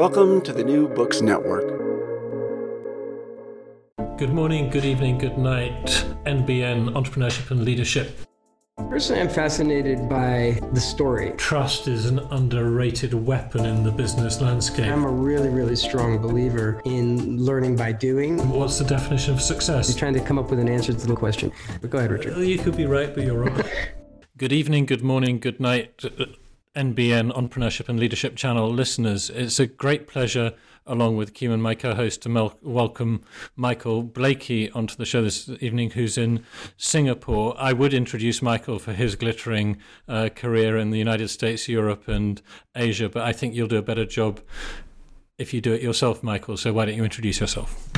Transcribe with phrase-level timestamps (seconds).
[0.00, 1.68] Welcome to the New Books Network.
[4.18, 5.84] Good morning, good evening, good night,
[6.24, 8.18] NBN Entrepreneurship and Leadership.
[8.88, 11.34] Personally, I'm fascinated by the story.
[11.36, 14.90] Trust is an underrated weapon in the business landscape.
[14.90, 18.48] I'm a really, really strong believer in learning by doing.
[18.48, 19.90] What's the definition of success?
[19.90, 21.52] I'm trying to come up with an answer to the question.
[21.82, 22.38] But go ahead, Richard.
[22.38, 23.62] You could be right, but you're wrong.
[24.38, 26.02] good evening, good morning, good night.
[26.76, 29.28] NBN Entrepreneurship and Leadership Channel listeners.
[29.28, 30.52] It's a great pleasure,
[30.86, 33.24] along with Kim and my co host, to mel- welcome
[33.56, 36.44] Michael Blakey onto the show this evening, who's in
[36.76, 37.56] Singapore.
[37.58, 42.40] I would introduce Michael for his glittering uh, career in the United States, Europe, and
[42.76, 44.40] Asia, but I think you'll do a better job
[45.38, 46.56] if you do it yourself, Michael.
[46.56, 47.90] So why don't you introduce yourself?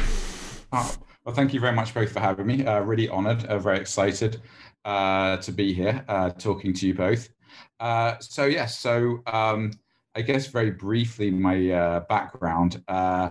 [0.72, 0.96] Oh,
[1.26, 2.64] well, thank you very much both for having me.
[2.64, 4.40] Uh, really honored, uh, very excited
[4.86, 7.28] uh, to be here uh, talking to you both.
[7.80, 9.72] Uh, so yes, so um,
[10.14, 12.82] I guess very briefly, my uh, background.
[12.86, 13.30] Uh,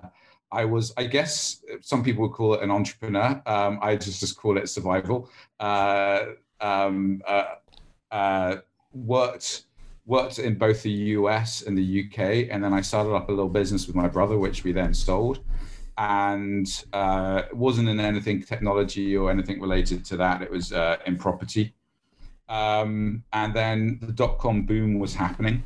[0.51, 3.41] I was, I guess, some people would call it an entrepreneur.
[3.45, 5.29] Um, I just just call it survival.
[5.59, 6.23] Uh,
[6.59, 7.21] um,
[8.11, 8.55] uh,
[8.91, 9.63] worked
[10.05, 13.49] worked in both the US and the UK, and then I started up a little
[13.49, 15.39] business with my brother, which we then sold.
[15.97, 20.41] And it wasn't in anything technology or anything related to that.
[20.41, 20.73] It was
[21.05, 21.75] in property.
[22.51, 25.63] Um, and then the dot com boom was happening.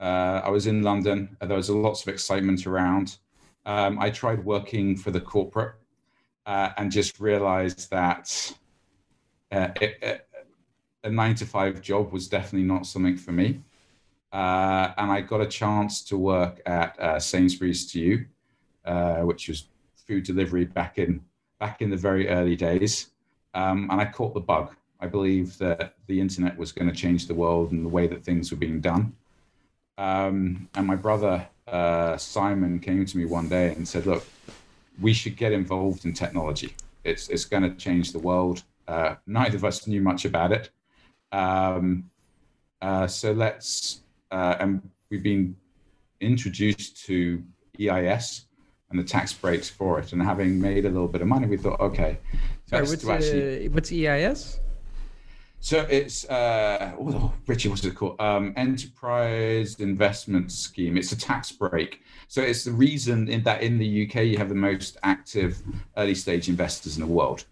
[0.00, 1.36] Uh, I was in London.
[1.40, 3.18] There was lots of excitement around.
[3.64, 5.74] Um, I tried working for the corporate
[6.44, 8.54] uh, and just realized that
[9.52, 10.28] uh, it, it,
[11.04, 13.62] a nine to five job was definitely not something for me.
[14.32, 18.26] Uh, and I got a chance to work at uh, Sainsbury's to you,
[18.84, 19.68] uh, which was
[20.06, 21.22] food delivery back in
[21.60, 23.12] back in the very early days.
[23.54, 24.74] Um, and I caught the bug.
[25.00, 28.24] I believe that the internet was going to change the world and the way that
[28.24, 29.14] things were being done.
[29.98, 34.24] Um, and my brother uh, Simon came to me one day and said, "Look,
[35.00, 36.74] we should get involved in technology.
[37.04, 40.70] It's it's going to change the world." Uh, neither of us knew much about it,
[41.32, 42.10] um,
[42.82, 44.02] uh, so let's.
[44.30, 45.56] Uh, and we've been
[46.20, 47.42] introduced to
[47.80, 48.46] EIS
[48.90, 50.12] and the tax breaks for it.
[50.12, 52.18] And having made a little bit of money, we thought, okay,
[52.66, 54.60] Sorry, what's, actually, what's EIS?
[55.66, 58.20] So it's uh, oh, Richie, what's it called?
[58.20, 60.96] Um, Enterprise Investment Scheme.
[60.96, 62.02] It's a tax break.
[62.28, 65.60] So it's the reason in that in the UK you have the most active
[65.96, 67.46] early stage investors in the world.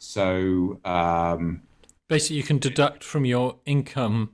[0.00, 1.62] So um,
[2.08, 4.32] basically, you can deduct from your income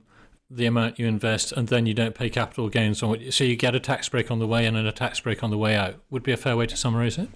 [0.49, 3.31] the amount you invest, and then you don't pay capital gains on it.
[3.35, 5.51] So you get a tax break on the way in and a tax break on
[5.51, 5.97] the way out.
[6.09, 7.29] Would be a fair way to summarize it.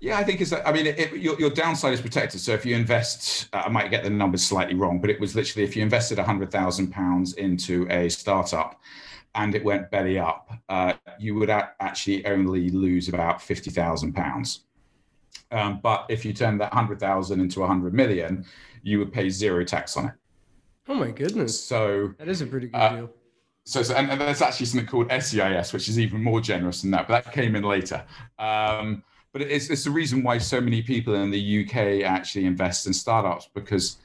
[0.00, 0.52] Yeah, I think it's.
[0.52, 2.40] I mean, it, your, your downside is protected.
[2.40, 5.36] So if you invest, uh, I might get the numbers slightly wrong, but it was
[5.36, 8.80] literally if you invested hundred thousand pounds into a startup,
[9.34, 14.14] and it went belly up, uh, you would a- actually only lose about fifty thousand
[14.14, 14.64] pounds.
[15.50, 18.46] Um, but if you turn that hundred thousand into a hundred million,
[18.82, 20.12] you would pay zero tax on it.
[20.88, 21.62] Oh my goodness!
[21.62, 23.10] So that is a pretty good uh, deal.
[23.64, 26.90] So, so and, and, there's actually something called SEIS, which is even more generous than
[26.92, 28.02] that, but that came in later.
[28.38, 32.86] Um, but it's, it's the reason why so many people in the UK actually invest
[32.86, 33.98] in startups because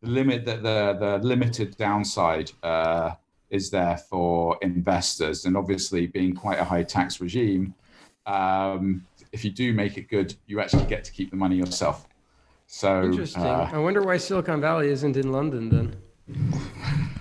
[0.00, 3.12] the limit that the, the limited downside uh,
[3.50, 7.74] is there for investors, and obviously being quite a high tax regime,
[8.26, 12.08] um, if you do make it good, you actually get to keep the money yourself.
[12.66, 13.42] So interesting.
[13.42, 17.08] Uh, I wonder why Silicon Valley isn't in London then.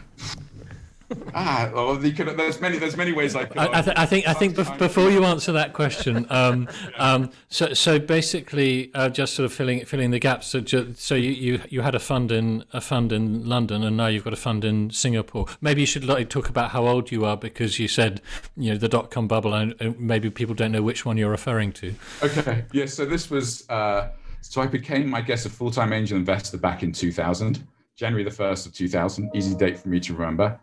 [1.36, 3.58] ah, well, could, there's many there's many ways I could.
[3.58, 6.68] I, I, th- I think I think before you answer that question, um,
[6.98, 10.48] um, so so basically, uh, just sort of filling filling the gaps.
[10.48, 13.98] So ju- so you, you you had a fund in a fund in London, and
[13.98, 15.46] now you've got a fund in Singapore.
[15.62, 18.22] Maybe you should like talk about how old you are because you said
[18.56, 21.72] you know the dot com bubble, and maybe people don't know which one you're referring
[21.74, 21.94] to.
[22.24, 22.86] Okay, yeah.
[22.86, 24.10] So this was uh,
[24.42, 27.66] so I became, I guess, a full time angel investor back in 2000.
[27.96, 30.60] January the 1st of 2000, easy date for me to remember.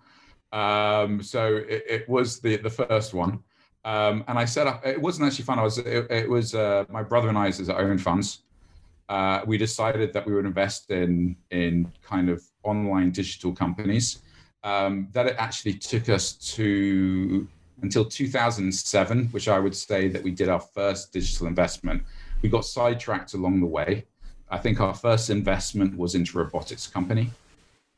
[0.53, 3.43] Um, so it, it, was the the first one,
[3.85, 4.87] um, and I set up.
[4.87, 5.59] It wasn't actually fun.
[5.59, 5.79] I was.
[5.79, 8.43] It, it was uh, my brother and I's as our own funds.
[9.09, 14.23] Uh, we decided that we would invest in in kind of online digital companies.
[14.65, 17.47] Um, that it actually took us to
[17.83, 22.03] until 2007, which I would say that we did our first digital investment.
[22.43, 24.05] We got sidetracked along the way.
[24.51, 27.31] I think our first investment was into robotics company.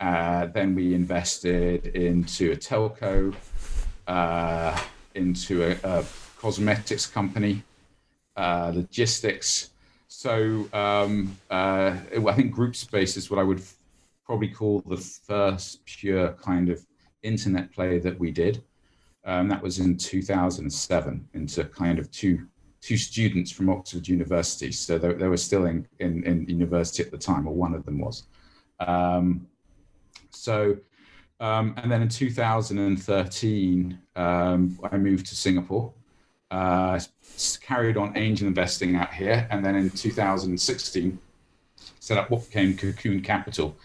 [0.01, 3.35] Uh, then we invested into a telco,
[4.07, 4.81] uh,
[5.15, 6.05] into a, a,
[6.39, 7.63] cosmetics company,
[8.35, 9.71] uh, logistics.
[10.09, 11.95] So um, uh,
[12.27, 13.63] I think group space is what I would
[14.25, 16.85] probably call the first pure kind of
[17.23, 18.63] internet play that we did.
[19.27, 22.47] Um, that was in 2007 into kind of two
[22.81, 24.73] two students from Oxford University.
[24.73, 27.85] So they, they were still in, in, in, university at the time, or one of
[27.85, 28.25] them was.
[28.79, 29.47] Um,
[30.31, 30.77] so,
[31.41, 35.93] um, and then in 2013, um, I moved to Singapore,
[36.51, 37.01] uh,
[37.63, 39.47] carried on angel investing out here.
[39.51, 41.19] And then in 2016,
[42.01, 43.77] set up what became Cocoon Capital,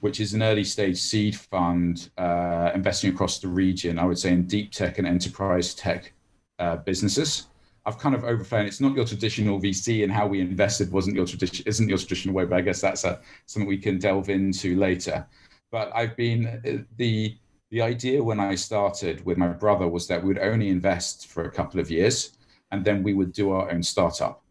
[0.00, 4.32] which is an early stage seed fund uh, investing across the region, I would say
[4.32, 6.12] in deep tech and enterprise tech
[6.58, 7.46] uh, businesses.
[7.84, 8.66] I've kind of overflown.
[8.66, 12.34] It's not your traditional VC, and how we invested wasn't your tradition, isn't your traditional
[12.34, 12.44] way.
[12.44, 15.26] But I guess that's a, something we can delve into later.
[15.72, 17.36] But I've been the
[17.70, 21.46] the idea when I started with my brother was that we would only invest for
[21.46, 22.36] a couple of years,
[22.70, 24.44] and then we would do our own startup.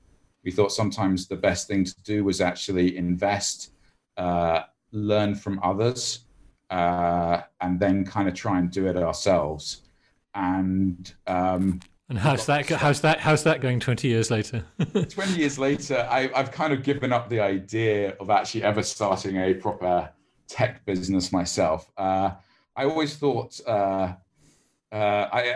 [0.43, 3.73] We thought sometimes the best thing to do was actually invest,
[4.17, 6.25] uh, learn from others,
[6.71, 9.83] uh, and then kind of try and do it ourselves.
[10.33, 12.67] And um, and how's that?
[12.67, 13.19] How's that?
[13.19, 13.79] How's that going?
[13.79, 14.65] Twenty years later.
[15.09, 19.37] Twenty years later, I, have kind of given up the idea of actually ever starting
[19.37, 20.09] a proper
[20.51, 21.89] tech business myself.
[21.97, 22.31] Uh,
[22.75, 24.13] I always thought uh,
[24.91, 25.55] uh, I.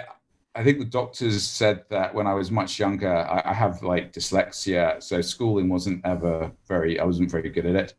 [0.57, 4.13] I think the doctors said that when I was much younger, I, I have like
[4.13, 6.97] dyslexia, so schooling wasn't ever very.
[6.97, 7.93] I wasn't very good at it,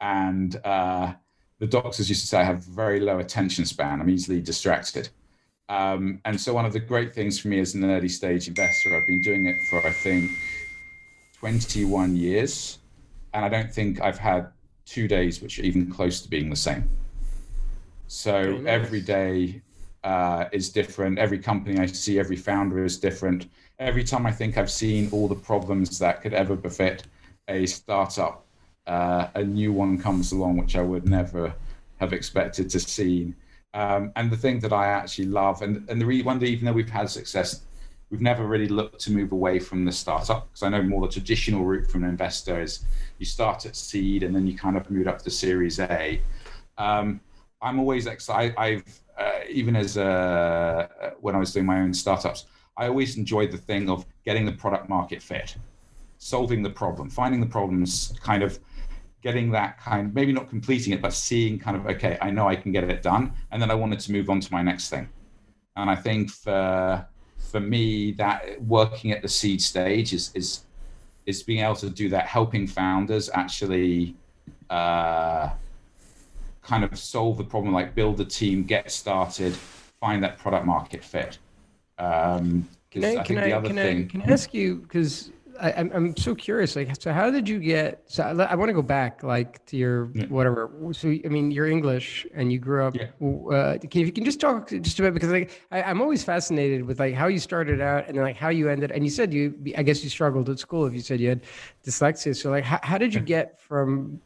[0.00, 1.12] and uh,
[1.58, 4.00] the doctors used to say I have very low attention span.
[4.00, 5.10] I'm easily distracted.
[5.68, 8.96] Um, and so one of the great things for me as an early stage investor,
[8.96, 10.32] I've been doing it for I think
[11.38, 12.78] 21 years,
[13.34, 14.48] and I don't think I've had
[14.90, 16.88] two days which are even close to being the same.
[18.08, 18.66] So nice.
[18.66, 19.62] every day
[20.02, 21.18] uh, is different.
[21.18, 23.46] Every company I see, every founder is different.
[23.78, 27.04] Every time I think I've seen all the problems that could ever befit
[27.46, 28.44] a startup,
[28.86, 31.54] uh, a new one comes along which I would never
[32.00, 33.34] have expected to see.
[33.74, 36.72] Um, and the thing that I actually love, and, and the re- one, even though
[36.72, 37.62] we've had success,
[38.10, 41.12] we've never really looked to move away from the startup because I know more the
[41.12, 42.84] traditional route from an investor is
[43.18, 46.20] you start at seed and then you kind of move up to Series A.
[46.76, 47.20] Um,
[47.62, 48.54] I'm always excited.
[48.56, 48.84] I've
[49.16, 50.88] uh, even as uh,
[51.20, 52.46] when I was doing my own startups,
[52.76, 55.56] I always enjoyed the thing of getting the product market fit,
[56.18, 58.58] solving the problem, finding the problems, kind of
[59.22, 62.48] getting that kind of maybe not completing it but seeing kind of okay i know
[62.48, 64.88] i can get it done and then i wanted to move on to my next
[64.88, 65.06] thing
[65.76, 67.06] and i think for
[67.50, 70.64] for me that working at the seed stage is is
[71.26, 74.14] is being able to do that helping founders actually
[74.70, 75.50] uh,
[76.62, 79.54] kind of solve the problem like build a team get started
[80.00, 81.38] find that product market fit.
[81.98, 85.30] Um, can I, I, can, I, can, thing, I, can I ask you because
[85.60, 86.76] I, am I'm so curious.
[86.76, 88.02] Like, so how did you get?
[88.06, 90.26] So I, I want to go back, like, to your yeah.
[90.26, 90.70] whatever.
[90.92, 92.96] So I mean, you're English, and you grew up.
[92.96, 93.04] Yeah.
[93.28, 96.84] Uh, can, if you can just talk just about because like I, am always fascinated
[96.84, 98.90] with like how you started out and then like how you ended.
[98.90, 100.86] And you said you, I guess you struggled at school.
[100.86, 101.42] If you said you had
[101.84, 104.20] dyslexia, so like how, how did you get from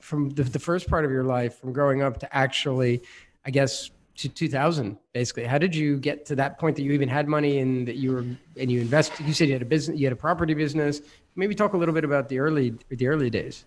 [0.00, 3.02] from the, the first part of your life from growing up to actually,
[3.46, 3.90] I guess
[4.22, 5.44] to 2000 basically.
[5.44, 8.12] How did you get to that point that you even had money and that you
[8.12, 8.24] were
[8.56, 11.00] and you invested you said you had a business you had a property business?
[11.34, 13.64] Maybe talk a little bit about the early the early days.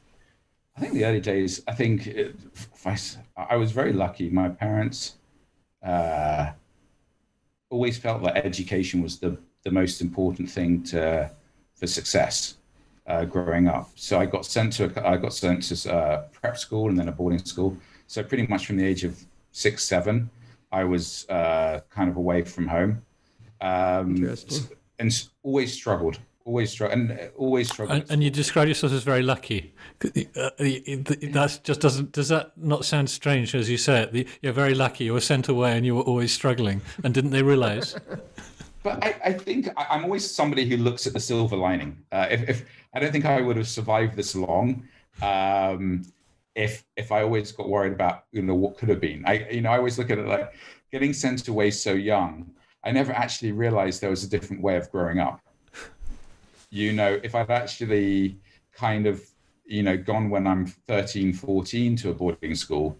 [0.78, 2.36] I think the early days i think it,
[2.86, 2.98] I,
[3.52, 4.30] I, was very lucky.
[4.30, 5.16] My parents
[5.84, 6.52] uh,
[7.70, 11.30] always felt that education was the the most important thing to
[11.76, 12.56] for success
[13.08, 13.90] uh, growing up.
[13.96, 17.10] So i got sent to a, i got sent to uh, prep school and then
[17.10, 17.76] a boarding school.
[18.08, 19.14] So pretty much from the age of
[19.56, 20.30] six, seven,
[20.76, 23.02] I was uh, kind of away from home.
[23.62, 24.36] Um,
[25.00, 28.02] and always struggled, always struggled, and uh, always struggled.
[28.02, 29.74] And, and, you describe yourself as very lucky.
[30.04, 32.12] Uh, that just doesn't.
[32.12, 34.28] Does that not sound strange as you say it?
[34.42, 35.06] You're very lucky.
[35.06, 36.82] You were sent away, and you were always struggling.
[37.06, 37.96] And didn't they realise?
[38.84, 41.98] but I, I, think I'm always somebody who looks at the silver lining.
[42.12, 44.88] Uh, if, if, I don't think I would have survived this long
[45.22, 46.04] um,
[46.56, 49.24] if if I always got worried about you know what could have been.
[49.26, 50.54] I you know I always look at it like
[50.92, 52.52] getting sent away so young.
[52.84, 55.42] I never actually realized there was a different way of growing up.
[56.70, 58.38] You know, if I'd actually
[58.74, 59.22] kind of
[59.66, 62.98] you know gone when I'm 13, 14 to a boarding school,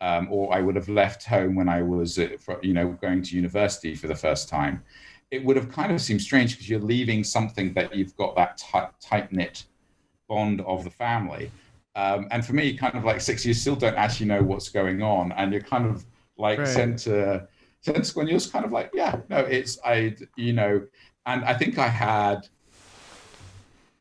[0.00, 2.28] um, or I would have left home when I was uh,
[2.62, 4.82] you know going to university for the first time.
[5.30, 8.62] It would have kind of seemed strange because you're leaving something that you've got that
[9.00, 9.64] tight knit
[10.28, 11.50] bond of the family
[11.96, 15.02] um, and for me, kind of like six years, still don't actually know what's going
[15.02, 16.04] on, and you're kind of
[16.36, 16.68] like right.
[16.68, 17.48] sent to
[17.80, 20.86] sent to school, you're just kind of like, yeah, no, it's I, you know,
[21.24, 22.46] and I think I had.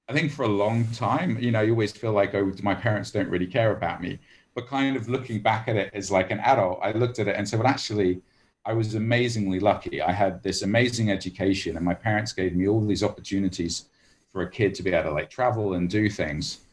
[0.08, 3.10] I think for a long time, you know, you always feel like, oh, my parents
[3.10, 4.20] don't really care about me.
[4.54, 7.36] But kind of looking back at it as like an adult, I looked at it
[7.36, 8.22] and said, well, actually,
[8.66, 10.04] I was amazingly lucky.
[10.04, 13.86] I had this amazing education, and my parents gave me all these opportunities
[14.32, 16.65] for a kid to be able to like travel and do things.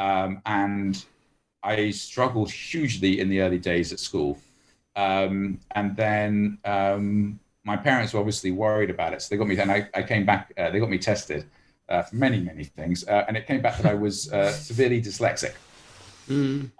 [0.00, 1.04] Um, and
[1.62, 4.38] I struggled hugely in the early days at school.
[4.96, 9.20] Um, and then um, my parents were obviously worried about it.
[9.20, 11.44] So they got me, and I, I came back, uh, they got me tested
[11.88, 13.06] uh, for many, many things.
[13.06, 15.54] Uh, and it came back that I was uh, severely dyslexic.
[16.28, 16.70] Mm.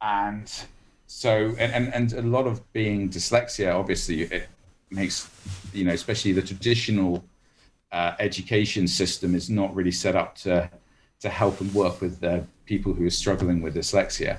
[0.00, 0.52] and
[1.06, 4.48] so, and, and, and a lot of being dyslexia, obviously, it
[4.90, 5.28] makes,
[5.72, 7.24] you know, especially the traditional
[7.90, 10.70] uh, education system is not really set up to,
[11.20, 14.38] to help and work with uh, people who are struggling with dyslexia.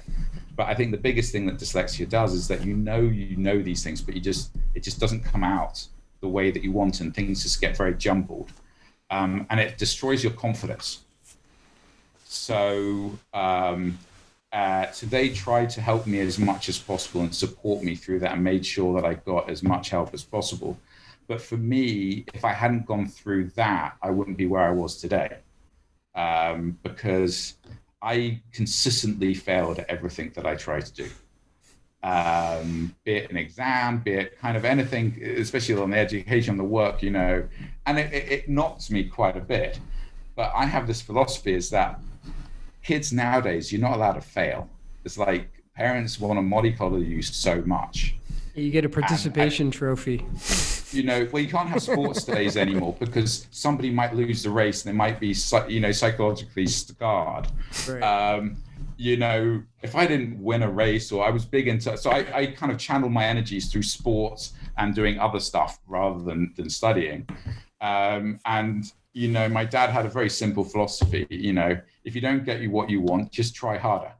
[0.55, 3.61] But I think the biggest thing that dyslexia does is that you know you know
[3.61, 5.85] these things, but you just it just doesn't come out
[6.19, 8.51] the way that you want, and things just get very jumbled,
[9.09, 11.01] um, and it destroys your confidence.
[12.25, 13.97] So um,
[14.51, 18.19] uh, so they tried to help me as much as possible and support me through
[18.19, 20.77] that and made sure that I got as much help as possible.
[21.27, 24.97] But for me, if I hadn't gone through that, I wouldn't be where I was
[24.97, 25.38] today.
[26.13, 27.56] Um, because
[28.01, 31.10] I consistently failed at everything that I tried to do.
[32.03, 36.58] Um, be it an exam, be it kind of anything, especially on the education, on
[36.58, 37.48] the work, you know,
[37.86, 39.80] and it, it, it knocks me quite a bit.
[40.36, 42.00] But I have this philosophy is that
[42.84, 44.68] kids nowadays, you're not allowed to fail.
[45.06, 48.15] It's like parents want to mollycoddle you so much.
[48.55, 50.25] You get a participation and, trophy.
[50.91, 54.86] You know, well, you can't have sports days anymore because somebody might lose the race
[54.86, 55.36] and they might be,
[55.70, 57.48] you know, psychologically scarred.
[57.88, 58.01] Right.
[58.01, 58.58] Um,
[58.98, 62.38] you know, if I didn't win a race or I was big into, so I,
[62.38, 66.70] I kind of channeled my energies through sports and doing other stuff rather than than
[66.70, 67.27] studying.
[67.81, 71.25] Um, and you know, my dad had a very simple philosophy.
[71.29, 74.13] You know, if you don't get you what you want, just try harder.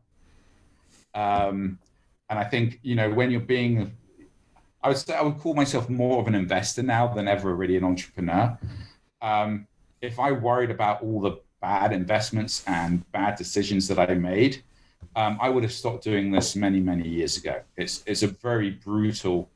[1.14, 1.78] Um,
[2.30, 3.96] and I think you know when you're being,
[4.84, 7.78] I would say I would call myself more of an investor now than ever really
[7.78, 8.58] an entrepreneur.
[9.22, 9.68] Um,
[10.02, 14.64] if I worried about all the bad investments and bad decisions that I made,
[15.16, 17.62] um, I would have stopped doing this many many years ago.
[17.78, 19.50] It's it's a very brutal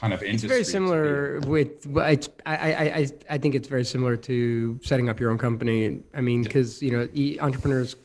[0.00, 0.48] kind of industry.
[0.48, 1.86] It's very similar with.
[1.96, 6.00] I, I I I think it's very similar to setting up your own company.
[6.14, 7.08] I mean, because you know,
[7.40, 7.96] entrepreneurs.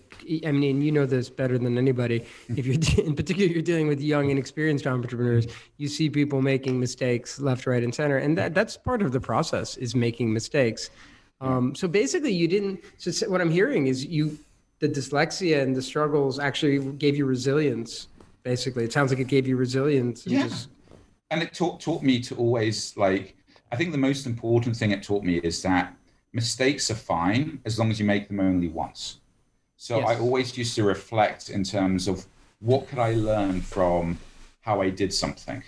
[0.46, 2.26] I mean, you know this better than anybody.
[2.50, 5.48] If you're in particular, you're dealing with young, inexperienced entrepreneurs.
[5.78, 9.20] You see people making mistakes left, right, and center, and that that's part of the
[9.20, 10.90] process is making mistakes.
[11.40, 12.80] Um, so basically, you didn't.
[12.98, 14.38] So what I'm hearing is you,
[14.80, 18.08] the dyslexia and the struggles actually gave you resilience.
[18.44, 20.26] Basically, it sounds like it gave you resilience.
[20.26, 20.44] yeah.
[20.44, 20.70] Just,
[21.32, 23.36] and it taught taught me to always like
[23.72, 25.96] i think the most important thing it taught me is that
[26.34, 29.21] mistakes are fine as long as you make them only once
[29.82, 30.10] so yes.
[30.10, 32.26] i always used to reflect in terms of
[32.60, 34.18] what could i learn from
[34.62, 35.64] how i did something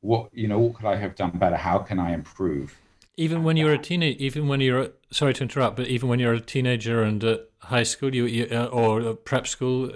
[0.00, 2.76] what you know what could i have done better how can i improve
[3.16, 6.34] even when you're a teenager even when you're sorry to interrupt but even when you're
[6.34, 9.90] a teenager and at high school you, you uh, or prep school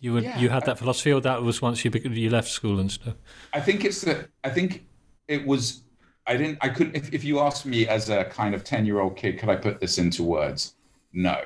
[0.00, 2.78] you would yeah, you had that philosophy, or that was once you you left school
[2.78, 3.14] and stuff.
[3.54, 4.28] I think it's that.
[4.44, 4.84] I think
[5.28, 5.82] it was.
[6.26, 6.58] I didn't.
[6.60, 6.94] I couldn't.
[6.94, 9.56] If, if you asked me as a kind of ten year old kid, could I
[9.56, 10.74] put this into words?
[11.14, 11.42] No.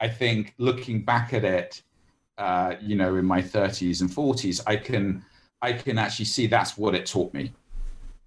[0.00, 1.82] I think looking back at it,
[2.38, 5.24] uh, you know, in my thirties and forties, I can
[5.62, 7.52] I can actually see that's what it taught me.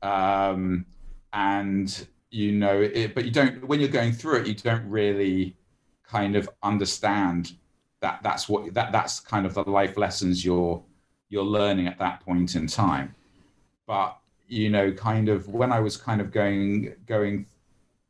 [0.02, 0.86] Um,
[1.34, 5.56] and you know, it, but you don't when you're going through it, you don't really
[6.04, 7.54] kind of understand
[8.04, 10.84] that that's what that that's kind of the life lessons you're
[11.30, 13.16] you're learning at that point in time
[13.88, 17.46] but you know kind of when i was kind of going going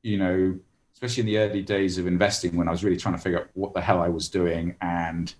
[0.01, 0.59] you know
[0.93, 3.47] especially in the early days of investing when i was really trying to figure out
[3.53, 5.35] what the hell i was doing and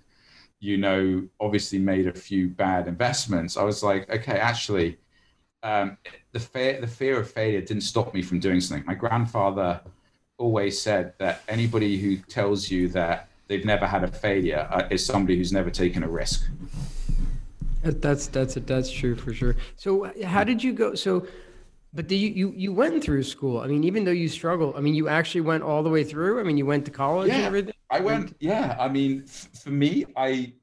[0.59, 4.97] you know obviously made a few bad investments i was like okay actually
[5.63, 5.97] um,
[6.33, 9.79] the fear the fear of failure didn't stop me from doing something my grandfather
[10.37, 15.05] always said that anybody who tells you that they've never had a failure uh, is
[15.05, 16.49] somebody who's never taken a risk.
[17.83, 19.55] That's that's that's true for sure.
[19.75, 20.95] So how did you go?
[20.95, 21.27] So,
[21.93, 23.59] but you you you went through school.
[23.59, 26.39] I mean, even though you struggled, I mean, you actually went all the way through.
[26.39, 27.73] I mean, you went to college yeah, and everything.
[27.91, 28.35] I went.
[28.39, 30.53] Yeah, I mean, for me, I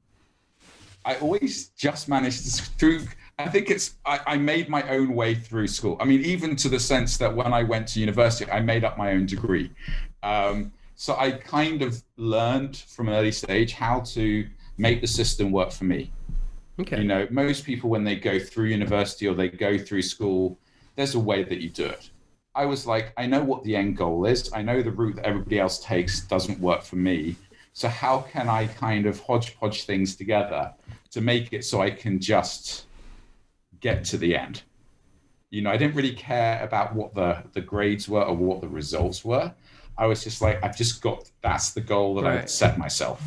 [1.05, 3.07] I always just managed to through.
[3.39, 5.97] I think it's I, I made my own way through school.
[6.01, 8.99] I mean, even to the sense that when I went to university, I made up
[8.99, 9.71] my own degree.
[10.23, 14.47] Um, so I kind of learned from an early stage how to
[14.77, 16.13] make the system work for me.
[16.79, 16.99] Okay.
[16.99, 20.59] You know, most people when they go through university or they go through school,
[20.97, 22.11] there's a way that you do it.
[22.55, 24.53] I was like, I know what the end goal is.
[24.53, 27.37] I know the route that everybody else takes doesn't work for me.
[27.73, 30.75] So how can I kind of hodgepodge things together
[31.11, 32.87] to make it so I can just
[33.81, 34.63] get to the end.
[35.51, 38.69] You know, I didn't really care about what the the grades were or what the
[38.69, 39.53] results were.
[39.99, 42.43] I was just like, I've just got that's the goal that right.
[42.43, 43.21] I set myself.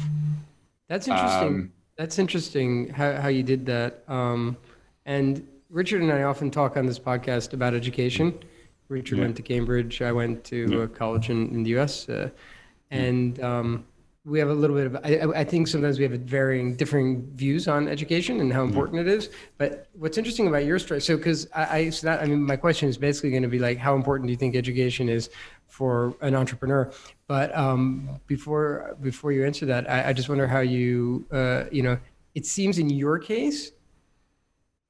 [0.88, 1.48] That's interesting.
[1.48, 4.04] Um, that's interesting how, how you did that.
[4.08, 4.58] Um,
[5.06, 8.38] and Richard and I often talk on this podcast about education.
[8.90, 9.24] Richard yeah.
[9.24, 10.04] went to Cambridge.
[10.04, 10.86] I went to yeah.
[10.86, 12.08] college in, in the US.
[12.08, 12.30] Uh,
[12.92, 13.84] and um,
[14.24, 17.68] we have a little bit of I, I, think sometimes we have varying differing views
[17.68, 21.48] on education and how important it is but what's interesting about your story so because
[21.54, 23.96] I, I so that i mean my question is basically going to be like how
[23.96, 25.30] important do you think education is
[25.68, 26.90] for an entrepreneur
[27.28, 31.84] but um, before before you answer that i, I just wonder how you uh, you
[31.84, 31.98] know
[32.34, 33.72] it seems in your case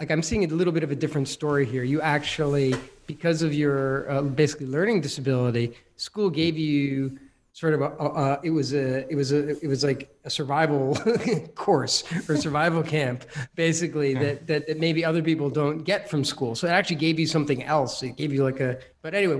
[0.03, 1.83] like i'm seeing a little bit of a different story here.
[1.83, 2.75] You actually
[3.07, 7.17] because of your uh, basically learning disability school gave you
[7.53, 10.95] sort of a, uh, it was a it was a it was like a survival
[11.55, 13.23] course or survival camp
[13.55, 16.53] basically that, that that maybe other people don't get from school.
[16.53, 18.03] So it actually gave you something else.
[18.03, 19.39] It gave you like a but anyway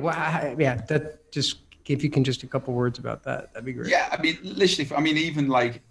[0.57, 3.91] yeah that just if you can just a couple words about that that'd be great.
[3.91, 5.81] Yeah i mean literally i mean even like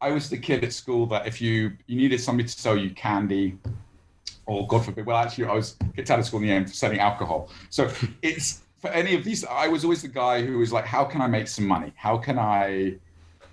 [0.00, 2.90] i was the kid at school that if you you needed somebody to sell you
[2.90, 3.58] candy
[4.50, 6.74] or god forbid well actually i was kicked out of school in the end for
[6.74, 7.90] selling alcohol so
[8.22, 11.20] it's for any of these, I was always the guy who was like, how can
[11.20, 11.92] I make some money?
[11.96, 12.96] How can I,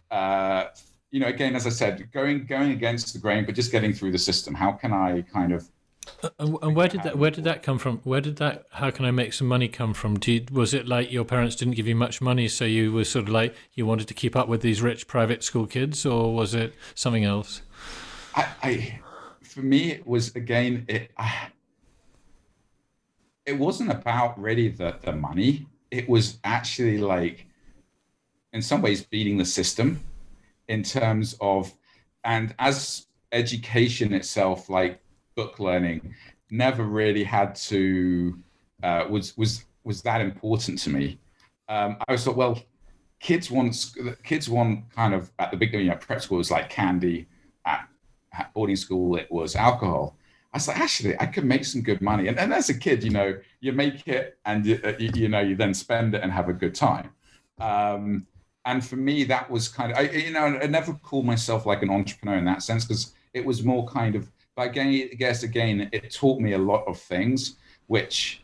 [0.10, 0.68] uh,
[1.12, 4.14] you know, again, as I said, going going against the grain, but just getting through
[4.14, 4.56] the system.
[4.56, 5.70] How can I kind of
[6.24, 8.00] uh, and, where did that where did that come from?
[8.04, 10.18] Where did that how can I make some money come from?
[10.26, 13.24] You, was it like your parents didn't give you much money, so you were sort
[13.24, 16.54] of like you wanted to keep up with these rich private school kids, or was
[16.54, 17.62] it something else?
[18.34, 19.00] I, I
[19.58, 21.12] for me, it was again it.
[23.48, 25.68] It wasn't about really the, the money.
[25.90, 27.46] It was actually like,
[28.52, 30.02] in some ways, beating the system
[30.68, 31.74] in terms of,
[32.26, 35.00] and as education itself, like
[35.36, 36.14] book learning,
[36.52, 38.38] never really had to
[38.84, 41.18] uh, was was was that important to me.
[41.70, 42.62] Um, I was thought, well,
[43.22, 46.70] kids want kids want kind of at the beginning, you know, prep school was like
[46.70, 47.28] candy.
[48.54, 50.16] Boarding school, it was alcohol.
[50.54, 52.28] I was like, actually, I could make some good money.
[52.28, 55.30] And, and as a kid, you know, you make it and you, uh, you, you
[55.30, 57.10] know, you then spend it and have a good time.
[57.60, 58.26] Um,
[58.66, 61.84] and for me, that was kind of, I, you know, I never called myself like
[61.84, 65.44] an entrepreneur in that sense because it was more kind of, but again, I guess
[65.44, 68.42] again, it taught me a lot of things, which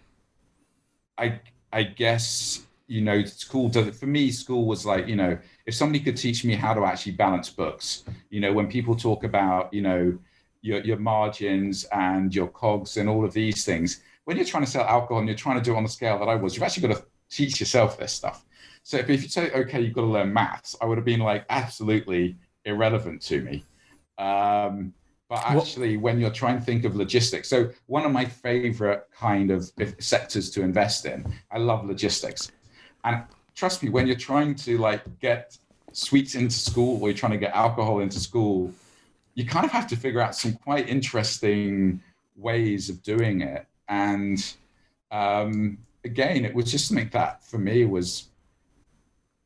[1.18, 1.40] I,
[1.72, 6.18] I guess, you know, school, for me, school was like, you know, if somebody could
[6.18, 10.18] teach me how to actually balance books, you know, when people talk about, you know,
[10.64, 14.02] your, your margins and your COGS and all of these things.
[14.24, 16.18] When you're trying to sell alcohol and you're trying to do it on the scale
[16.20, 18.46] that I was, you've actually got to teach yourself this stuff.
[18.82, 21.20] So if, if you say, okay, you've got to learn maths, I would have been
[21.20, 23.66] like absolutely irrelevant to me.
[24.18, 24.94] Um,
[25.30, 29.52] but actually, when you're trying to think of logistics, so one of my favorite kind
[29.52, 32.52] of sectors to invest in, I love logistics.
[33.04, 33.24] And
[33.56, 35.58] trust me, when you're trying to like get
[35.92, 38.74] sweets into school or you're trying to get alcohol into school,
[39.36, 42.02] you kind of have to figure out some quite interesting
[42.36, 43.66] ways of doing it.
[43.88, 44.44] And
[45.12, 48.28] um, again, it was just something that for me was,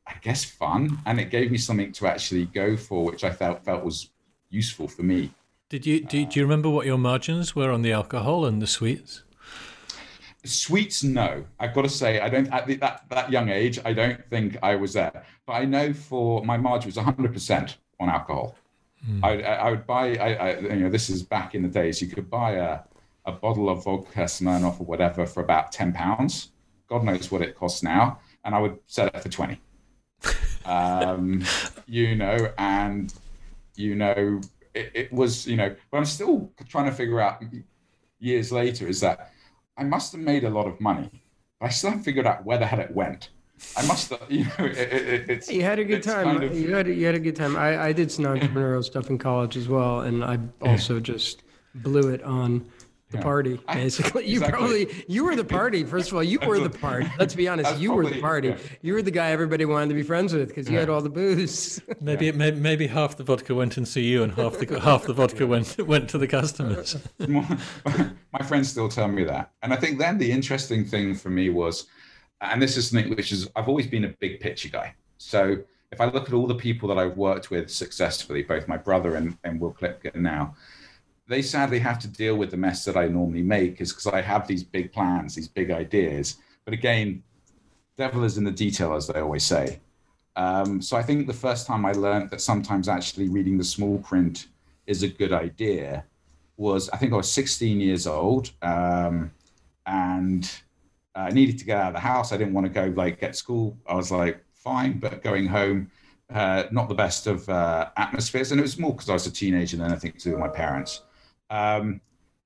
[0.06, 3.64] I guess, fun, and it gave me something to actually go for, which I felt
[3.64, 4.10] felt was
[4.50, 5.32] useful for me.
[5.70, 8.68] Did you do, do you remember what your margins were on the alcohol and the
[8.68, 9.24] sweets?
[10.46, 11.46] Sweets, no.
[11.60, 13.80] I've got to say, I don't at the, that that young age.
[13.84, 17.78] I don't think I was there, but I know for my margin was 100 percent
[18.00, 18.56] on alcohol.
[19.06, 19.24] Mm.
[19.24, 22.08] I, I, would buy, I, I, you know, this is back in the days, you
[22.08, 22.80] could buy a,
[23.26, 26.52] a bottle of vodka Smirnoff or whatever for about 10 pounds.
[26.88, 28.20] God knows what it costs now.
[28.44, 29.60] And I would sell it for 20.
[30.66, 31.44] um,
[31.86, 33.14] you know, and,
[33.76, 34.42] you know,
[34.74, 37.44] it, it was, you know, but I'm still trying to figure out
[38.20, 39.32] years later is that
[39.78, 41.10] I must have made a lot of money.
[41.60, 43.30] But I still haven't figured out where the hell it went.
[43.76, 45.52] I must, you know, it, it, it's.
[45.52, 46.26] You had a good time.
[46.26, 46.58] Kind of...
[46.58, 47.56] You had a, you had a good time.
[47.56, 51.44] I, I did some entrepreneurial stuff in college as well, and I also just
[51.76, 52.68] blew it on
[53.10, 53.24] the yeah.
[53.24, 53.60] party.
[53.72, 54.86] Basically, I, you exactly.
[54.86, 55.84] probably you were the party.
[55.84, 57.10] First of all, you were the party.
[57.18, 58.48] Let's be honest, you probably, were the party.
[58.50, 58.58] Yeah.
[58.82, 60.82] You were the guy everybody wanted to be friends with because you yeah.
[60.82, 61.82] had all the booze.
[62.02, 65.14] Maybe, maybe maybe half the vodka went and see you, and half the half the
[65.14, 66.98] vodka went went to the customers.
[67.28, 71.50] My friends still tell me that, and I think then the interesting thing for me
[71.50, 71.88] was
[72.42, 74.94] and this is something which is I've always been a big picture guy.
[75.18, 75.58] So
[75.92, 79.16] if I look at all the people that I've worked with successfully, both my brother
[79.16, 80.56] and, and Will Klippgen now,
[81.28, 84.22] they sadly have to deal with the mess that I normally make is because I
[84.22, 86.38] have these big plans, these big ideas.
[86.64, 87.24] But again,
[87.98, 89.80] devil is in the detail, as they always say.
[90.38, 93.98] Um, so I think the first time I learned that sometimes actually reading the small
[94.00, 94.48] print
[94.86, 96.06] is a good idea
[96.56, 99.32] was I think I was 16 years old, um,
[99.86, 100.50] and
[101.16, 102.32] I needed to get out of the house.
[102.32, 103.78] I didn't want to go like get school.
[103.88, 105.92] I was like fine, but going home,
[106.34, 109.32] uh, not the best of uh, atmospheres, and it was more because I was a
[109.32, 111.02] teenager than anything to do with my parents.
[111.50, 112.02] Um,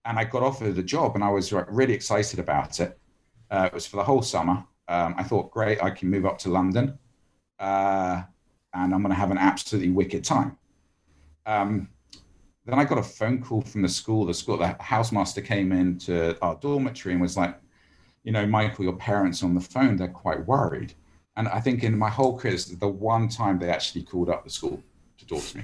[0.05, 2.97] and I got offered a job, and I was really excited about it.
[3.49, 4.63] Uh, it was for the whole summer.
[4.87, 6.97] Um, I thought, great, I can move up to London,
[7.59, 8.23] uh,
[8.73, 10.57] and I'm going to have an absolutely wicked time.
[11.45, 11.89] Um,
[12.65, 14.25] then I got a phone call from the school.
[14.25, 17.57] The school, the housemaster came into our dormitory and was like,
[18.23, 20.93] you know, Michael, your parents on the phone, they're quite worried.
[21.37, 24.29] And I think in my whole career, this is the one time they actually called
[24.29, 24.81] up the school
[25.17, 25.63] to talk to me.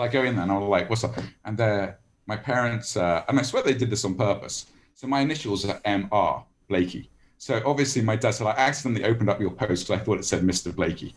[0.00, 1.14] So I go in there and I'm like, what's up?
[1.44, 4.64] And they're, my parents, uh, and I swear they did this on purpose.
[4.94, 7.10] So my initials are MR, Blakey.
[7.36, 10.24] So obviously my dad said, I accidentally opened up your post because I thought it
[10.24, 10.74] said Mr.
[10.74, 11.14] Blakey.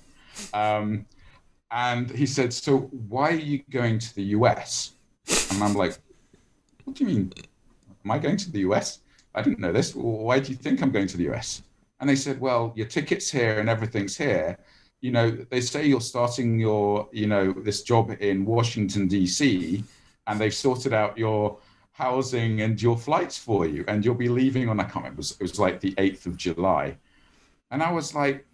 [0.54, 1.06] Um,
[1.72, 4.96] and he said, So why are you going to the US?
[5.52, 5.98] And I'm like,
[6.84, 7.32] What do you mean?
[8.04, 9.00] Am I going to the US?
[9.34, 9.96] I didn't know this.
[9.96, 11.62] Why do you think I'm going to the US?
[12.02, 14.60] And they said, Well, your ticket's here and everything's here.
[15.04, 19.84] You know, they say you're starting your, you know, this job in Washington, D.C.,
[20.28, 21.58] and they've sorted out your
[21.92, 25.18] housing and your flights for you, and you'll be leaving on, I can't remember, it
[25.18, 26.96] was, it was like the 8th of July.
[27.70, 28.46] And I was like,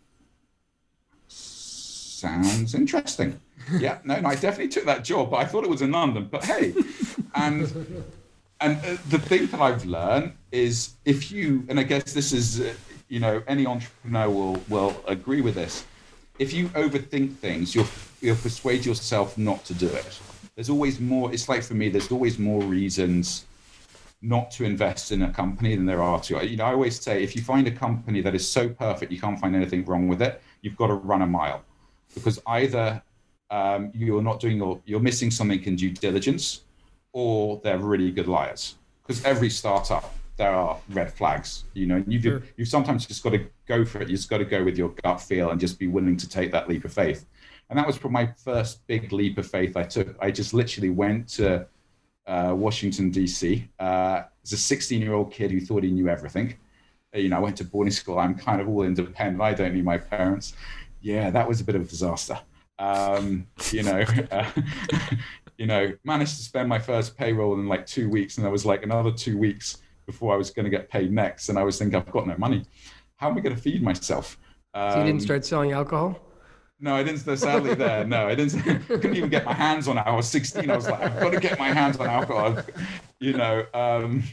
[1.27, 3.39] sounds interesting.
[3.79, 6.29] yeah, no, no, I definitely took that job, but I thought it was in London.
[6.31, 6.73] But hey,
[7.35, 7.61] and
[8.59, 12.59] and uh, the thing that I've learned is if you, and I guess this is,
[12.59, 12.73] uh,
[13.07, 15.85] you know, any entrepreneur will will agree with this.
[16.39, 17.87] If you overthink things, you'll
[18.21, 20.19] you'll persuade yourself not to do it.
[20.55, 21.31] There's always more.
[21.33, 23.45] It's like for me, there's always more reasons
[24.21, 26.45] not to invest in a company than there are to.
[26.45, 29.19] You know, I always say if you find a company that is so perfect you
[29.19, 31.63] can't find anything wrong with it, you've got to run a mile
[32.13, 33.01] because either
[33.51, 36.61] um, you're not doing your, you're missing something in due diligence,
[37.13, 38.75] or they're really good liars.
[39.01, 42.03] Because every startup, there are red flags, you know.
[42.07, 42.43] You've sure.
[42.57, 44.09] you've sometimes just got to go for it.
[44.09, 46.51] You've just got to go with your gut feel and just be willing to take
[46.51, 47.25] that leap of faith.
[47.69, 50.15] And that was probably my first big leap of faith I took.
[50.19, 51.67] I just literally went to
[52.25, 53.69] uh, Washington D.C.
[53.79, 56.55] Uh, as a 16 year old kid who thought he knew everything.
[57.13, 58.17] You know, I went to boarding school.
[58.17, 59.41] I'm kind of all independent.
[59.41, 60.53] I don't need my parents
[61.01, 62.39] yeah, that was a bit of a disaster.
[62.77, 64.49] Um, you know, uh,
[65.57, 68.65] you know, managed to spend my first payroll in like two weeks, and there was
[68.65, 69.77] like another two weeks
[70.09, 72.35] before I was going to get paid next, and I was thinking, I've got no
[72.37, 72.65] money.
[73.17, 74.39] How am I going to feed myself?
[74.73, 76.19] Um, so you didn't um, start selling alcohol?
[76.79, 77.19] No, I didn't.
[77.37, 78.61] Sadly, there, no, I didn't.
[78.87, 80.03] couldn't even get my hands on it.
[80.07, 80.71] I was 16.
[80.71, 82.57] I was like, I've got to get my hands on alcohol.
[83.21, 84.23] You know, um,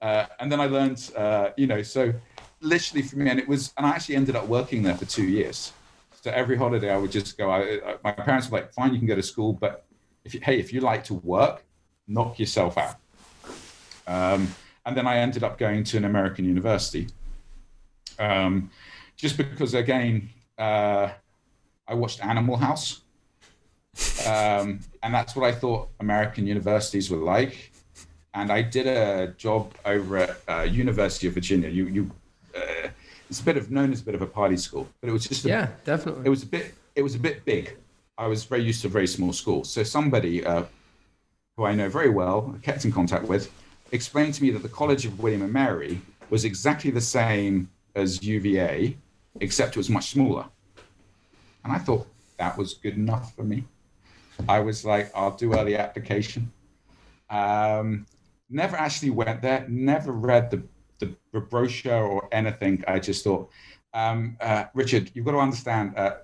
[0.00, 2.10] uh, and then I learned, uh, you know, so
[2.62, 5.26] literally for me, and it was, and I actually ended up working there for two
[5.26, 5.74] years.
[6.22, 7.50] So every holiday I would just go.
[7.50, 9.84] I, I, my parents were like, "Fine, you can go to school, but
[10.24, 11.66] if you, hey, if you like to work,
[12.08, 12.96] knock yourself out."
[14.06, 14.48] Um,
[14.90, 17.06] and then I ended up going to an American university,
[18.18, 18.68] um,
[19.16, 21.10] just because again uh,
[21.86, 23.02] I watched Animal House,
[24.26, 27.70] um, and that's what I thought American universities were like.
[28.34, 31.68] And I did a job over at uh, University of Virginia.
[31.68, 32.10] You you
[32.56, 32.88] uh,
[33.28, 35.28] it's a bit of known as a bit of a party school, but it was
[35.28, 36.26] just a, yeah, definitely.
[36.26, 37.76] It was a bit it was a bit big.
[38.18, 40.64] I was very used to a very small school, so somebody uh,
[41.56, 43.52] who I know very well, kept in contact with,
[43.92, 46.00] explained to me that the College of William and Mary
[46.30, 48.96] was exactly the same as UVA,
[49.40, 50.46] except it was much smaller.
[51.64, 52.06] And I thought
[52.38, 53.64] that was good enough for me.
[54.48, 56.50] I was like, I'll do early application.
[57.28, 58.06] Um,
[58.48, 60.62] never actually went there, never read the
[61.32, 62.84] the brochure or anything.
[62.86, 63.50] I just thought,
[63.94, 66.16] um, uh, Richard, you've got to understand, uh,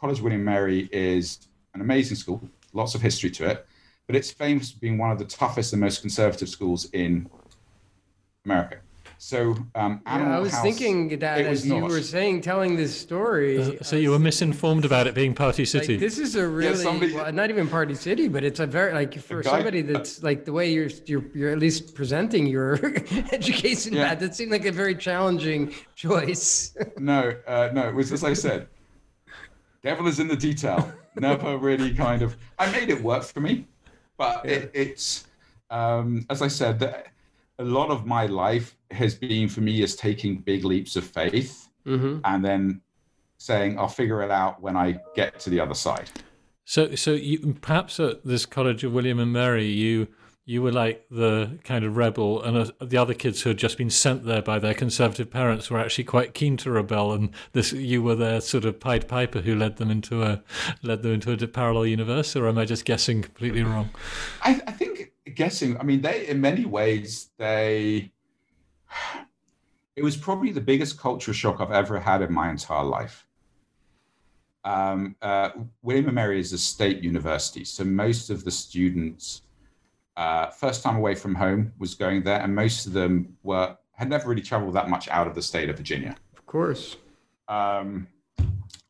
[0.00, 3.66] College William Mary is an amazing school, lots of history to it,
[4.12, 7.26] but it's famous for being one of the toughest and most conservative schools in
[8.44, 8.76] America.
[9.16, 11.88] So, um, yeah, I was House, thinking that as you not.
[11.88, 13.78] were saying, telling this story.
[13.80, 15.94] So you were misinformed about it being Party City.
[15.94, 18.66] Like, this is a really yeah, somebody, well, not even Party City, but it's a
[18.66, 21.58] very like for guy, somebody uh, that's uh, like the way you're you're you're at
[21.58, 22.74] least presenting your
[23.32, 23.94] education.
[23.94, 24.14] Yeah.
[24.14, 26.76] that seemed like a very challenging choice.
[26.98, 28.68] no, uh, no, it was as I said.
[29.82, 30.92] Devil is in the detail.
[31.16, 32.36] Never really kind of.
[32.58, 33.66] I made it work for me,
[34.22, 34.50] but yeah.
[34.52, 35.26] it, it's
[35.70, 37.08] um, as I said that
[37.58, 41.68] a lot of my life has been for me is taking big leaps of faith
[41.86, 42.18] mm-hmm.
[42.24, 42.80] and then
[43.38, 46.08] saying I'll figure it out when I get to the other side.
[46.64, 50.08] So, so you, perhaps at this College of William and Mary, you
[50.44, 53.78] you were like the kind of rebel, and uh, the other kids who had just
[53.78, 57.72] been sent there by their conservative parents were actually quite keen to rebel, and this
[57.72, 60.42] you were their sort of Pied Piper who led them into a
[60.82, 62.34] led them into a parallel universe.
[62.34, 63.90] Or am I just guessing completely wrong?
[64.42, 65.78] I, I think guessing.
[65.78, 68.10] I mean, they in many ways they.
[69.94, 73.26] It was probably the biggest culture shock I've ever had in my entire life.
[74.64, 75.50] Um, uh,
[75.82, 79.42] William and Mary is a state university, so most of the students,
[80.16, 84.08] uh, first time away from home, was going there, and most of them were had
[84.08, 86.16] never really traveled that much out of the state of Virginia.
[86.36, 86.96] Of course.
[87.48, 88.08] Um,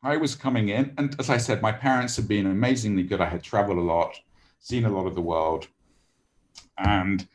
[0.01, 3.21] I was coming in, and as I said, my parents had been amazingly good.
[3.21, 4.19] I had traveled a lot,
[4.59, 5.67] seen a lot of the world,
[6.77, 7.27] and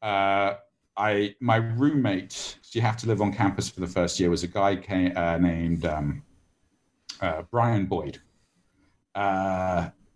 [0.00, 0.54] uh,
[0.96, 2.58] I my roommate.
[2.62, 4.30] She had to live on campus for the first year.
[4.30, 6.22] Was a guy came, uh, named um,
[7.20, 8.20] uh, Brian Boyd.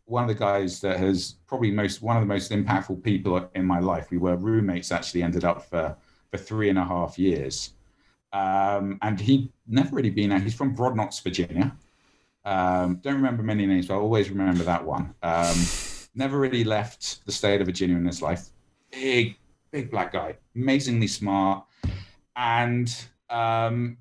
[0.08, 3.64] One of the guys that has probably most one of the most impactful people in
[3.64, 4.10] my life.
[4.10, 4.90] We were roommates.
[4.90, 5.96] Actually, ended up for
[6.30, 7.74] for three and a half years.
[8.32, 10.42] Um, and he'd never really been out.
[10.42, 11.74] He's from Brodnax, Virginia.
[12.44, 15.14] Um, don't remember many names, but I always remember that one.
[15.22, 15.56] Um,
[16.14, 18.48] never really left the state of Virginia in his life.
[18.90, 19.36] Big,
[19.70, 21.64] big black guy, amazingly smart.
[22.36, 22.88] And
[23.30, 23.96] um,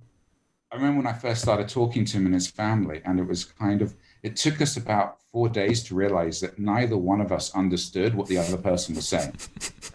[0.72, 3.46] I remember when I first started talking to him and his family, and it was
[3.46, 3.96] kind of,
[4.28, 8.28] it took us about four days to realize that neither one of us understood what
[8.28, 9.34] the other person was saying.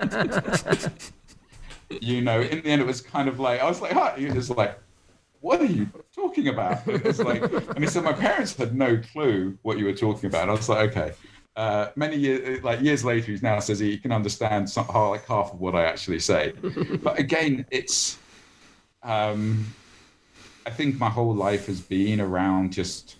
[2.01, 4.15] you know, in the end, it was kind of like, I was like, huh?
[4.17, 4.79] He was like,
[5.41, 6.81] what are you talking about?
[6.87, 10.43] It's like, and he said, my parents had no clue what you were talking about.
[10.43, 11.13] And I was like, okay.
[11.55, 15.53] Uh, many years, like years later, he now says he can understand some, like half
[15.53, 16.55] of what I actually say.
[17.03, 18.17] but again, it's,
[19.03, 19.67] um,
[20.65, 23.17] I think my whole life has been around just,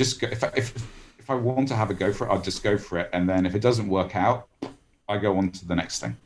[0.00, 0.74] just go, if I, if
[1.18, 3.28] if I want to have a go for it, I'll just go for it, and
[3.28, 4.48] then if it doesn't work out,
[5.06, 6.16] I go on to the next thing.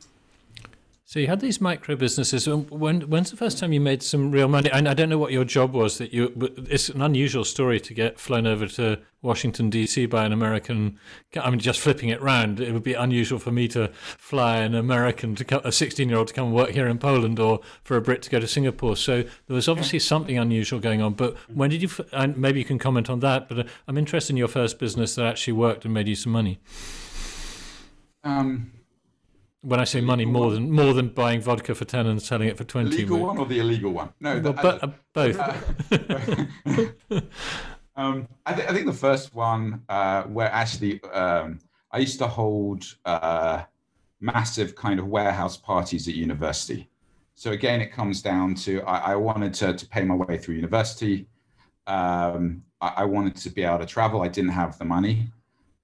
[1.07, 2.49] So you had these micro businesses.
[2.49, 4.71] When when's the first time you made some real money?
[4.71, 5.99] I, I don't know what your job was.
[5.99, 6.33] That you
[6.67, 10.07] it's an unusual story to get flown over to Washington D.C.
[10.07, 10.97] by an American.
[11.39, 14.73] I mean, just flipping it round, it would be unusual for me to fly an
[14.73, 18.23] American to come, a sixteen-year-old to come work here in Poland, or for a Brit
[18.23, 18.97] to go to Singapore.
[18.97, 21.13] So there was obviously something unusual going on.
[21.13, 21.89] But when did you?
[22.13, 23.47] And maybe you can comment on that.
[23.47, 26.31] But uh, I'm interested in your first business that actually worked and made you some
[26.31, 26.59] money.
[28.23, 28.71] Um,
[29.65, 32.57] when I say money, more than more than buying vodka for ten and selling it
[32.57, 32.91] for twenty.
[32.91, 34.13] The legal one or the illegal one?
[34.19, 35.39] No, well, but, uh, both.
[35.39, 35.55] Uh,
[37.95, 41.59] um, I, th- I, think the first one uh, where actually um,
[41.91, 43.63] I used to hold uh,
[44.19, 46.89] massive kind of warehouse parties at university.
[47.33, 50.55] So again, it comes down to I, I wanted to, to pay my way through
[50.55, 51.27] university.
[51.87, 54.21] Um, I, I, wanted to be able to travel.
[54.21, 55.27] I didn't have the money.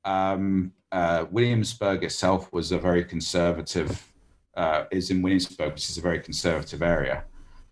[0.06, 4.12] Um, uh, Williamsburg itself was a very conservative,
[4.56, 7.24] uh, is in Williamsburg, which is a very conservative area.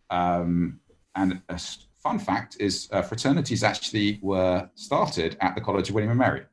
[0.10, 0.80] Um,
[1.16, 1.60] and a
[2.02, 6.46] fun fact is uh, fraternities actually were started at the College of William and Mary.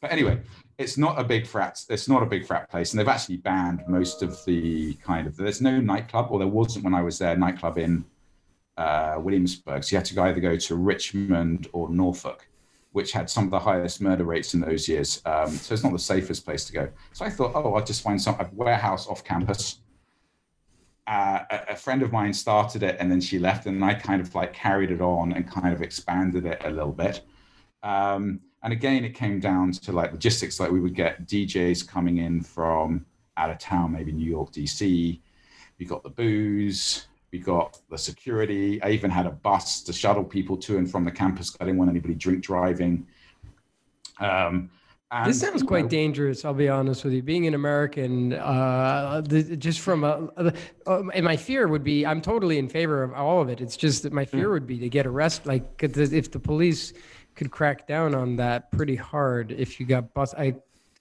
[0.00, 0.40] But anyway,
[0.78, 1.84] it's not a big frat.
[1.88, 5.36] It's not a big frat place, and they've actually banned most of the kind of.
[5.36, 7.36] There's no nightclub, or there wasn't when I was there.
[7.36, 8.04] Nightclub in
[8.76, 12.48] uh, Williamsburg, so you had to either go to Richmond or Norfolk
[12.92, 15.20] which had some of the highest murder rates in those years.
[15.24, 16.88] Um, so it's not the safest place to go.
[17.12, 19.78] So I thought, oh, I'll just find some a warehouse off campus.
[21.06, 24.20] Uh, a, a, friend of mine started it and then she left, and I kind
[24.20, 27.22] of like carried it on and kind of expanded it a little bit.
[27.82, 30.60] Um, and again, it came down to like logistics.
[30.60, 33.04] Like we would get DJs coming in from
[33.36, 35.20] out of town, maybe New York, DC.
[35.78, 38.80] We got the booze, we got the security.
[38.82, 41.56] I even had a bus to shuttle people to and from the campus.
[41.60, 43.06] I didn't want anybody drink driving.
[44.20, 44.70] Um,
[45.10, 46.44] and, this sounds quite know, dangerous.
[46.44, 47.22] I'll be honest with you.
[47.22, 50.30] Being an American, uh, the, just from a,
[50.86, 53.60] uh, and my fear would be, I'm totally in favor of all of it.
[53.60, 54.52] It's just that my fear mm.
[54.52, 55.46] would be to get arrested.
[55.46, 56.92] Like if the police
[57.34, 60.54] could crack down on that pretty hard, if you got bus, I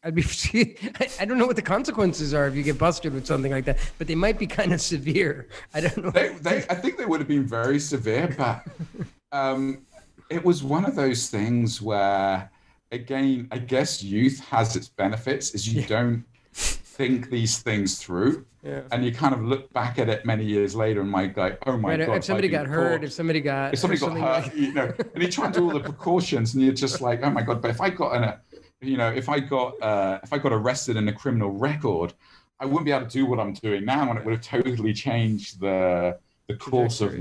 [0.03, 0.23] I'd be.
[1.19, 3.77] I don't know what the consequences are if you get busted with something like that,
[3.97, 5.47] but they might be kind of severe.
[5.73, 6.11] I don't know.
[6.11, 8.65] They, they, I think they would have been very severe, but
[9.31, 9.85] um,
[10.29, 12.49] it was one of those things where,
[12.91, 15.87] again, I guess youth has its benefits, is you yeah.
[15.87, 18.45] don't think these things through.
[18.63, 18.81] Yeah.
[18.91, 21.77] And you kind of look back at it many years later and might go, oh
[21.77, 22.17] my right, God.
[22.17, 24.55] If somebody got hurt, if somebody got, if somebody got hurt, like...
[24.55, 27.29] you know, and you try and do all the precautions and you're just like, oh
[27.31, 28.39] my God, but if I got in a,
[28.81, 32.13] you know, if I got uh, if I got arrested in a criminal record,
[32.59, 34.93] I wouldn't be able to do what I'm doing now, and it would have totally
[34.93, 36.17] changed the
[36.47, 37.15] the course of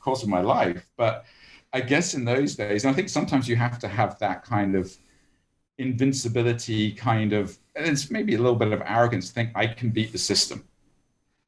[0.00, 0.84] course of my life.
[0.96, 1.24] But
[1.72, 4.74] I guess in those days, and I think sometimes you have to have that kind
[4.74, 4.96] of
[5.78, 9.90] invincibility, kind of, and it's maybe a little bit of arrogance to think I can
[9.90, 10.64] beat the system.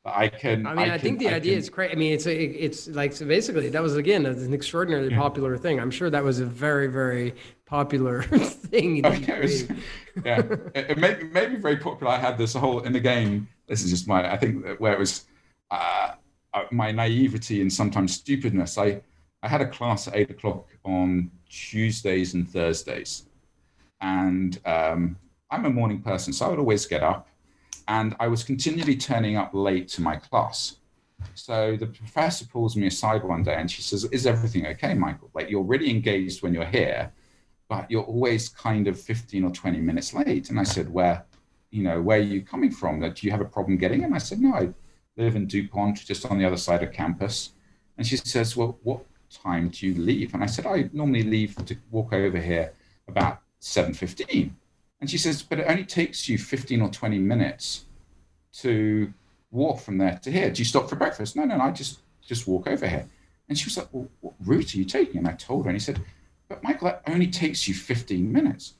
[0.04, 0.66] I can.
[0.66, 1.92] I mean, I, I think the I idea can, is great.
[1.92, 5.18] I mean, it's a, it's like so basically that was again an extraordinarily yeah.
[5.18, 5.78] popular thing.
[5.78, 7.34] I'm sure that was a very very
[7.72, 8.22] popular
[8.70, 9.02] thing.
[9.02, 9.68] Was,
[10.24, 10.40] yeah,
[10.74, 12.12] it, it made, it made me very popular.
[12.12, 13.48] I had this whole in the game.
[13.66, 14.30] This is just my.
[14.30, 15.24] I think where it was
[15.70, 16.12] uh,
[16.52, 18.76] uh, my naivety and sometimes stupidness.
[18.76, 19.00] I
[19.42, 23.24] I had a class at eight o'clock on Tuesdays and Thursdays,
[24.02, 25.16] and um,
[25.50, 27.28] I'm a morning person, so I would always get up
[27.88, 30.76] and I was continually turning up late to my class.
[31.34, 35.30] So the professor pulls me aside one day and she says, Is everything okay, Michael?
[35.34, 37.12] Like, you're really engaged when you're here,
[37.68, 40.50] but you're always kind of 15 or 20 minutes late.
[40.50, 41.24] And I said, Where,
[41.70, 43.00] you know, where are you coming from?
[43.00, 44.12] Do you have a problem getting in?
[44.12, 44.70] I said, No, I
[45.16, 47.52] live in DuPont, just on the other side of campus.
[47.96, 50.34] And she says, Well, what time do you leave?
[50.34, 52.72] And I said, I normally leave to walk over here
[53.08, 54.50] about 7.15.
[55.00, 57.86] And she says, but it only takes you 15 or 20 minutes
[58.58, 59.12] to
[59.50, 60.50] walk from there to here.
[60.50, 61.34] Do you stop for breakfast?
[61.34, 63.06] No, no, no I just just walk over here.
[63.48, 65.18] And she was like, well, what route are you taking?
[65.18, 66.00] And I told her, and he said,
[66.52, 68.74] but Michael, that only takes you 15 minutes.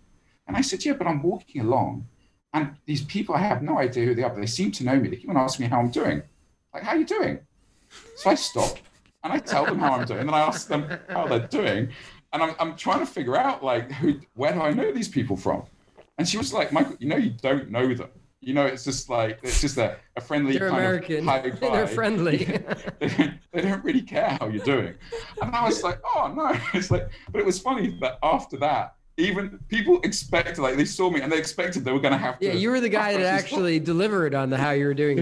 [0.47, 2.07] And I said, yeah, but I'm walking along.
[2.53, 4.97] And these people, I have no idea who they are, but they seem to know
[5.01, 5.09] me.
[5.09, 6.23] They even ask me how I'm doing.
[6.75, 7.39] Like, how are you doing?
[8.17, 8.77] So I stop
[9.25, 10.21] and I tell them how I'm doing.
[10.21, 11.89] And I ask them how they're doing.
[12.35, 15.37] And I'm, I'm trying to figure out, like, who, where do I know these people
[15.39, 15.65] from?
[16.19, 18.11] And she was like, Michael, you know, you don't know them.
[18.43, 21.19] You know, it's just like it's just a, a friendly They're kind American.
[21.21, 22.39] of high They're friendly.
[22.99, 24.95] they, don't, they don't really care how you're doing.
[25.41, 26.59] And I was like, oh no.
[26.75, 31.09] It's like, but it was funny that after that, even people expected, like they saw
[31.09, 32.47] me and they expected they were going to have to.
[32.47, 35.19] Yeah, you were the guy that actually delivered on the how you were doing.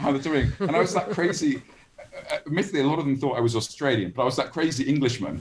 [0.00, 1.62] how they're doing, and I was that crazy.
[2.46, 5.40] Admittedly, a lot of them thought I was Australian, but I was that crazy Englishman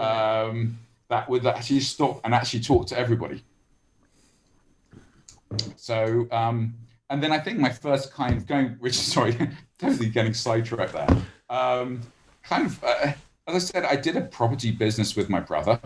[0.00, 0.76] um,
[1.08, 3.44] that would actually stop and actually talk to everybody.
[5.76, 6.74] So, um,
[7.10, 9.36] and then I think my first kind of going, which sorry,
[9.78, 11.08] totally getting sidetracked there.
[11.50, 12.00] Um,
[12.42, 13.12] kind of, uh,
[13.46, 15.80] as I said, I did a property business with my brother,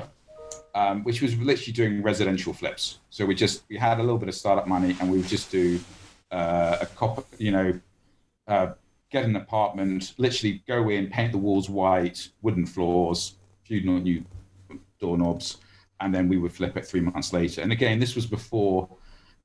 [0.74, 2.98] um, which was literally doing residential flips.
[3.10, 5.50] So we just we had a little bit of startup money, and we would just
[5.50, 5.80] do
[6.30, 7.80] uh, a cop, you know,
[8.46, 8.72] uh,
[9.10, 14.24] get an apartment, literally go in, paint the walls white, wooden floors, few new
[15.00, 15.58] doorknobs,
[16.00, 17.62] and then we would flip it three months later.
[17.62, 18.88] And again, this was before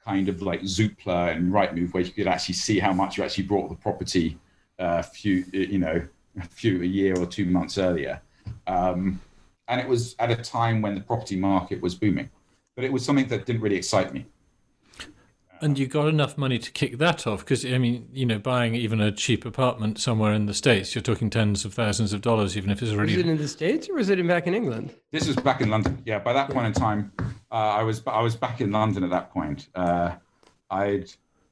[0.06, 3.46] kind of like Zoopla and Rightmove, where you could actually see how much you actually
[3.46, 4.38] brought the property
[4.80, 6.02] a uh, few, you know,
[6.42, 8.20] a few a year or two months earlier.
[8.68, 9.22] Um,
[9.68, 12.30] and it was at a time when the property market was booming,
[12.76, 14.26] but it was something that didn't really excite me.
[15.62, 18.76] And you got enough money to kick that off because I mean, you know, buying
[18.76, 22.58] even a cheap apartment somewhere in the states, you're talking tens of thousands of dollars,
[22.58, 23.16] even if it's already.
[23.16, 24.94] Was it in the states or was it in back in England?
[25.12, 26.02] This was back in London.
[26.06, 27.14] Yeah, by that point in time,
[27.54, 29.70] uh, I was I was back in London at that point.
[29.76, 30.16] Uh,
[30.70, 31.10] I'd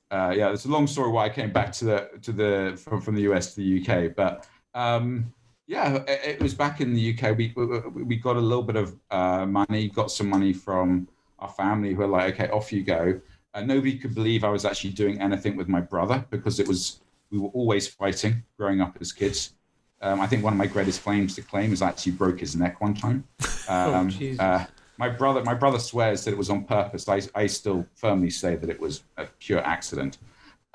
[0.09, 2.99] uh, yeah, it's a long story why I came back to the to the from,
[3.01, 5.33] from the US to the UK, but um,
[5.67, 7.37] yeah, it, it, was back in the UK.
[7.37, 11.07] We we, we got a little bit of uh, money, got some money from
[11.39, 13.21] our family who were like, okay, off you go
[13.53, 17.01] uh, nobody could believe I was actually doing anything with my brother because it was
[17.29, 19.53] we were always fighting growing up as kids.
[20.01, 22.55] Um, I think one of my greatest claims to claim is I actually broke his
[22.55, 23.23] neck one time.
[23.69, 24.65] Oh, um, oh, uh,
[25.01, 27.09] my brother, my brother swears that it was on purpose.
[27.09, 30.19] I, I still firmly say that it was a pure accident.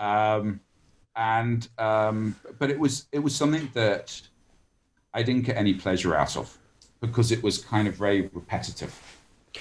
[0.00, 0.58] Um,
[1.14, 4.20] and um, but it was it was something that
[5.14, 6.58] I didn't get any pleasure out of
[7.00, 8.92] because it was kind of very repetitive.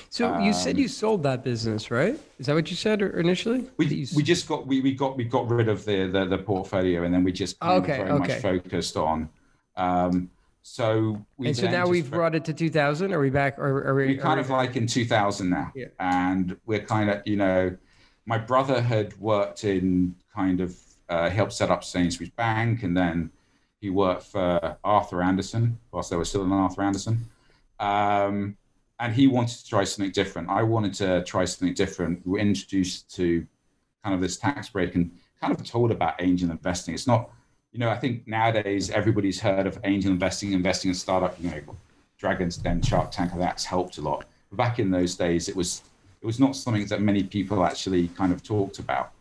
[0.10, 2.20] So um, you said you um, sold that business, right?
[2.40, 3.70] Is that what you said initially?
[3.78, 7.04] We, we just got we, we got we got rid of the the, the portfolio
[7.04, 8.28] and then we just okay, very okay.
[8.28, 9.30] much focused on.
[9.78, 10.32] Um,
[10.68, 13.14] so we and so now we've brought it to 2000.
[13.14, 13.60] Are we back?
[13.60, 14.18] Or are we?
[14.18, 15.86] Kind of like in 2000 now, yeah.
[16.00, 17.78] and we're kind of you know,
[18.26, 20.76] my brother had worked in kind of
[21.08, 23.30] uh, helped set up Sainsbury's Bank, and then
[23.80, 27.30] he worked for Arthur Andersen whilst they were still in Arthur Andersen,
[27.80, 28.58] Um,
[29.00, 30.50] and he wanted to try something different.
[30.50, 32.26] I wanted to try something different.
[32.26, 33.46] We were introduced to
[34.04, 36.96] kind of this tax break and kind of told about angel investing.
[36.96, 37.30] It's not,
[37.76, 41.62] you know, I think nowadays everybody's heard of angel investing, investing in startup, you know,
[42.18, 44.24] Dragons Den, Shark Tank, that's helped a lot.
[44.50, 45.84] But back in those days, it was
[46.22, 49.12] it was not something that many people actually kind of talked about.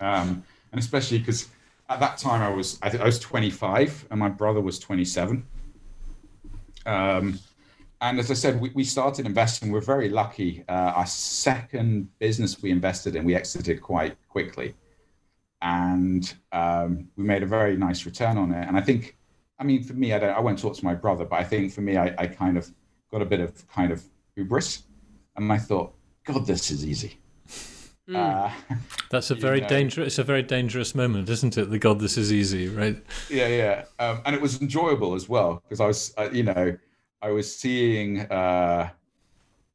[0.00, 1.48] Um, and especially because
[1.88, 5.42] at that time I was I, I was 25 and my brother was 27.
[6.84, 7.38] Um,
[8.02, 9.72] and as I said, we, we started investing.
[9.72, 10.62] We're very lucky.
[10.68, 14.74] Uh, our second business we invested in, we exited quite quickly,
[15.62, 18.66] and um, we made a very nice return on it.
[18.66, 19.16] And I think,
[19.58, 21.72] I mean, for me, I don't, I won't talk to my brother, but I think
[21.72, 22.70] for me, I, I kind of
[23.10, 24.02] got a bit of kind of
[24.34, 24.82] hubris,
[25.36, 25.94] and I thought,
[26.24, 27.20] God, this is easy.
[28.08, 28.16] Mm.
[28.16, 28.76] Uh,
[29.10, 29.68] That's a very know.
[29.68, 30.06] dangerous.
[30.08, 31.70] It's a very dangerous moment, isn't it?
[31.70, 33.00] The God, this is easy, right?
[33.30, 36.76] Yeah, yeah, um, and it was enjoyable as well because I was, uh, you know,
[37.22, 38.90] I was seeing uh,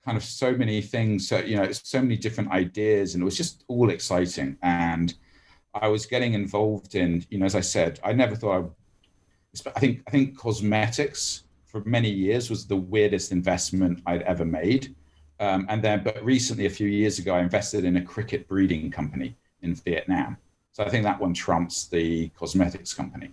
[0.03, 3.37] kind of so many things, so, you know, so many different ideas, and it was
[3.37, 4.57] just all exciting.
[4.61, 5.13] And
[5.81, 9.69] I was getting involved in, you know, as I said, I never thought I.
[9.75, 14.95] I think I think cosmetics for many years was the weirdest investment I'd ever made
[15.39, 18.89] um, and then, but recently, a few years ago, I invested in a cricket breeding
[18.89, 20.37] company in Vietnam.
[20.71, 23.31] So I think that one trumps the cosmetics company.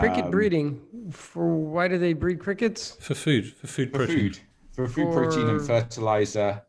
[0.00, 2.96] Cricket um, breeding for why do they breed crickets?
[3.00, 4.16] For food, for food for protein.
[4.18, 4.38] Food,
[4.72, 5.12] for food for...
[5.12, 6.62] protein and fertilizer,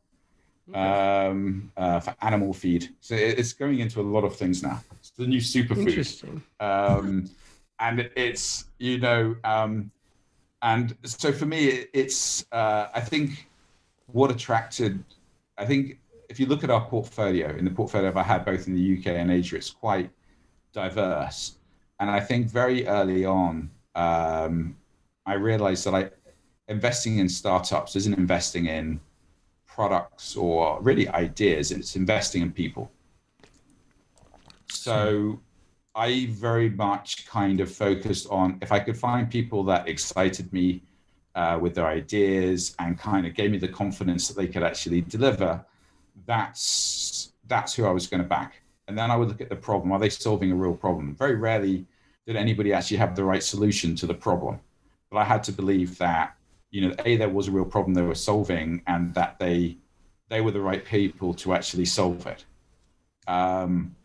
[0.73, 2.89] um, uh, for animal feed.
[3.01, 4.81] So it's going into a lot of things now.
[5.19, 6.41] The new superfood.
[6.61, 7.29] Um,
[7.79, 9.91] and it's you know, um,
[10.61, 13.49] and so for me, it's uh, I think
[14.07, 15.03] what attracted,
[15.57, 15.99] I think,
[16.29, 19.07] if you look at our portfolio, in the portfolio I had both in the UK
[19.07, 20.09] and Asia, it's quite
[20.71, 21.57] diverse.
[21.99, 24.77] And I think very early on, um,
[25.25, 26.09] I realized that I
[26.69, 29.01] investing in startups isn't investing in
[29.67, 32.89] products or really ideas, it's investing in people.
[34.71, 35.39] So
[35.95, 40.81] I very much kind of focused on if I could find people that excited me
[41.35, 45.01] uh, with their ideas and kind of gave me the confidence that they could actually
[45.01, 45.63] deliver,
[46.25, 48.61] that's that's who I was going to back.
[48.87, 49.91] And then I would look at the problem.
[49.91, 51.15] Are they solving a real problem?
[51.15, 51.85] Very rarely
[52.25, 54.59] did anybody actually have the right solution to the problem.
[55.09, 56.35] But I had to believe that,
[56.69, 59.77] you know, A, there was a real problem they were solving and that they
[60.29, 62.45] they were the right people to actually solve it.
[63.27, 63.95] Um,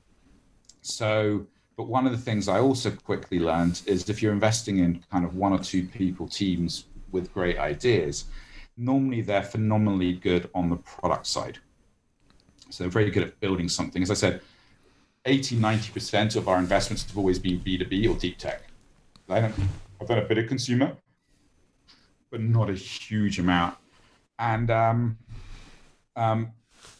[0.84, 1.46] so,
[1.78, 5.24] but one of the things I also quickly learned is if you're investing in kind
[5.24, 8.26] of one or two people, teams with great ideas,
[8.76, 11.58] normally they're phenomenally good on the product side.
[12.68, 14.02] So they're very good at building something.
[14.02, 14.42] As I said,
[15.24, 18.64] 80, 90% of our investments have always been B2B or deep tech.
[19.30, 19.54] I don't,
[20.02, 20.94] I've done a bit of consumer,
[22.30, 23.76] but not a huge amount.
[24.38, 25.16] And um,
[26.14, 26.52] um,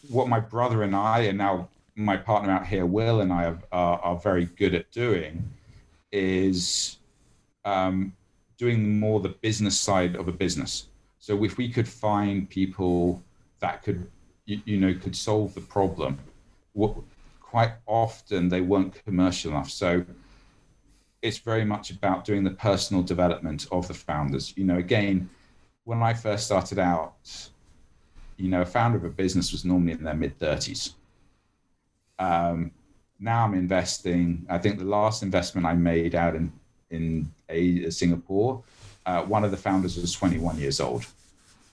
[0.08, 3.58] what my brother and I, are now my partner out here, Will, and I are,
[3.72, 5.50] are, are very good at doing
[6.10, 6.98] is
[7.64, 8.12] um,
[8.56, 10.88] doing more the business side of a business.
[11.18, 13.22] So if we could find people
[13.60, 14.06] that could,
[14.44, 16.18] you, you know, could solve the problem,
[16.72, 16.94] what,
[17.40, 19.70] quite often they weren't commercial enough.
[19.70, 20.04] So
[21.22, 24.52] it's very much about doing the personal development of the founders.
[24.56, 25.30] You know, again,
[25.84, 27.14] when I first started out,
[28.36, 30.94] you know, a founder of a business was normally in their mid 30s.
[32.18, 32.70] Um,
[33.18, 34.46] now I'm investing.
[34.48, 36.52] I think the last investment I made out in
[36.90, 38.62] in Singapore.
[39.06, 41.06] Uh, one of the founders was 21 years old.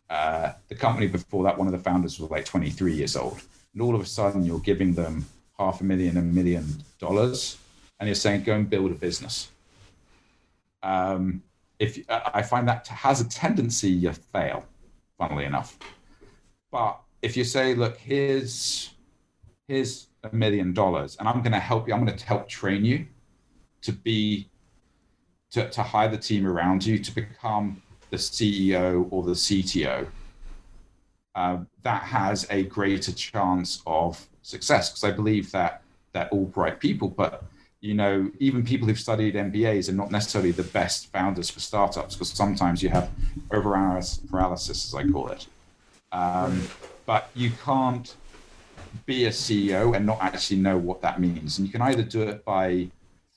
[0.10, 3.42] Uh, the company before that, one of the founders was like 23 years old.
[3.74, 5.26] And all of a sudden, you're giving them
[5.58, 6.66] half a million, a million
[7.00, 7.58] dollars,
[8.00, 9.50] and you're saying, go and build a business.
[10.84, 11.44] Um,
[11.80, 14.66] if I find that has a tendency to fail,
[15.18, 15.78] funnily enough.
[16.72, 18.92] But if you say, look, here's
[19.68, 22.86] here's a million dollars, and I'm going to help you, I'm going to help train
[22.86, 23.06] you
[23.82, 24.48] to be
[25.52, 30.08] to, to hire the team around you to become the CEO or the CTO,
[31.36, 35.82] uh, that has a greater chance of success because I believe that
[36.14, 37.44] they're all bright people, but
[37.80, 42.16] you know, even people who've studied MBAs are not necessarily the best founders for startups
[42.16, 43.10] because sometimes you have
[43.52, 43.72] over
[44.30, 45.48] paralysis, as I call it.
[46.12, 46.68] Um,
[47.08, 48.16] but you can't
[49.06, 51.58] be a CEO and not actually know what that means.
[51.58, 52.90] And you can either do it by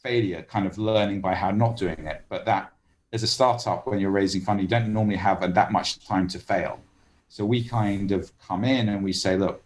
[0.03, 2.25] failure, kind of learning by how not doing it.
[2.29, 2.73] But that,
[3.13, 6.39] as a startup, when you're raising funding, you don't normally have that much time to
[6.39, 6.81] fail.
[7.29, 9.63] So we kind of come in and we say, look,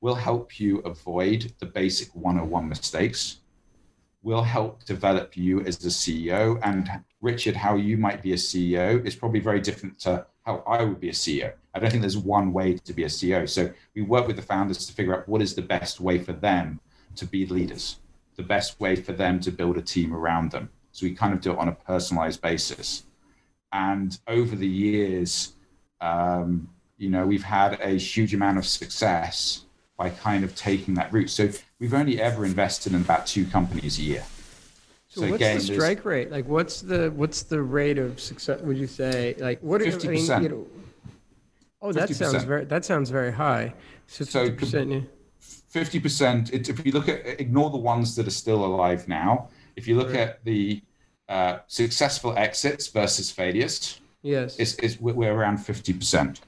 [0.00, 3.38] we'll help you avoid the basic 101 mistakes.
[4.22, 6.58] We'll help develop you as a CEO.
[6.62, 6.88] And
[7.20, 11.00] Richard, how you might be a CEO is probably very different to how I would
[11.00, 11.52] be a CEO.
[11.74, 13.48] I don't think there's one way to be a CEO.
[13.48, 16.32] So we work with the founders to figure out what is the best way for
[16.32, 16.80] them
[17.16, 17.96] to be leaders
[18.36, 20.70] the best way for them to build a team around them.
[20.92, 23.04] So we kind of do it on a personalized basis.
[23.72, 25.54] And over the years,
[26.00, 26.68] um,
[26.98, 29.64] you know, we've had a huge amount of success
[29.96, 31.30] by kind of taking that route.
[31.30, 34.24] So we've only ever invested in about two companies a year.
[35.12, 36.30] So, so what's again, the strike rate?
[36.30, 38.62] Like, what's the what's the rate of success?
[38.62, 39.82] Would you say like what?
[39.82, 40.30] Fifty percent.
[40.30, 40.66] I mean, you know,
[41.82, 42.14] oh, that 50%.
[42.14, 43.74] sounds very that sounds very high.
[44.06, 44.90] So fifty percent.
[44.90, 45.00] Yeah
[45.72, 49.96] 50%, if you look at, ignore the ones that are still alive now, if you
[49.96, 50.18] look right.
[50.20, 50.82] at the
[51.28, 56.40] uh, successful exits versus failures, yes, it's, it's, we're around 50%.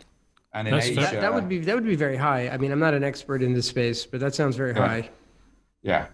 [0.53, 2.49] And in Asia, that, that, would be that would be very high.
[2.49, 4.87] I mean, I'm not an expert in this space, but that sounds very yeah.
[4.87, 5.11] high.
[5.83, 6.07] Yeah,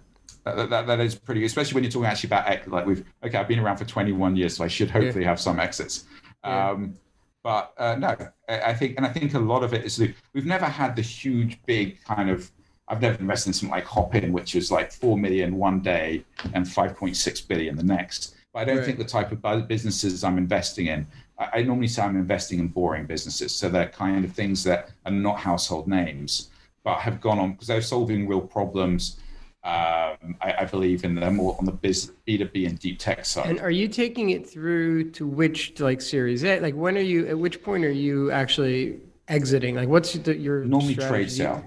[0.44, 3.48] that, that, that is pretty, especially when you're talking actually about like we've okay, I've
[3.48, 5.30] been around for 21 years, so I should hopefully yeah.
[5.30, 6.04] have some exits.
[6.44, 6.70] Yeah.
[6.70, 6.94] Um,
[7.42, 8.16] but uh, no,
[8.48, 11.02] I, I, think, and I think a lot of it is we've never had the
[11.02, 12.50] huge, big kind of.
[12.88, 16.24] I've never invested in something like Hopin, which was like four million one day
[16.54, 18.34] and 5.6 billion the next.
[18.52, 18.84] But I don't right.
[18.84, 21.06] think the type of businesses I'm investing in
[21.40, 23.54] I, normally say I'm investing in boring businesses.
[23.54, 26.50] So they're kind of things that are not household names,
[26.84, 29.18] but have gone on because they're solving real problems.
[29.62, 33.50] Um, I, I, believe in them more on the biz, B2B and deep tech side.
[33.50, 36.60] And are you taking it through to which like series A?
[36.60, 39.74] Like when are you, at which point are you actually exiting?
[39.74, 41.12] Like what's the, your normally strategy?
[41.12, 41.64] trade sale?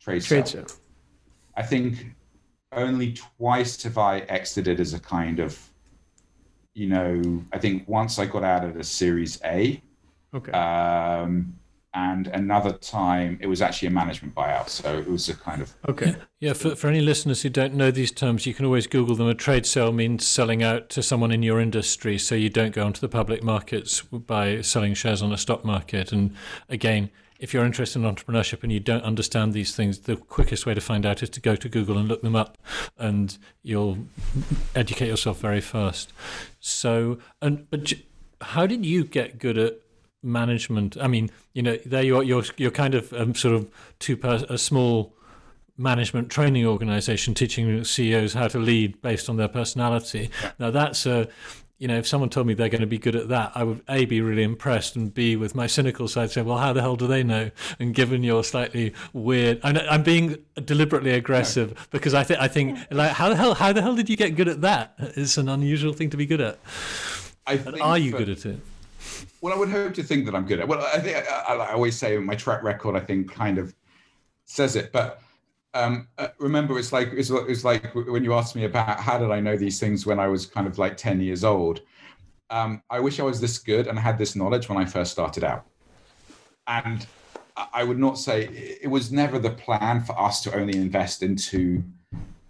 [0.00, 0.66] Trade, trade sale.
[0.66, 0.78] sale.
[1.56, 2.06] I think
[2.72, 5.56] only twice have I exited as a kind of
[6.74, 9.82] you know, I think once I got out of the Series A.
[10.34, 10.52] Okay.
[10.52, 11.58] Um,
[11.94, 14.68] and another time it was actually a management buyout.
[14.68, 15.74] So it was a kind of.
[15.88, 16.06] Okay.
[16.06, 19.14] Yeah, yeah for, for any listeners who don't know these terms, you can always Google
[19.14, 19.28] them.
[19.28, 22.18] A trade sale means selling out to someone in your industry.
[22.18, 26.12] So you don't go onto the public markets by selling shares on a stock market.
[26.12, 26.34] And
[26.68, 27.10] again,
[27.42, 30.80] if you're interested in entrepreneurship and you don't understand these things, the quickest way to
[30.80, 32.56] find out is to go to Google and look them up,
[32.96, 33.98] and you'll
[34.76, 36.12] educate yourself very fast.
[36.60, 37.94] So, and but
[38.40, 39.80] how did you get good at
[40.22, 40.96] management?
[41.00, 44.44] I mean, you know, there you're you're you're kind of um, sort of two per
[44.48, 45.14] a small
[45.78, 50.30] management training organization teaching CEOs how to lead based on their personality.
[50.58, 51.28] Now that's a
[51.82, 53.82] you know, if someone told me they're going to be good at that, I would
[53.88, 56.94] A, be really impressed, and B, with my cynical side, say, well, how the hell
[56.94, 57.50] do they know?
[57.80, 61.82] And given your slightly weird, I'm, I'm being deliberately aggressive no.
[61.90, 64.36] because I think, I think, like, how the hell, how the hell did you get
[64.36, 64.94] good at that?
[65.16, 66.60] It's an unusual thing to be good at.
[67.48, 68.60] I are you for, good at it?
[69.40, 70.68] Well, I would hope to think that I'm good at.
[70.68, 73.74] Well, I think I, I always say my track record, I think, kind of
[74.44, 75.20] says it, but
[75.74, 79.30] um, uh, remember, it's like it's, it's like when you asked me about how did
[79.30, 81.80] I know these things when I was kind of like ten years old.
[82.50, 85.42] Um, I wish I was this good and had this knowledge when I first started
[85.42, 85.64] out.
[86.66, 87.06] And
[87.72, 91.82] I would not say it was never the plan for us to only invest into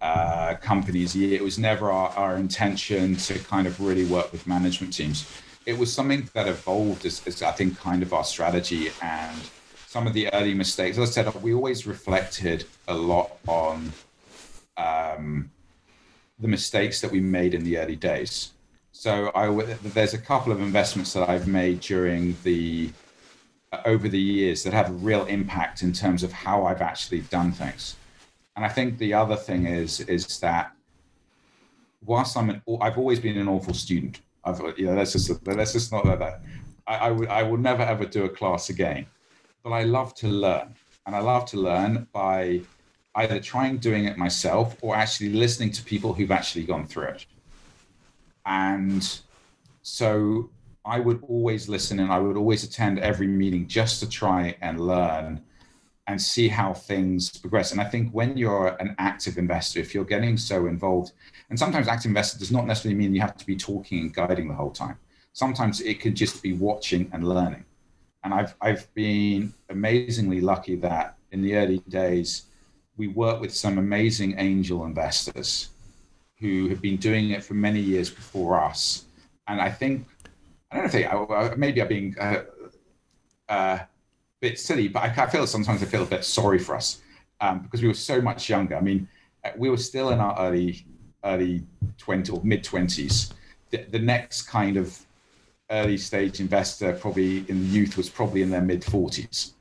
[0.01, 1.15] uh, companies.
[1.15, 5.25] It was never our, our, intention to kind of really work with management teams.
[5.65, 9.37] It was something that evolved as, as I think kind of our strategy and
[9.87, 10.97] some of the early mistakes.
[10.97, 13.93] As I said, we always reflected a lot on
[14.75, 15.51] um,
[16.39, 18.51] the mistakes that we made in the early days.
[18.91, 19.49] So I,
[19.83, 22.91] there's a couple of investments that I've made during the
[23.71, 27.21] uh, over the years that have a real impact in terms of how I've actually
[27.21, 27.95] done things.
[28.55, 30.73] And I think the other thing is is that
[32.05, 34.19] whilst I'm an, I've always been an awful student.
[34.45, 36.41] I've you know let's just let's just not that.
[36.85, 39.05] I, I would I will never ever do a class again
[39.63, 40.75] but I love to learn.
[41.05, 42.61] And I love to learn by
[43.15, 47.25] either trying doing it myself or actually listening to people who've actually gone through it.
[48.45, 49.19] And
[49.81, 50.49] so
[50.85, 54.79] I would always listen and I would always attend every meeting just to try and
[54.79, 55.41] learn
[56.07, 57.71] and see how things progress.
[57.71, 61.13] And I think when you're an active investor, if you're getting so involved,
[61.49, 64.47] and sometimes active investor does not necessarily mean you have to be talking and guiding
[64.47, 64.97] the whole time.
[65.31, 67.65] Sometimes it could just be watching and learning
[68.23, 72.43] and I've I've been amazingly lucky that in the early days
[72.97, 75.69] we worked with some amazing angel investors
[76.39, 79.05] who have been doing it for many years before us,
[79.47, 80.07] and I think
[80.71, 82.43] I don't know if they maybe I'm being uh,
[83.49, 83.79] uh,
[84.43, 87.01] bit silly, but I, I, feel sometimes I feel a bit sorry for us
[87.39, 88.75] um, because we were so much younger.
[88.75, 89.07] I mean,
[89.45, 90.85] uh, we were still in our early
[91.23, 91.63] early
[91.97, 93.31] 20 or mid 20s.
[93.69, 94.99] The, the next kind of
[95.71, 99.53] early stage investor, probably in the youth, was probably in their mid 40s.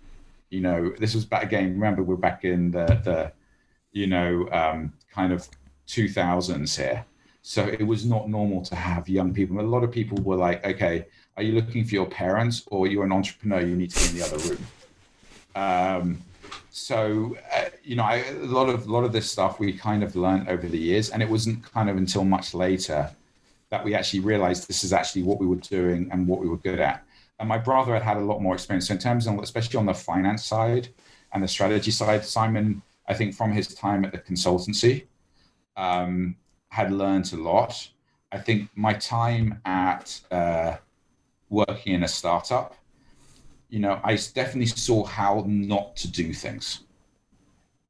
[0.51, 1.75] You know, this was back again.
[1.75, 3.33] Remember, we're back in the the
[3.93, 5.49] you know um, kind of
[5.87, 7.07] 2000s here.
[7.43, 9.61] So it was not normal to have young people.
[9.61, 11.07] A lot of people were like, okay,
[11.37, 13.61] are you looking for your parents or you're an entrepreneur?
[13.61, 14.67] You need to be in the other room.
[15.55, 16.23] Um,
[16.71, 20.03] so uh, you know, I, a lot of a lot of this stuff we kind
[20.03, 23.11] of learned over the years, and it wasn't kind of until much later
[23.71, 26.59] that we actually realized this is actually what we were doing and what we were
[26.59, 27.05] good at.
[27.41, 28.89] And my brother had had a lot more experience.
[28.89, 30.89] So in terms of, especially on the finance side
[31.33, 35.07] and the strategy side, Simon, I think from his time at the consultancy,
[35.77, 36.37] um,
[36.69, 37.89] had learned a lot.
[38.31, 40.77] I think my time at uh,
[41.53, 42.75] working in a startup,
[43.69, 46.81] you know, I definitely saw how not to do things.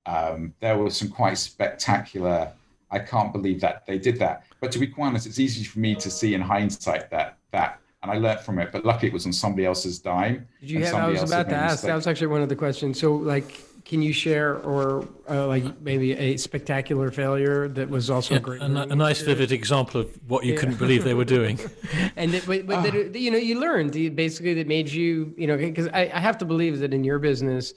[0.05, 2.53] Um, there were some quite spectacular.
[2.91, 4.45] I can't believe that they did that.
[4.61, 7.79] But to be quite honest, it's easy for me to see in hindsight that that
[8.03, 8.73] and I learned from it.
[8.73, 10.47] But luckily, it was on somebody else's dime.
[10.61, 10.95] Did you have?
[10.95, 11.85] I was about to ask.
[11.85, 12.99] That was actually one of the questions.
[13.01, 18.35] So, like, can you share or uh, like maybe a spectacular failure that was also
[18.35, 18.63] yeah, great?
[18.63, 20.61] A, a nice, vivid example of what you yeah.
[20.61, 21.59] couldn't believe they were doing.
[22.17, 22.83] and it, but, but ah.
[22.83, 26.39] that, you know, you learned basically that made you, you know, because I, I have
[26.39, 27.75] to believe that in your business,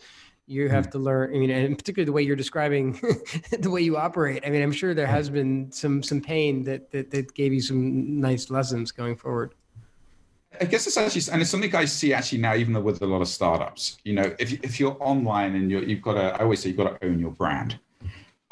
[0.48, 0.92] you have mm.
[0.92, 1.36] to learn.
[1.36, 2.94] I mean, and particularly the way you're describing
[3.60, 4.44] the way you operate.
[4.46, 7.62] I mean, I'm sure there has been some some pain that that, that gave you
[7.62, 9.56] some nice lessons going forward.
[10.62, 13.06] I guess it's actually, and it's something I see actually now, even though with a
[13.06, 13.98] lot of startups.
[14.04, 16.78] You know, if if you're online and you're, you've got to, I always say you've
[16.78, 17.80] got to own your brand.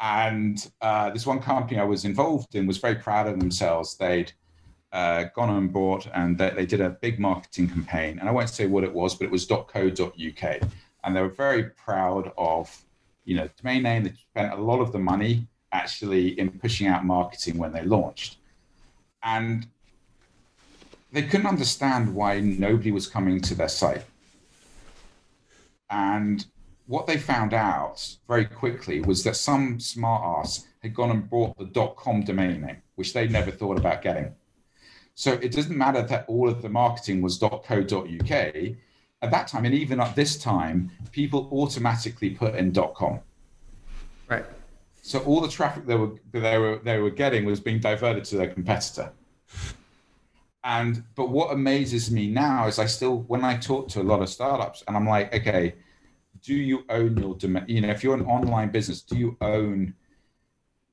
[0.00, 3.96] And uh, this one company I was involved in was very proud of themselves.
[3.96, 4.32] They'd
[4.92, 8.18] uh, gone on board and they, they, did a big marketing campaign.
[8.18, 10.60] And I won't say what it was, but it was .co.uk.
[11.04, 12.84] And they were very proud of,
[13.24, 14.04] you know, domain name.
[14.04, 18.36] They spent a lot of the money actually in pushing out marketing when they launched.
[19.22, 19.66] And
[21.14, 24.02] they couldn't understand why nobody was coming to their site.
[25.88, 26.44] And
[26.86, 31.56] what they found out very quickly was that some smart ass had gone and bought
[31.56, 34.34] the .com domain name, which they never thought about getting.
[35.14, 39.74] So it doesn't matter that all of the marketing was .co.uk at that time, and
[39.74, 43.20] even at this time, people automatically put in .com.
[44.28, 44.44] Right.
[45.00, 48.36] So all the traffic they were they were they were getting was being diverted to
[48.36, 49.12] their competitor.
[50.64, 54.22] And but what amazes me now is I still when I talk to a lot
[54.22, 55.74] of startups and I'm like, okay,
[56.42, 57.64] do you own your domain?
[57.68, 59.94] You know, if you're an online business, do you own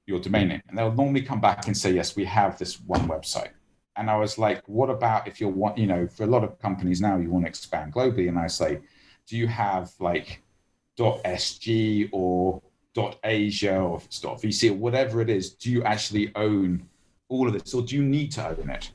[0.06, 0.62] your domain name?
[0.68, 3.52] And they'll normally come back and say, yes, we have this one website.
[3.96, 6.60] And I was like, what about if you're one, you know, for a lot of
[6.60, 8.28] companies now, you want to expand globally.
[8.28, 8.80] And I say,
[9.26, 10.42] do you have like
[10.98, 12.62] .sg or
[13.24, 16.88] .asia or if it's .vc or whatever it is, do you actually own
[17.30, 18.92] all of this or do you need to own it?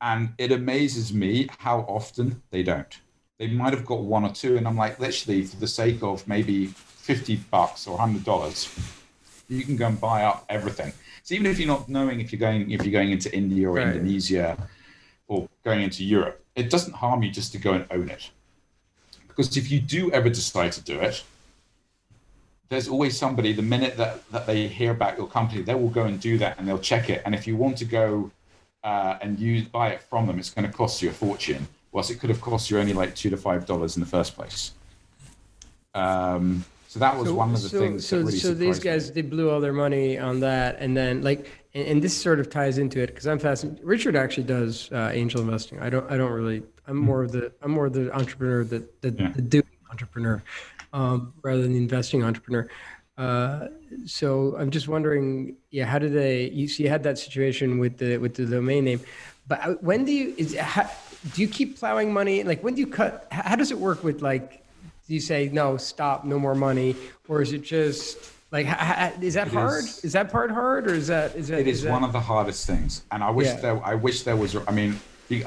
[0.00, 3.00] And it amazes me how often they don't.
[3.38, 6.26] They might have got one or two, and I'm like, literally, for the sake of
[6.26, 9.02] maybe 50 bucks or $100,
[9.48, 10.92] you can go and buy up everything.
[11.22, 13.74] So even if you're not knowing if you're going if you're going into India or
[13.74, 13.88] right.
[13.88, 14.56] Indonesia
[15.28, 18.30] or going into Europe, it doesn't harm you just to go and own it.
[19.26, 21.22] Because if you do ever decide to do it,
[22.68, 26.04] there's always somebody the minute that, that they hear about your company, they will go
[26.04, 27.22] and do that and they'll check it.
[27.24, 28.30] And if you want to go
[28.86, 31.66] uh, and you buy it from them, it's going to cost you a fortune.
[31.90, 34.36] Whilst it could have cost you only like two to five dollars in the first
[34.36, 34.72] place.
[35.94, 38.06] Um, so that was so, one of the so, things.
[38.06, 39.14] So, really so these guys me.
[39.14, 42.48] they blew all their money on that, and then like, and, and this sort of
[42.48, 43.82] ties into it because I'm fascinated.
[43.84, 45.80] Richard actually does uh, angel investing.
[45.80, 46.08] I don't.
[46.10, 46.62] I don't really.
[46.86, 47.52] I'm more of the.
[47.62, 49.32] I'm more of the entrepreneur, the the, yeah.
[49.34, 50.42] the doing entrepreneur,
[50.92, 52.68] um, rather than the investing entrepreneur.
[53.18, 53.68] Uh,
[54.04, 56.50] so I'm just wondering, yeah, how do they?
[56.50, 59.00] You see, you had that situation with the with the domain name,
[59.48, 60.90] but when do you is how,
[61.34, 62.42] do you keep plowing money?
[62.44, 63.26] Like when do you cut?
[63.30, 64.62] How does it work with like?
[65.06, 66.96] Do you say no, stop, no more money,
[67.28, 68.18] or is it just
[68.50, 68.66] like
[69.22, 69.84] is that it hard?
[69.84, 71.60] Is, is, that part hard, or is that is that?
[71.60, 73.60] It is, is that, one of the hardest things, and I wish yeah.
[73.60, 73.84] there.
[73.84, 74.56] I wish there was.
[74.66, 74.98] I mean,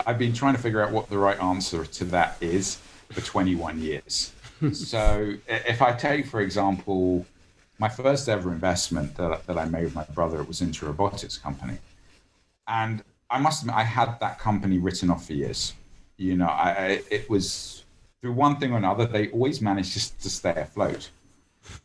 [0.08, 2.80] I've been trying to figure out what the right answer to that is
[3.12, 4.32] for 21 years.
[4.74, 7.26] so if I take, for example
[7.80, 11.38] my first ever investment that, that I made with my brother was into a robotics
[11.38, 11.78] company.
[12.68, 15.74] And I must admit, I had that company written off for years.
[16.18, 17.84] You know, I, it was
[18.22, 21.10] through one thing or another, they always managed just to stay afloat.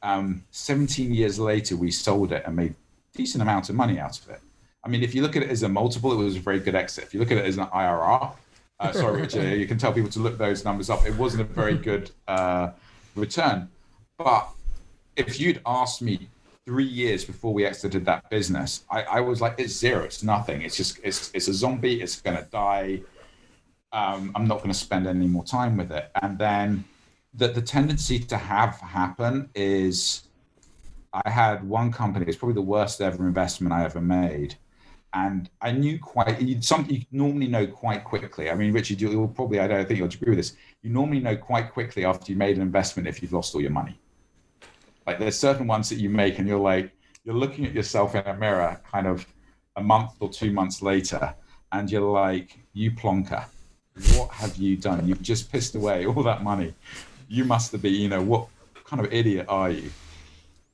[0.03, 4.19] Um, 17 years later, we sold it and made a decent amount of money out
[4.19, 4.41] of it.
[4.83, 6.75] I mean, if you look at it as a multiple, it was a very good
[6.75, 7.05] exit.
[7.05, 8.33] If you look at it as an IRR,
[8.81, 11.07] uh, sorry, Richard, you can tell people to look those numbers up.
[11.07, 12.71] It wasn't a very good uh,
[13.15, 13.69] return.
[14.19, 14.49] But
[15.17, 16.29] if you'd asked me
[16.65, 20.63] three years before we exited that business, I, I was like, it's zero, it's nothing.
[20.63, 23.03] It's just, it's, it's a zombie, it's going to die.
[23.93, 26.11] Um, I'm not going to spend any more time with it.
[26.23, 26.85] And then
[27.35, 30.25] the, the tendency to have happen is
[31.13, 34.57] I had one company, it's probably the worst ever investment I ever made.
[35.13, 38.51] And I knew quite something you normally know quite quickly.
[38.51, 40.57] I mean, Richard, you'll probably, I don't think you'll agree with this.
[40.83, 43.71] You normally know quite quickly after you made an investment if you've lost all your
[43.71, 43.97] money.
[45.07, 46.91] Like there's certain ones that you make and you're like,
[47.25, 49.27] you're looking at yourself in a mirror kind of
[49.77, 51.35] a month or two months later,
[51.73, 53.45] and you're like, you plonker,
[54.17, 55.07] what have you done?
[55.07, 56.75] You've just pissed away all that money.
[57.29, 58.49] You must have been, you know, what
[58.85, 59.91] kind of idiot are you?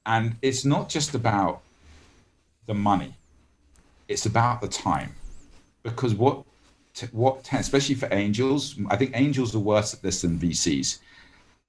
[0.06, 1.62] And it's not just about
[2.66, 3.14] the money,
[4.08, 5.14] it's about the time.
[5.82, 6.44] Because what,
[7.12, 10.98] what, especially for angels, I think angels are worse at this than VCs.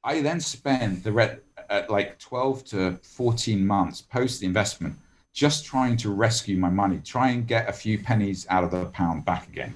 [0.04, 1.42] I then spend the red
[1.72, 4.96] at like 12 to 14 months post the investment,
[5.34, 8.86] just trying to rescue my money, try and get a few pennies out of the
[8.88, 9.74] pound back again.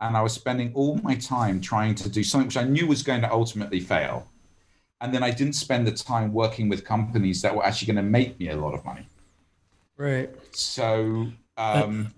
[0.00, 3.02] and I was spending all my time trying to do something which I knew was
[3.02, 4.28] going to ultimately fail.
[5.00, 8.10] And then I didn't spend the time working with companies that were actually going to
[8.10, 9.06] make me a lot of money.
[9.96, 10.30] Right.
[10.52, 12.14] So, um,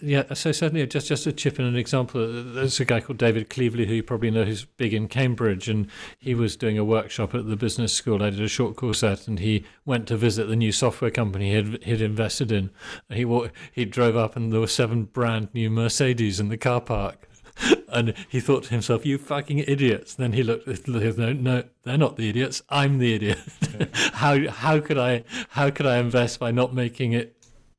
[0.00, 3.18] yeah, so certainly, just just to chip in an example, uh, there's a guy called
[3.18, 6.84] David Cleevely who you probably know who's big in Cambridge, and he was doing a
[6.84, 8.22] workshop at the business school.
[8.22, 11.50] I did a short course at, and he went to visit the new software company
[11.50, 12.70] he had he'd invested in.
[13.10, 13.26] He
[13.72, 17.28] he drove up, and there were seven brand new Mercedes in the car park.
[17.92, 20.88] And he thought to himself, "You fucking idiots!" Then he looked.
[20.88, 22.62] No, no, they're not the idiots.
[22.70, 23.38] I'm the idiot.
[24.14, 27.36] how how could I how could I invest by not making it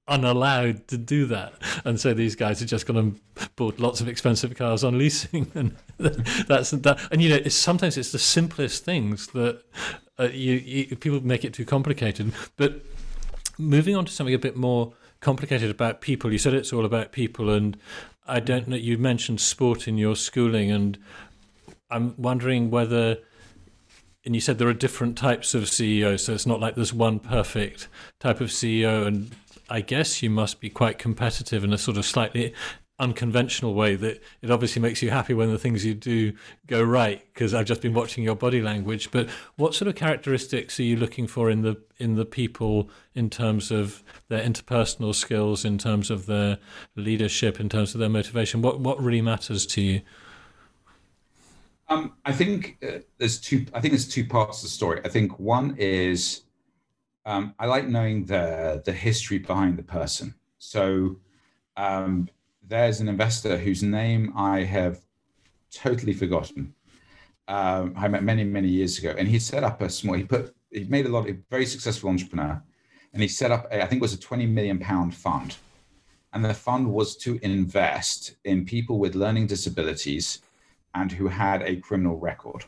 [0.07, 1.53] unallowed to do that.
[1.85, 5.51] And so these guys are just going to bought lots of expensive cars on leasing,
[5.55, 6.99] and that's that.
[7.11, 9.61] And you know, it's, sometimes it's the simplest things that
[10.19, 12.33] uh, you, you people make it too complicated.
[12.57, 12.81] But
[13.57, 17.11] moving on to something a bit more complicated about people, you said it's all about
[17.11, 17.77] people, and
[18.27, 18.75] I don't know.
[18.75, 20.97] You mentioned sport in your schooling, and
[21.89, 23.19] I'm wondering whether.
[24.25, 27.19] And you said there are different types of CEOs, so it's not like there's one
[27.19, 27.89] perfect
[28.21, 29.35] type of CEO, and
[29.73, 32.53] I guess you must be quite competitive in a sort of slightly
[32.99, 36.31] unconventional way that it obviously makes you happy when the things you do
[36.67, 39.09] go right because I've just been watching your body language.
[39.09, 43.31] But what sort of characteristics are you looking for in the in the people in
[43.31, 46.59] terms of their interpersonal skills in terms of their
[46.95, 48.61] leadership in terms of their motivation?
[48.61, 50.01] What what really matters to you?
[51.89, 55.01] Um, I think uh, there's two I think there's two parts of the story.
[55.03, 56.42] I think one is
[57.25, 60.35] um, I like knowing the the history behind the person.
[60.57, 61.17] So
[61.77, 62.29] um,
[62.61, 65.01] there's an investor whose name I have
[65.71, 66.73] totally forgotten.
[67.47, 70.15] Um, I met many many years ago, and he set up a small.
[70.15, 71.29] He put he made a lot.
[71.29, 72.61] of very successful entrepreneur,
[73.13, 73.67] and he set up.
[73.71, 75.57] A, I think it was a twenty million pound fund,
[76.33, 80.41] and the fund was to invest in people with learning disabilities,
[80.93, 82.65] and who had a criminal record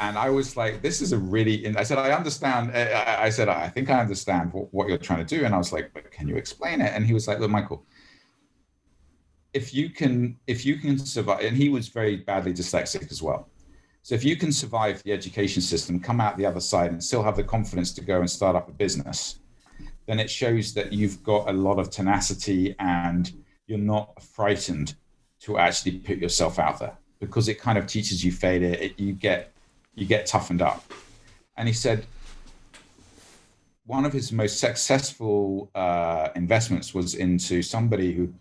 [0.00, 3.30] and I was like, "This is a really." I said, "I understand." Eh, eh, I
[3.30, 6.10] said, "I think I understand what you're trying to do," and I was like, "But
[6.10, 7.86] can you explain it?" And he was like, "Look, Michael,
[9.52, 13.48] if you can, if you can survive," and he was very badly dyslexic as well.
[14.02, 17.22] So if you can survive the education system, come out the other side, and still
[17.22, 19.38] have the confidence to go and start up a business,
[20.06, 23.32] then it shows that you've got a lot of tenacity and
[23.66, 24.94] you're not frightened
[25.40, 28.74] to actually put yourself out there because it kind of teaches you failure.
[28.74, 29.53] It, you get
[29.94, 30.84] you get toughened up.
[31.56, 32.06] And he said
[33.86, 38.32] one of his most successful uh, investments was into somebody who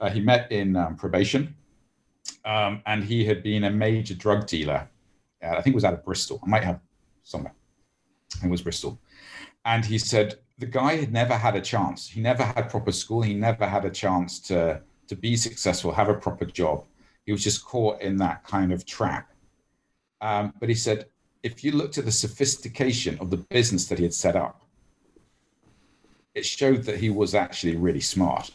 [0.00, 1.54] uh, he met in um, probation.
[2.44, 4.88] Um, and he had been a major drug dealer.
[5.42, 6.40] Uh, I think it was out of Bristol.
[6.44, 6.80] I might have
[7.22, 7.54] somewhere.
[8.42, 8.98] It was Bristol.
[9.64, 12.08] And he said the guy had never had a chance.
[12.08, 13.22] He never had proper school.
[13.22, 16.84] He never had a chance to, to be successful, have a proper job.
[17.24, 19.30] He was just caught in that kind of trap.
[20.20, 21.06] Um, but he said,
[21.42, 24.62] if you looked at the sophistication of the business that he had set up,
[26.34, 28.50] it showed that he was actually really smart.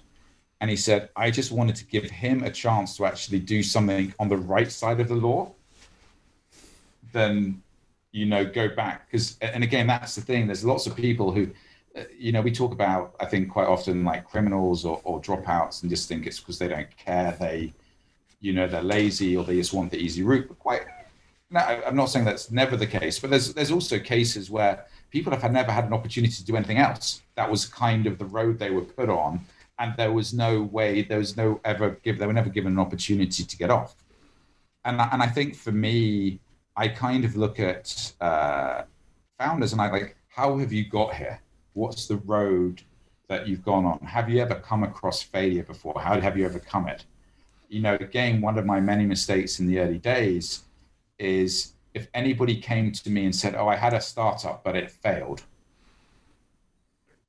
[0.62, 4.14] And he said, I just wanted to give him a chance to actually do something
[4.20, 5.54] on the right side of the law.
[7.14, 7.62] Then,
[8.12, 9.10] you know, go back.
[9.10, 10.48] Because, and again, that's the thing.
[10.48, 11.50] There's lots of people who,
[11.96, 15.82] uh, you know, we talk about, I think, quite often like criminals or, or dropouts
[15.82, 17.38] and just think it's because they don't care.
[17.40, 17.72] They,
[18.42, 20.50] you know, they're lazy or they just want the easy route.
[20.50, 20.86] But quite
[21.52, 25.36] no, I'm not saying that's never the case, but there's there's also cases where people
[25.36, 27.22] have never had an opportunity to do anything else.
[27.36, 29.42] That was kind of the road they were put on,
[29.80, 32.80] and there was no way, there was no ever give, they were never given an
[32.80, 33.96] opportunity to get off.
[34.86, 36.40] And and I think for me,
[36.76, 38.84] I kind of look at uh,
[39.40, 41.42] founders and I like, how have you got here?
[41.74, 42.84] What's the road
[43.28, 44.00] that you've gone on?
[44.00, 46.00] Have you ever come across failure before?
[46.00, 47.06] How have you overcome it?
[47.70, 50.64] You know, again, one of my many mistakes in the early days
[51.20, 54.90] is if anybody came to me and said, "Oh, I had a startup, but it
[54.90, 55.44] failed,"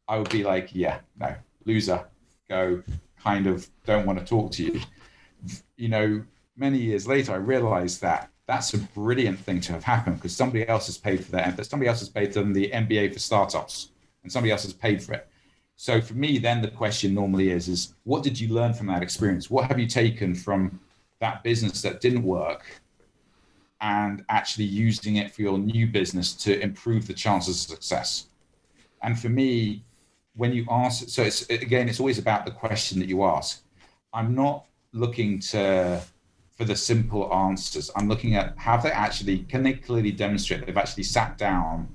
[0.08, 1.34] I would be like, "Yeah, no,
[1.64, 2.06] loser,
[2.48, 2.82] go."
[3.22, 4.80] Kind of don't want to talk to you.
[5.76, 6.24] You know,
[6.56, 10.66] many years later, I realized that that's a brilliant thing to have happened because somebody
[10.66, 11.66] else has paid for that.
[11.66, 13.90] Somebody else has paid for the MBA for startups,
[14.22, 15.28] and somebody else has paid for it.
[15.76, 19.02] So for me, then the question normally is: is what did you learn from that
[19.02, 19.50] experience?
[19.50, 20.80] What have you taken from
[21.20, 22.80] that business that didn't work
[23.80, 28.26] and actually using it for your new business to improve the chances of success.
[29.02, 29.84] And for me,
[30.34, 33.62] when you ask, so it's again, it's always about the question that you ask.
[34.12, 36.02] I'm not looking to
[36.56, 37.90] for the simple answers.
[37.96, 41.88] I'm looking at have they actually can they clearly demonstrate they've actually sat down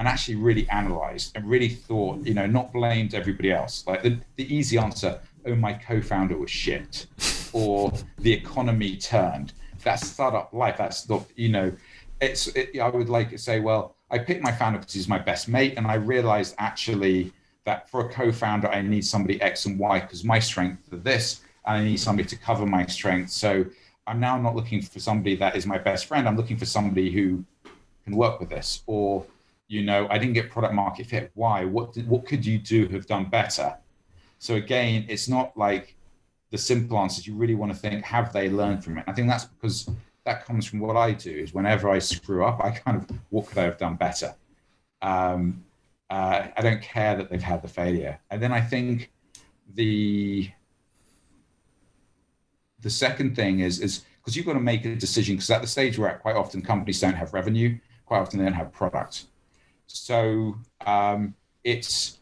[0.00, 3.84] and actually really analyzed and really thought, you know, not blamed everybody else.
[3.86, 7.06] Like the, the easy answer, oh, my co-founder was shit,
[7.52, 9.52] or the economy turned.
[9.82, 10.76] That's startup life.
[10.78, 11.72] That's not, you know,
[12.20, 12.48] it's.
[12.48, 15.48] It, I would like to say, well, I picked my founder because he's my best
[15.48, 17.32] mate, and I realized actually
[17.64, 21.40] that for a co-founder, I need somebody X and Y because my strength are this,
[21.66, 23.34] and I need somebody to cover my strengths.
[23.34, 23.64] So
[24.06, 26.26] I'm now not looking for somebody that is my best friend.
[26.26, 27.44] I'm looking for somebody who
[28.04, 28.82] can work with this.
[28.86, 29.24] Or,
[29.68, 31.30] you know, I didn't get product market fit.
[31.34, 31.64] Why?
[31.64, 33.76] What did, what could you do have done better?
[34.38, 35.94] So again, it's not like
[36.50, 37.26] the simple answers.
[37.26, 39.04] You really want to think, have they learned from it?
[39.06, 39.88] I think that's because
[40.24, 41.30] that comes from what I do.
[41.30, 44.34] Is whenever I screw up, I kind of what could I have done better?
[45.02, 45.64] Um,
[46.10, 48.18] uh, I don't care that they've had the failure.
[48.30, 49.12] And then I think
[49.74, 50.50] the
[52.80, 55.68] the second thing is is because you've got to make a decision because at the
[55.68, 59.26] stage we're at, quite often companies don't have revenue, quite often they don't have product.
[59.86, 61.34] So um,
[61.64, 62.18] it's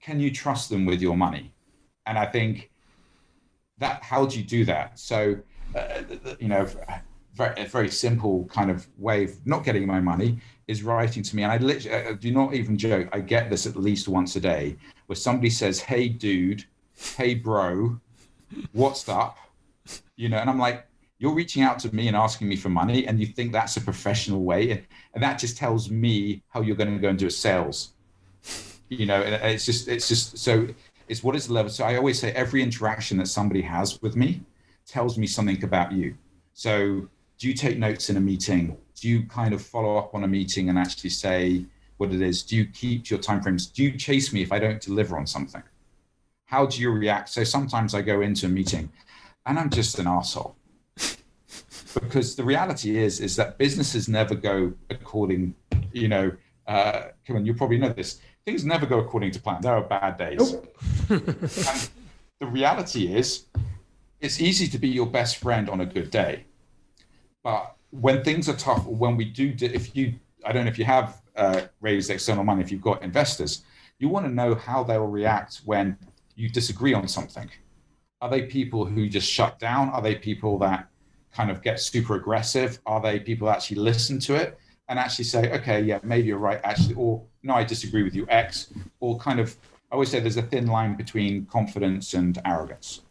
[0.00, 1.52] can you trust them with your money?
[2.06, 2.70] And I think
[3.80, 4.98] that how do you do that?
[4.98, 5.36] So
[5.74, 6.02] uh,
[6.38, 6.66] you know,
[7.34, 11.36] very, a very simple kind of way of not getting my money is writing to
[11.36, 13.08] me, and I literally I do not even joke.
[13.12, 14.76] I get this at least once a day,
[15.06, 16.64] where somebody says, "Hey, dude,"
[17.16, 18.00] "Hey, bro,"
[18.72, 19.36] "What's up?"
[20.16, 20.86] You know, and I'm like,
[21.18, 23.80] you're reaching out to me and asking me for money, and you think that's a
[23.80, 27.26] professional way, and, and that just tells me how you're going to go and do
[27.26, 27.92] a sales.
[28.88, 30.66] You know, and it's just it's just so
[31.10, 31.70] it's what is the level.
[31.70, 34.42] So I always say every interaction that somebody has with me
[34.86, 36.16] tells me something about you.
[36.54, 37.08] So
[37.38, 38.76] do you take notes in a meeting?
[39.00, 41.64] do you kind of follow up on a meeting and actually say
[41.96, 42.42] what it is?
[42.42, 43.72] Do you keep your timeframes?
[43.72, 45.62] Do you chase me if I don't deliver on something?
[46.44, 47.30] How do you react?
[47.30, 48.90] So sometimes I go into a meeting
[49.46, 50.54] and I'm just an asshole.
[51.94, 55.54] because the reality is is that businesses never go according,
[55.92, 56.32] you know,
[56.66, 58.20] uh, come on, you probably know this.
[58.44, 59.60] Things never go according to plan.
[59.60, 60.52] There are bad days.
[60.52, 60.76] Nope.
[61.10, 61.90] and
[62.40, 63.46] the reality is,
[64.20, 66.44] it's easy to be your best friend on a good day,
[67.42, 70.14] but when things are tough, or when we do, if you,
[70.44, 73.64] I don't know if you have uh, raised external money, if you've got investors,
[73.98, 75.96] you want to know how they will react when
[76.36, 77.50] you disagree on something.
[78.20, 79.88] Are they people who just shut down?
[79.90, 80.88] Are they people that
[81.32, 82.78] kind of get super aggressive?
[82.86, 84.58] Are they people that actually listen to it
[84.90, 88.26] and actually say, okay, yeah, maybe you're right, actually, or no, I disagree with you,
[88.28, 89.56] X, or kind of,
[89.90, 93.02] I always say there's a thin line between confidence and arrogance.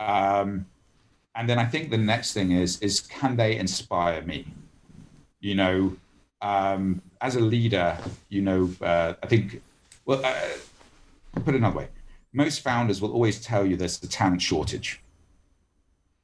[0.00, 0.64] Um,
[1.34, 4.46] and then I think the next thing is is can they inspire me?
[5.40, 5.96] You know,
[6.40, 7.98] um, as a leader,
[8.30, 9.62] you know, uh, I think.
[10.06, 11.88] Well, uh, put it another way,
[12.32, 15.02] most founders will always tell you there's a talent shortage.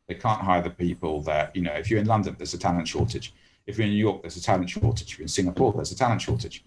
[0.09, 1.73] They can't hire the people that you know.
[1.73, 3.35] If you're in London, there's a talent shortage.
[3.67, 5.13] If you're in New York, there's a talent shortage.
[5.13, 6.65] If you're in Singapore, there's a talent shortage.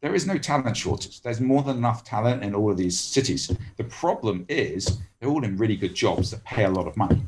[0.00, 1.20] There is no talent shortage.
[1.22, 3.50] There's more than enough talent in all of these cities.
[3.76, 7.22] The problem is they're all in really good jobs that pay a lot of money.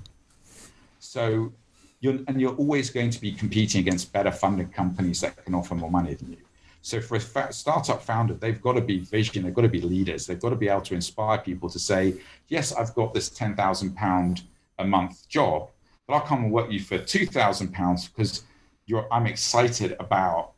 [1.01, 1.53] So
[2.01, 5.75] you're, and you're always going to be competing against better funded companies that can offer
[5.75, 6.39] more money than you.
[6.81, 10.27] So for a startup founder, they've got to be vision, they've got to be leaders,
[10.27, 12.15] they've got to be able to inspire people to say,
[12.47, 14.43] yes, I've got this ten thousand pound
[14.79, 15.71] a month job,
[16.07, 18.45] but I'll come and work you for two thousand pounds because
[18.89, 20.53] you're I'm excited about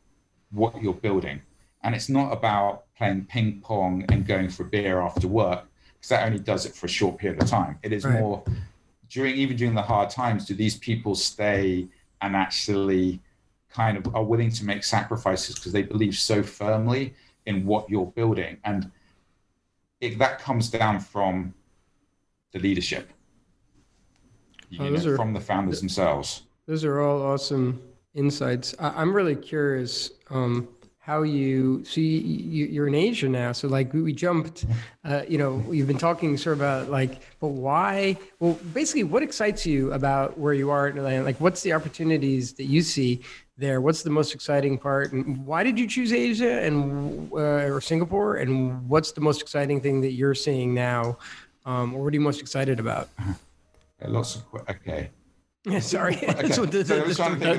[0.51, 1.41] what you're building.
[1.83, 6.09] And it's not about playing ping pong and going for a beer after work, because
[6.09, 7.77] that only does it for a short period of time.
[7.83, 8.19] It is right.
[8.19, 8.43] more
[9.09, 11.87] during even during the hard times, do these people stay
[12.21, 13.19] and actually
[13.69, 17.13] kind of are willing to make sacrifices because they believe so firmly
[17.45, 18.57] in what you're building?
[18.63, 18.89] And
[19.99, 21.53] it, that comes down from
[22.53, 23.09] the leadership,
[24.79, 26.43] oh, know, are, from the founders themselves.
[26.65, 27.81] Those are all awesome
[28.13, 28.75] insights.
[28.79, 30.11] I, am really curious.
[30.29, 30.67] Um,
[31.01, 33.51] how you see you, you're in Asia now.
[33.51, 34.65] So like we jumped,
[35.03, 38.17] uh, you know, you've been talking sort of about like, but why?
[38.39, 41.25] Well, basically, what excites you about where you are in?
[41.25, 43.21] Like, what's the opportunities that you see
[43.57, 43.81] there?
[43.81, 45.11] What's the most exciting part?
[45.11, 48.35] And why did you choose Asia and uh, or Singapore?
[48.35, 51.17] And what's the most exciting thing that you're seeing now?
[51.65, 53.09] Um, or what are you most excited about?
[54.05, 55.09] Lots of okay.
[55.71, 56.15] Yeah, sorry.
[56.17, 56.51] Okay.
[56.51, 56.95] so the, the,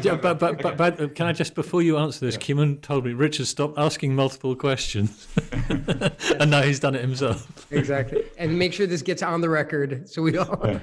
[0.03, 0.75] the, uh, but, but, okay.
[0.77, 2.41] but, but, can I just, before you answer this, yeah.
[2.41, 5.29] Kimon told me, Richard, stop asking multiple questions.
[5.69, 7.67] and now he's done it himself.
[7.71, 8.25] exactly.
[8.39, 10.61] And make sure this gets on the record so we all.
[10.65, 10.81] Yeah.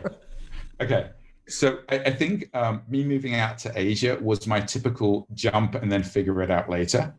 [0.82, 1.10] Okay.
[1.50, 5.92] So I, I think um, me moving out to Asia was my typical jump and
[5.92, 7.14] then figure it out later.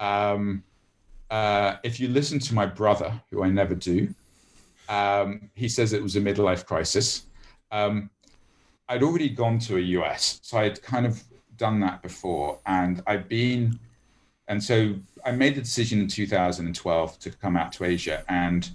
[0.00, 0.62] Um,
[1.30, 4.08] uh, if you listen to my brother, who I never do,
[4.88, 7.26] um, he says it was a midlife crisis.
[7.70, 8.08] Um,
[8.88, 11.22] I'd already gone to a US, so I'd kind of
[11.56, 13.78] done that before, and I'd been,
[14.48, 18.70] and so I made the decision in 2012 to come out to Asia, and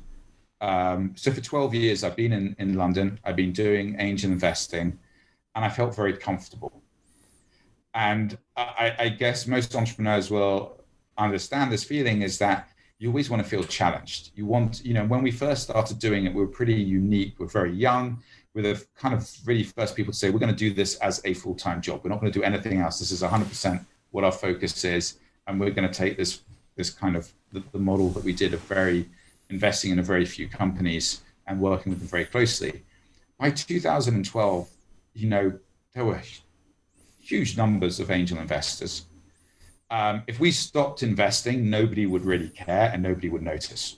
[0.62, 4.98] um, so for 12 years, I've been in, in London, I've been doing angel investing,
[5.56, 6.82] and I felt very comfortable.
[7.94, 10.80] And I, I guess most entrepreneurs will
[11.18, 14.32] understand this feeling is that you always want to feel challenged.
[14.36, 17.36] You want, you know, when we first started doing it, we were pretty unique.
[17.38, 18.24] We're very young.
[18.54, 21.22] We're the kind of really first people to say, we're going to do this as
[21.26, 22.02] a full time job.
[22.04, 23.00] We're not going to do anything else.
[23.00, 25.18] This is 100% what our focus is.
[25.48, 26.42] And we're going to take this,
[26.76, 29.10] this kind of the, the model that we did of very
[29.50, 32.84] investing in a very few companies and working with them very closely.
[33.40, 34.70] By 2012,
[35.14, 35.60] you know,
[35.94, 36.22] there were
[37.20, 39.06] huge numbers of angel investors.
[39.90, 43.98] Um, if we stopped investing, nobody would really care and nobody would notice.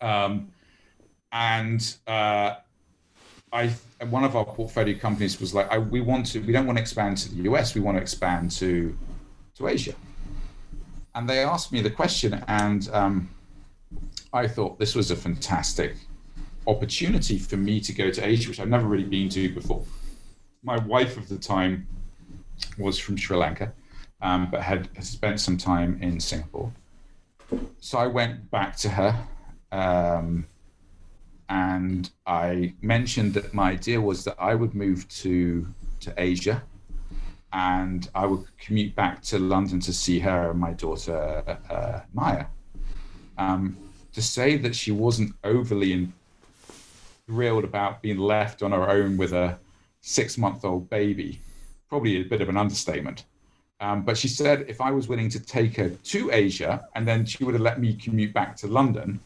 [0.00, 0.52] Um,
[1.32, 2.56] and uh,
[3.56, 3.72] I,
[4.04, 6.82] one of our portfolio companies was like, I, we want to, we don't want to
[6.82, 8.96] expand to the US, we want to expand to,
[9.56, 9.94] to Asia.
[11.14, 13.30] And they asked me the question, and um,
[14.34, 15.94] I thought this was a fantastic
[16.66, 19.82] opportunity for me to go to Asia, which I've never really been to before.
[20.62, 21.86] My wife of the time
[22.78, 23.72] was from Sri Lanka,
[24.20, 26.70] um, but had spent some time in Singapore.
[27.80, 29.18] So I went back to her
[29.72, 30.46] um,
[31.48, 35.66] and I mentioned that my idea was that I would move to,
[36.00, 36.62] to Asia
[37.52, 42.46] and I would commute back to London to see her and my daughter, uh, Maya.
[43.38, 43.76] Um,
[44.12, 46.08] to say that she wasn't overly
[47.26, 49.58] thrilled about being left on her own with a
[50.00, 51.40] six month old baby,
[51.88, 53.24] probably a bit of an understatement.
[53.80, 57.26] Um, but she said if I was willing to take her to Asia and then
[57.26, 59.20] she would have let me commute back to London,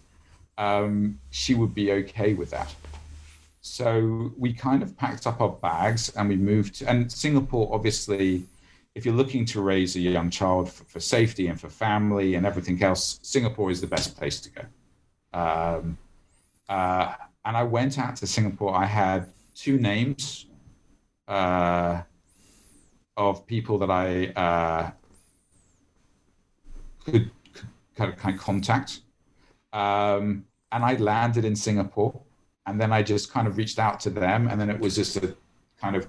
[0.60, 2.72] um, she would be okay with that.
[3.62, 6.82] So we kind of packed up our bags and we moved.
[6.82, 8.44] And Singapore, obviously,
[8.94, 12.44] if you're looking to raise a young child for, for, safety and for family and
[12.44, 14.62] everything else, Singapore is the best place to go.
[15.32, 15.98] Um,
[16.68, 17.14] uh,
[17.46, 18.74] and I went out to Singapore.
[18.74, 20.46] I had two names
[21.26, 22.02] uh,
[23.16, 24.90] of people that I uh,
[27.04, 29.00] could, could, kind of, kind of contact.
[29.72, 32.20] Um, and I landed in Singapore.
[32.66, 34.46] And then I just kind of reached out to them.
[34.48, 35.34] And then it was just a
[35.80, 36.06] kind of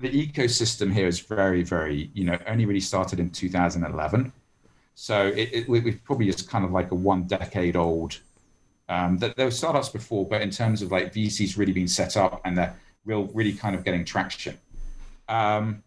[0.00, 4.32] the ecosystem here is very, very, you know, only really started in 2011.
[4.94, 8.18] So it, it, we, probably just kind of like a one decade old
[8.88, 12.16] um, that there were startups before, but in terms of like VCs really being set
[12.16, 12.74] up and they're
[13.04, 14.58] real, really kind of getting traction.
[15.28, 15.82] Um,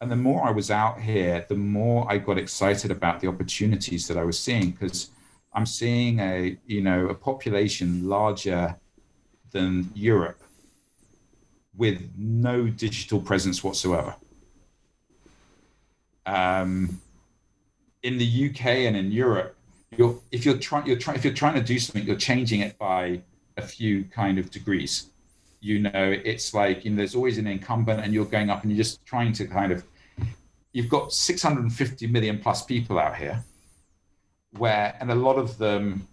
[0.00, 4.08] and the more I was out here, the more I got excited about the opportunities
[4.08, 5.10] that I was seeing because
[5.58, 8.76] I'm seeing a you know a population larger
[9.50, 10.40] than Europe
[11.76, 14.14] with no digital presence whatsoever.
[16.26, 17.00] Um,
[18.04, 19.56] in the UK and in Europe,
[19.96, 22.78] you're if you're trying you're trying if you're trying to do something, you're changing it
[22.78, 23.20] by
[23.56, 25.06] a few kind of degrees.
[25.58, 28.70] You know, it's like you know, there's always an incumbent, and you're going up, and
[28.70, 29.82] you're just trying to kind of.
[30.72, 33.42] You've got 650 million plus people out here,
[34.56, 36.06] where and a lot of them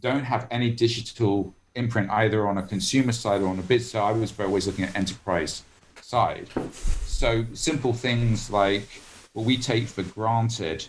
[0.00, 3.82] don't have any digital imprint either on a consumer side or on a bid.
[3.82, 5.62] So I was always looking at enterprise
[6.00, 6.48] side.
[6.72, 8.88] So simple things like
[9.32, 10.86] what we take for granted.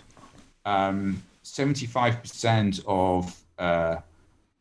[0.66, 3.98] Um, 75% of uh,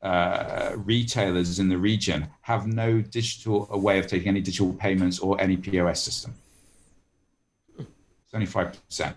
[0.03, 5.19] uh, retailers in the region have no digital a way of taking any digital payments
[5.19, 6.35] or any POS system.
[8.33, 9.15] 75%.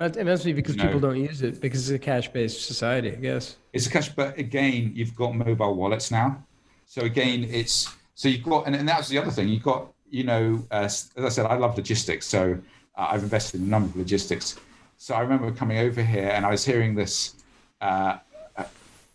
[0.00, 3.56] It must be because people don't use it because it's a cash-based society, I guess.
[3.72, 6.44] It's a cash, but again, you've got mobile wallets now.
[6.86, 9.48] So again, it's so you've got, and, and that's the other thing.
[9.48, 12.58] You've got, you know, uh, as I said, I love logistics, so
[12.96, 14.58] uh, I've invested in a number of logistics.
[14.96, 17.34] So I remember coming over here and I was hearing this
[17.80, 18.18] uh,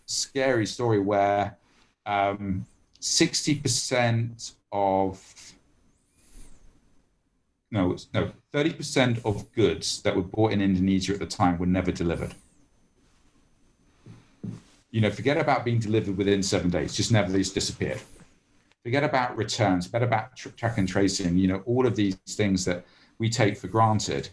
[0.06, 1.56] scary story where
[2.06, 2.66] um,
[3.00, 5.16] 60% of
[7.70, 11.92] no, no, 30% of goods that were bought in Indonesia at the time were never
[11.92, 12.34] delivered.
[14.90, 18.00] You know, forget about being delivered within seven days, just never these disappeared.
[18.82, 22.86] Forget about returns, forget about track and tracing, you know, all of these things that
[23.18, 24.30] we take for granted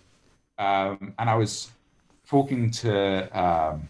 [0.58, 1.72] um, and I was
[2.28, 3.90] talking to, um,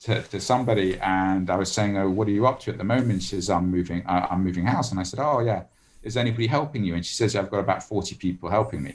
[0.00, 2.84] to, to somebody, and I was saying, "Oh, what are you up to at the
[2.84, 4.02] moment?" She says, "I'm moving.
[4.06, 5.64] I'm moving house." And I said, "Oh, yeah.
[6.06, 8.94] Is anybody helping you?" And she says, "I've got about forty people helping me."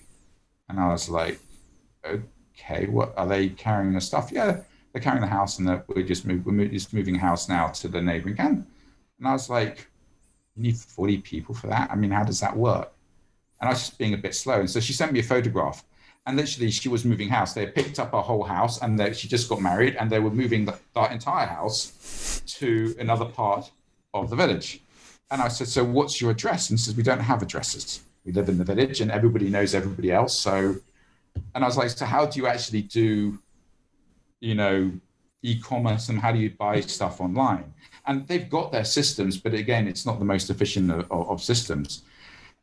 [0.67, 1.39] And I was like,
[2.05, 4.51] "Okay, what are they carrying the stuff?" Yeah,
[4.91, 8.01] they're carrying the house, and we're just move, we're just moving house now to the
[8.01, 8.67] neighboring camp.
[9.17, 9.75] And I was like,
[10.55, 11.91] "You need forty people for that?
[11.91, 12.89] I mean, how does that work?"
[13.59, 14.59] And I was just being a bit slow.
[14.59, 15.83] And so she sent me a photograph
[16.25, 17.53] and literally she was moving house.
[17.53, 20.29] They picked up her whole house, and they, she just got married, and they were
[20.29, 23.71] moving the, the entire house to another part
[24.13, 24.81] of the village.
[25.31, 28.01] And I said, "So what's your address?" And he says, "We don't have addresses.
[28.25, 30.37] We live in the village, and everybody knows everybody else.
[30.37, 30.75] So
[31.53, 33.39] and I was like, so how do you actually do,
[34.39, 34.91] you know,
[35.43, 37.73] e-commerce and how do you buy stuff online?
[38.05, 42.03] And they've got their systems, but again, it's not the most efficient of, of systems.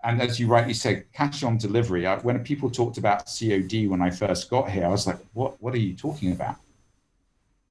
[0.05, 2.07] And as you rightly said, cash on delivery.
[2.07, 5.61] I, when people talked about COD when I first got here, I was like, what?
[5.61, 6.57] What are you talking about?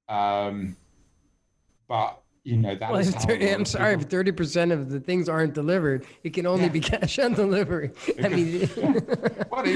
[0.09, 0.75] Um,
[1.87, 2.91] but you know that.
[2.91, 6.63] Well, 30, I'm sorry, if thirty percent of the things aren't delivered, it can only
[6.65, 6.69] yeah.
[6.69, 7.91] be cash on delivery.
[8.23, 8.93] I mean, yeah.
[9.51, 9.67] well,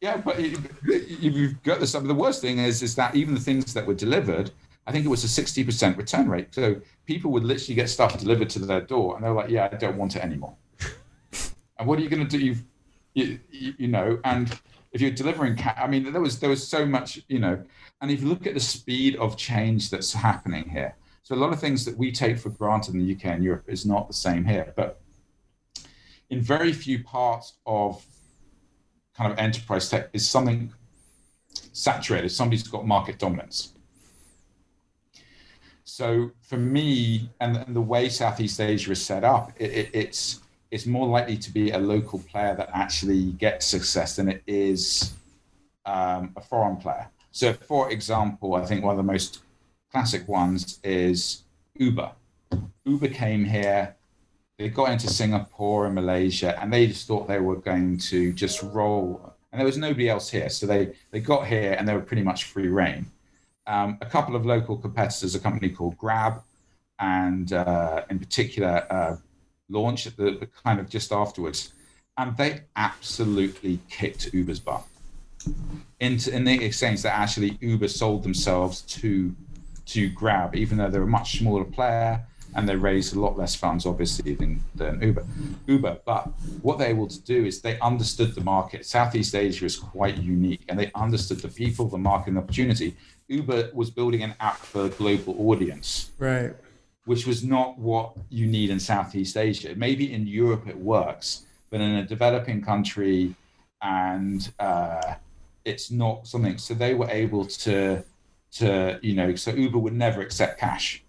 [0.00, 2.08] yeah, but you've got the some.
[2.08, 4.50] The worst thing is is that even the things that were delivered,
[4.88, 6.48] I think it was a sixty percent return rate.
[6.52, 9.76] So people would literally get stuff delivered to their door, and they're like, "Yeah, I
[9.76, 10.56] don't want it anymore."
[11.78, 12.44] and what are you going to do?
[12.44, 12.64] You've,
[13.14, 14.58] you, you know, and
[14.90, 17.62] if you're delivering, ca- I mean, there was there was so much, you know,
[18.00, 21.54] and if you look at the speed of change that's happening here, so a lot
[21.54, 24.14] of things that we take for granted in the UK and Europe is not the
[24.14, 25.00] same here, but
[26.28, 28.04] in very few parts of
[29.16, 30.70] kind of enterprise tech is something
[31.72, 32.28] saturated.
[32.28, 33.72] Somebody's got market dominance.
[35.84, 40.40] So for me, and, and the way Southeast Asia is set up, it, it, it's
[40.70, 45.14] it's more likely to be a local player that actually gets success than it is
[45.86, 47.08] um, a foreign player.
[47.30, 49.43] So, for example, I think one of the most
[49.94, 51.44] classic ones is
[51.76, 52.10] Uber.
[52.84, 53.96] Uber came here
[54.58, 58.62] they got into Singapore and Malaysia, and they just thought they were going to just
[58.62, 59.34] roll.
[59.50, 62.22] And there was nobody else here, so they they got here and they were pretty
[62.22, 63.06] much free reign.
[63.66, 66.42] Um, a couple of local competitors, a company called Grab,
[66.98, 69.16] and uh, in particular, uh,
[69.68, 71.72] launched the, kind of just afterwards,
[72.16, 74.84] and they absolutely kicked Uber's butt.
[75.98, 79.34] Into in the exchange that actually Uber sold themselves to
[79.86, 82.24] to Grab, even though they're a much smaller player
[82.56, 85.26] and they raised a lot less funds, obviously, than, than Uber.
[85.66, 86.26] Uber, but
[86.62, 88.86] what they were able to do is they understood the market.
[88.86, 92.96] Southeast Asia is quite unique, and they understood the people, the market, and the opportunity.
[93.28, 96.54] Uber was building an app for a global audience, right?
[97.06, 99.74] Which was not what you need in Southeast Asia.
[99.74, 103.34] Maybe in Europe it works, but in a developing country,
[103.82, 105.14] and uh,
[105.64, 106.56] it's not something.
[106.58, 108.04] So they were able to,
[108.54, 111.04] to you know, so Uber would never accept cash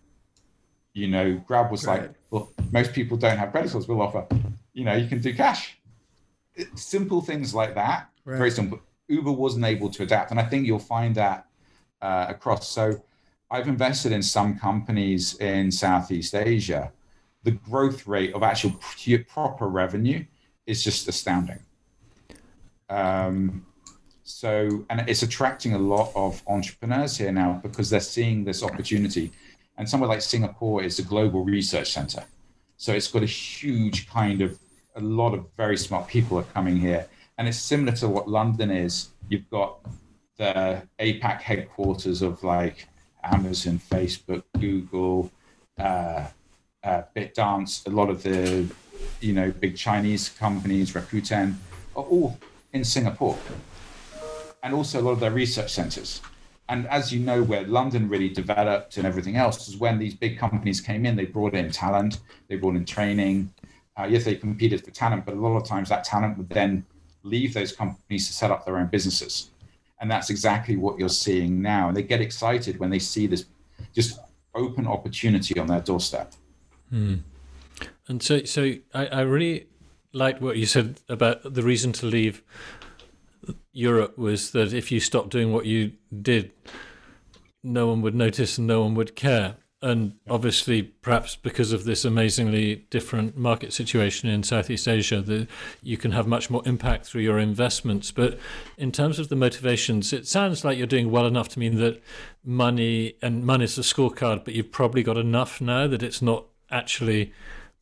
[0.95, 2.03] you know, Grab was right.
[2.03, 3.87] like, well, most people don't have credit cards.
[3.87, 4.25] We'll offer,
[4.73, 5.77] you know, you can do cash.
[6.73, 8.09] simple things like that.
[8.23, 8.37] Right.
[8.37, 8.79] Very simple.
[9.09, 11.47] Uber wasn't able to adapt, and I think you'll find that
[12.01, 12.67] uh, across.
[12.69, 13.03] So,
[13.51, 16.91] I've invested in some companies in Southeast Asia.
[17.43, 18.73] The growth rate of actual
[19.27, 20.25] proper revenue
[20.65, 21.59] is just astounding.
[22.89, 23.67] Um,
[24.25, 29.31] so, and it's attracting a lot of entrepreneurs here now because they're seeing this opportunity
[29.77, 32.23] and somewhere like Singapore is a global research center.
[32.77, 34.57] So it's got a huge kind of,
[34.95, 37.07] a lot of very smart people are coming here.
[37.37, 39.09] And it's similar to what London is.
[39.29, 39.77] You've got
[40.37, 42.87] the APAC headquarters of like
[43.23, 45.31] Amazon, Facebook, Google,
[45.77, 46.27] uh,
[46.83, 48.67] uh, ByteDance, a lot of the,
[49.21, 51.55] you know, big Chinese companies, Rakuten,
[51.95, 52.39] are all
[52.73, 53.37] in Singapore.
[54.65, 56.19] And also a lot of their research centers
[56.67, 60.37] and as you know, where London really developed and everything else is when these big
[60.39, 63.53] companies came in, they brought in talent, they brought in training.
[63.97, 66.83] Uh, yes, they competed for talent, but a lot of times that talent would then
[67.23, 69.51] leave those companies to set up their own businesses.
[70.01, 71.87] And that's exactly what you're seeing now.
[71.87, 73.45] And they get excited when they see this
[73.93, 74.19] just
[74.55, 76.33] open opportunity on their doorstep.
[76.89, 77.15] Hmm.
[78.07, 79.67] And so, so I, I really
[80.13, 82.41] liked what you said about the reason to leave
[83.75, 85.91] Europe was that if you stopped doing what you
[86.21, 86.51] did,
[87.61, 89.57] no one would notice and no one would care.
[89.81, 95.47] And obviously, perhaps because of this amazingly different market situation in Southeast Asia, that
[95.83, 98.11] you can have much more impact through your investments.
[98.11, 98.39] But
[98.77, 102.01] in terms of the motivations, it sounds like you're doing well enough to mean that
[102.45, 106.45] money and money is the scorecard, but you've probably got enough now that it's not
[106.71, 107.33] actually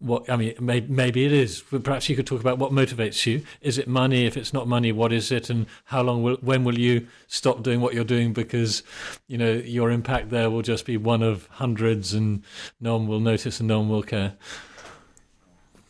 [0.04, 1.64] what I mean, maybe, maybe it is.
[1.72, 3.44] But perhaps you could talk about what motivates you.
[3.62, 4.26] Is it money?
[4.26, 5.50] If it's not money, what is it?
[5.50, 8.84] And how long will, when will you stop doing what you're doing because,
[9.28, 12.44] you know, your impact there will just be one of hundreds, and
[12.82, 14.36] no one will notice and no one will care.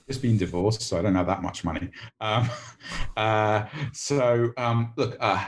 [0.08, 1.90] It's been divorced, so I don't have that much money.
[2.22, 2.50] Um,
[3.18, 5.48] uh, so um, look, uh,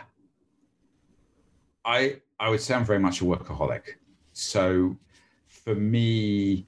[1.86, 3.84] I I would say I'm very much a workaholic.
[4.34, 4.98] So
[5.48, 6.66] for me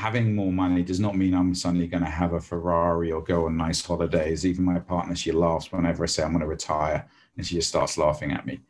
[0.00, 3.44] having more money does not mean I'm suddenly going to have a Ferrari or go
[3.44, 4.46] on nice holidays.
[4.46, 7.06] Even my partner, she laughs whenever I say I'm going to retire,
[7.36, 8.60] and she just starts laughing at me.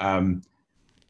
[0.00, 0.42] Um,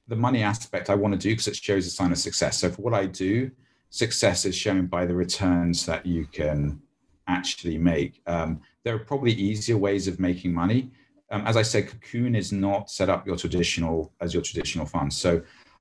[0.06, 2.58] the money aspect I want to do because it shows a sign of success.
[2.60, 3.50] So for what I do,
[3.88, 6.82] success is shown by the returns that you can
[7.26, 8.20] actually make.
[8.26, 10.90] Um, there are probably easier ways of making money.
[11.30, 15.10] Um, as I said, Cocoon is not set up your traditional as your traditional fund.
[15.10, 15.40] So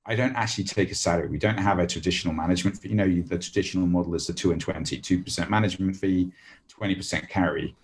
[0.10, 1.28] I don't actually take a salary.
[1.28, 2.90] We don't have a traditional management fee.
[2.90, 6.32] You know, the traditional model is the two and 20, 2% management fee,
[6.68, 7.76] 20% carry.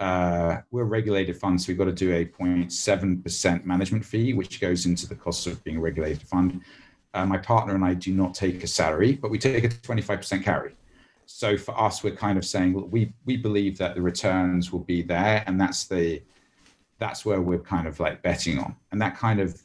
[0.00, 4.62] Uh, we're a regulated fund, so we've got to do a 0.7% management fee, which
[4.62, 6.62] goes into the cost of being a regulated fund.
[7.12, 10.42] Uh, my partner and I do not take a salary, but we take a 25%
[10.42, 10.74] carry.
[11.26, 14.80] So for us, we're kind of saying well, we we believe that the returns will
[14.80, 16.22] be there, and that's the
[16.98, 19.58] that's where we're kind of like betting on, and that kind of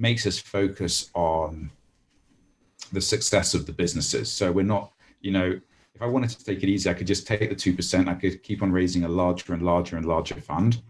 [0.00, 1.70] makes us focus on
[2.92, 4.30] the success of the businesses.
[4.32, 5.60] So we're not, you know,
[5.94, 8.08] if I wanted to take it easy, I could just take the two percent.
[8.08, 10.80] I could keep on raising a larger and larger and larger fund,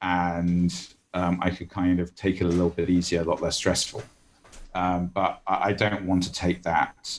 [0.00, 0.74] and
[1.14, 4.02] um, I could kind of take it a little bit easier, a lot less stressful.
[4.74, 7.18] Um, but I, I, don't want to take that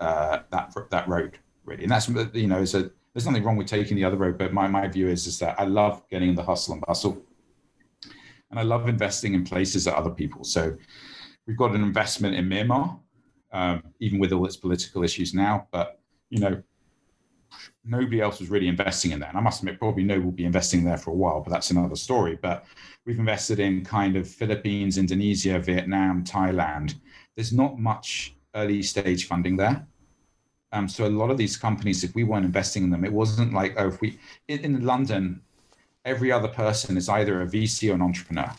[0.00, 1.84] uh, that that road really.
[1.84, 4.66] And that's you know, a there's nothing wrong with taking the other road, but my
[4.66, 7.22] my view is is that I love getting in the hustle and bustle,
[8.54, 10.44] and I love investing in places that other people.
[10.44, 10.76] So
[11.46, 13.00] we've got an investment in Myanmar,
[13.50, 15.98] um, even with all its political issues now, but
[16.30, 16.62] you know.
[17.84, 19.28] Nobody else was really investing in that.
[19.28, 21.70] And I must admit, probably no will be investing there for a while, but that's
[21.70, 22.38] another story.
[22.40, 22.64] But
[23.04, 26.94] we've invested in kind of Philippines, Indonesia, Vietnam, Thailand.
[27.36, 29.86] There's not much early stage funding there.
[30.72, 33.52] Um, so a lot of these companies, if we weren't investing in them, it wasn't
[33.52, 34.18] like, oh, if we,
[34.48, 35.40] in, in London,
[36.04, 38.50] every other person is either a VC or an entrepreneur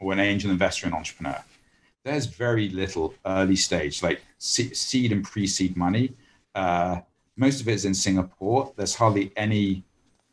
[0.00, 1.42] or an angel investor and entrepreneur.
[2.04, 6.14] There's very little early stage, like seed and pre-seed money.
[6.54, 7.00] Uh,
[7.36, 8.72] most of it is in Singapore.
[8.76, 9.82] There's hardly any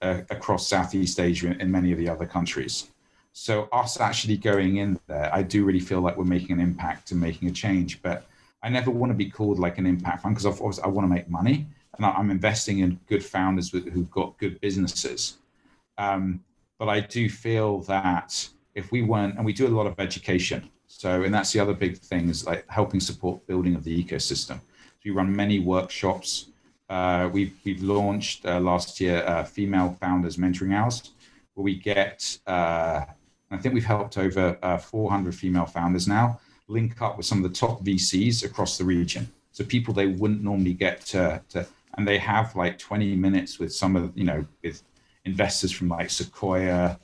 [0.01, 2.89] uh, across Southeast Asia in, in many of the other countries.
[3.33, 7.11] So us actually going in there, I do really feel like we're making an impact
[7.11, 8.01] and making a change.
[8.01, 8.25] But
[8.63, 11.29] I never want to be called like an impact fund because I want to make
[11.29, 15.37] money and I'm investing in good founders who've got good businesses.
[15.97, 16.43] Um,
[16.77, 20.69] but I do feel that if we weren't, and we do a lot of education.
[20.87, 24.57] So, and that's the other big thing is like helping support building of the ecosystem.
[24.57, 26.47] So we run many workshops.
[26.89, 31.11] Uh, we've, we've launched uh, last year uh, female founders mentoring hours
[31.53, 33.05] where we get, uh,
[33.51, 37.51] I think we've helped over uh, 400 female founders now link up with some of
[37.51, 39.31] the top VCs across the region.
[39.51, 41.65] So people they wouldn't normally get to, to
[41.97, 44.83] and they have like 20 minutes with some of, you know, with
[45.25, 46.99] investors from like Sequoia,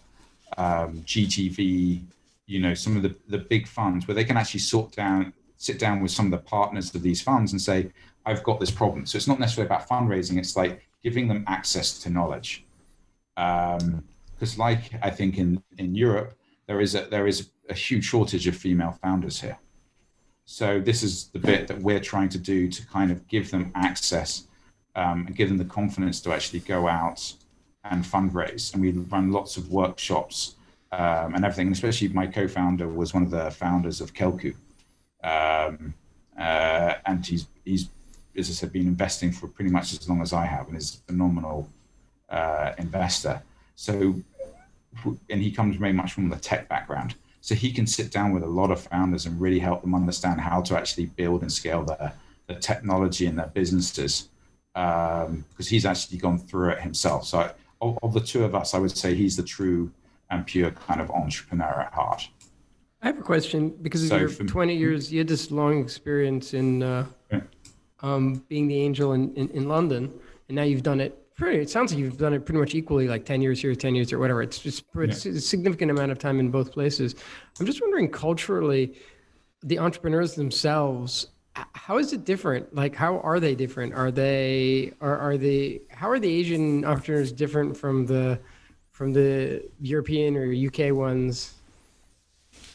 [0.57, 2.01] um, GTV,
[2.45, 5.79] you know, some of the, the big funds where they can actually sort down, sit
[5.79, 7.91] down with some of the partners of these funds and say,
[8.25, 9.05] I've got this problem.
[9.05, 10.37] So it's not necessarily about fundraising.
[10.37, 12.63] It's like giving them access to knowledge.
[13.35, 16.33] Because um, like I think in, in Europe,
[16.67, 19.57] there is a, there is a huge shortage of female founders here.
[20.45, 23.71] So this is the bit that we're trying to do to kind of give them
[23.73, 24.47] access
[24.95, 27.33] um, and give them the confidence to actually go out
[27.83, 28.73] and fundraise.
[28.73, 30.55] And we run lots of workshops
[30.91, 31.67] um, and everything.
[31.67, 34.55] And especially my co-founder was one of the founders of Kelkoo,
[35.23, 35.93] um,
[36.37, 37.89] uh, and he's he's
[38.35, 40.95] as I said been investing for pretty much as long as I have, and is
[40.95, 41.69] a phenomenal
[42.29, 43.41] uh, investor.
[43.75, 44.15] So,
[45.29, 47.15] and he comes very much from the tech background.
[47.41, 50.39] So he can sit down with a lot of founders and really help them understand
[50.39, 52.13] how to actually build and scale their,
[52.47, 54.29] their technology and their businesses
[54.75, 57.25] um, because he's actually gone through it himself.
[57.25, 57.51] So I,
[57.81, 59.91] of, of, the two of us, I would say he's the true
[60.29, 62.27] and pure kind of entrepreneur at heart.
[63.01, 66.53] I have a question because so of your 20 years, you had this long experience
[66.53, 67.41] in uh, yeah.
[68.01, 70.11] um, being the angel in, in, in London,
[70.47, 73.07] and now you've done it pretty, it sounds like you've done it pretty much equally,
[73.07, 74.43] like 10 years here, 10 years or whatever.
[74.43, 75.33] It's just it's yeah.
[75.33, 77.15] a significant amount of time in both places.
[77.59, 78.95] I'm just wondering culturally,
[79.63, 82.73] the entrepreneurs themselves, how is it different?
[82.73, 83.93] Like, how are they different?
[83.93, 88.39] Are they, are, are they, how are the Asian entrepreneurs different from the,
[88.91, 91.55] from the European or UK ones?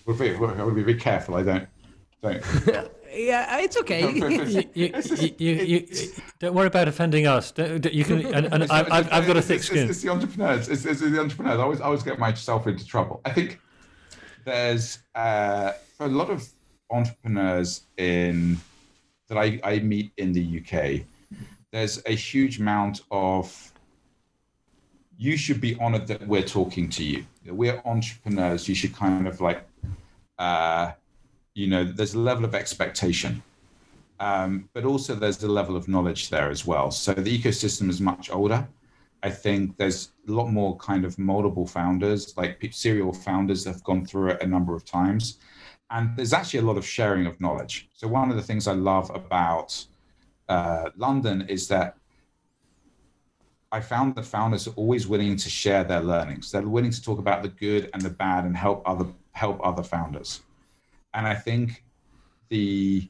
[0.05, 1.37] We're very, I want to be very careful.
[1.37, 1.69] I don't,
[2.23, 2.43] don't.
[3.13, 4.13] yeah, it's okay.
[4.75, 4.93] you,
[5.39, 5.89] you, you,
[6.39, 7.53] don't worry about offending us.
[7.57, 9.89] you can, and, and I, have I've got a thick it's, skin.
[9.89, 10.69] It's, it's the entrepreneurs.
[10.69, 11.59] It's, it's, the entrepreneurs.
[11.59, 13.21] I always, I always get myself into trouble.
[13.25, 13.61] I think
[14.45, 16.49] there's uh, for a lot of
[16.91, 18.59] entrepreneurs in
[19.29, 21.07] that I, I meet in the UK.
[21.73, 23.73] There's a huge amount of
[25.19, 27.27] you should be honored that we're talking to you.
[27.47, 28.69] We're entrepreneurs.
[28.69, 29.67] You should kind of like.
[30.39, 30.93] Uh,
[31.55, 33.43] you know, there's a level of expectation.
[34.21, 36.91] Um, but also there's a level of knowledge there as well.
[36.91, 38.67] So the ecosystem is much older.
[39.23, 44.07] I think there's a lot more kind of multiple founders, like serial founders have gone
[44.07, 45.39] through it a number of times.
[45.91, 47.89] And there's actually a lot of sharing of knowledge.
[47.93, 49.87] So one of the things I love about
[50.49, 51.97] uh, London is that
[53.73, 56.51] I found that founders are always willing to share their learnings.
[56.51, 59.83] They're willing to talk about the good and the bad and help other help other
[59.83, 60.41] founders.
[61.15, 61.85] And I think
[62.49, 63.09] the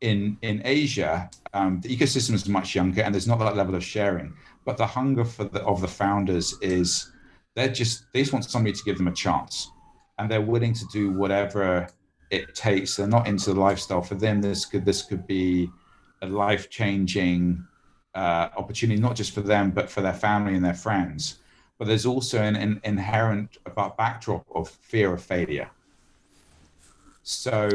[0.00, 3.84] in in Asia, um, the ecosystem is much younger and there's not that level of
[3.84, 4.34] sharing.
[4.64, 7.12] But the hunger for the, of the founders is
[7.54, 9.70] they're just they just want somebody to give them a chance,
[10.18, 11.88] and they're willing to do whatever
[12.30, 12.96] it takes.
[12.96, 14.02] They're not into the lifestyle.
[14.02, 15.70] For them, this could this could be
[16.22, 17.64] a life changing
[18.14, 21.38] uh, opportunity, not just for them but for their family and their friends.
[21.78, 23.58] But there's also an, an inherent
[23.96, 25.68] backdrop of fear of failure.
[27.22, 27.68] So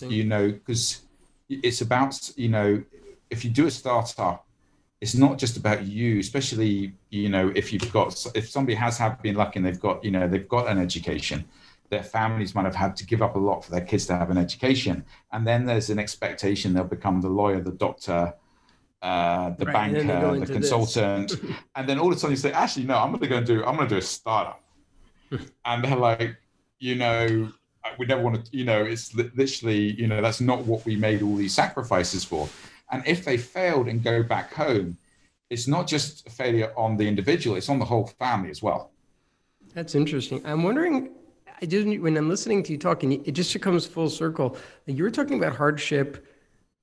[0.00, 1.02] you know because
[1.48, 2.82] it's about you know
[3.30, 4.46] if you do a startup
[5.00, 9.20] it's not just about you especially you know if you've got if somebody has had
[9.22, 11.44] been lucky and they've got you know they've got an education
[11.90, 14.30] their families might have had to give up a lot for their kids to have
[14.30, 18.32] an education and then there's an expectation they'll become the lawyer the doctor
[19.02, 21.32] uh, the right, banker the consultant
[21.76, 23.46] and then all of a sudden you say actually no i'm going to go and
[23.46, 24.62] do i'm going to do a startup
[25.64, 26.36] and they're like
[26.78, 27.50] you know
[27.98, 31.22] we never want to, you know, it's literally, you know, that's not what we made
[31.22, 32.48] all these sacrifices for.
[32.90, 34.96] And if they failed and go back home,
[35.50, 38.90] it's not just a failure on the individual, it's on the whole family as well.
[39.74, 40.42] That's interesting.
[40.44, 41.10] I'm wondering,
[41.60, 44.56] I didn't, when I'm listening to you talking, it just comes full circle.
[44.86, 46.26] You were talking about hardship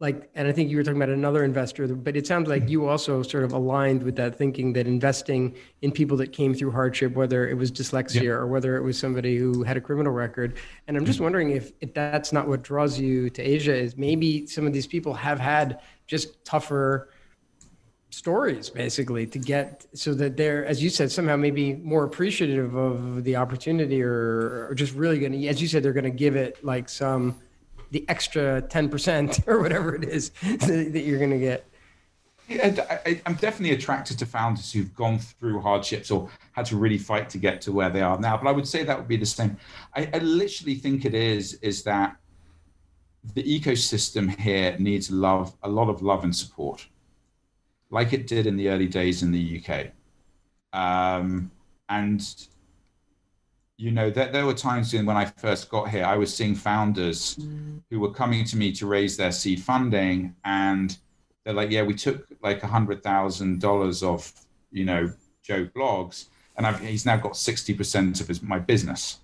[0.04, 2.88] like and i think you were talking about another investor but it sounds like you
[2.88, 7.14] also sort of aligned with that thinking that investing in people that came through hardship
[7.14, 10.98] whether it was dyslexia or whether it was somebody who had a criminal record and
[10.98, 11.24] i'm just mm-hmm.
[11.24, 14.88] wondering if, if that's not what draws you to asia is maybe some of these
[14.88, 17.10] people have had just tougher
[18.14, 23.23] stories basically to get so that they're as you said somehow maybe more appreciative of
[23.23, 26.35] the opportunity or, or just really going to as you said they're going to give
[26.35, 27.35] it like some
[27.90, 31.65] the extra 10% or whatever it is that you're going to get.
[32.48, 36.98] yeah, I, am definitely attracted to founders who've gone through hardships or had to really
[36.98, 38.35] fight to get to where they are now.
[38.38, 39.57] But I would say that would be the same.
[39.95, 42.15] I, I literally think it is is that
[43.35, 46.85] the ecosystem here needs love, a lot of love and support,
[47.94, 49.91] like it did in the early days in the UK.
[50.74, 51.52] Um,
[51.88, 52.22] and
[53.78, 57.36] you know that there were times when I first got here, I was seeing founders
[57.36, 57.82] mm.
[57.90, 60.98] who were coming to me to raise their seed funding, and
[61.44, 64.32] they're like, "Yeah, we took like a hundred thousand dollars of
[64.72, 65.14] you know
[65.44, 66.26] Joe Bloggs,
[66.57, 69.20] and I've, he's now got sixty percent of his my business."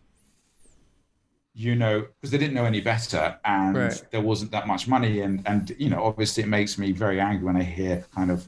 [1.56, 4.04] You know, because they didn't know any better, and right.
[4.12, 7.46] there wasn't that much money, and and you know, obviously, it makes me very angry
[7.46, 8.48] when I hear kind of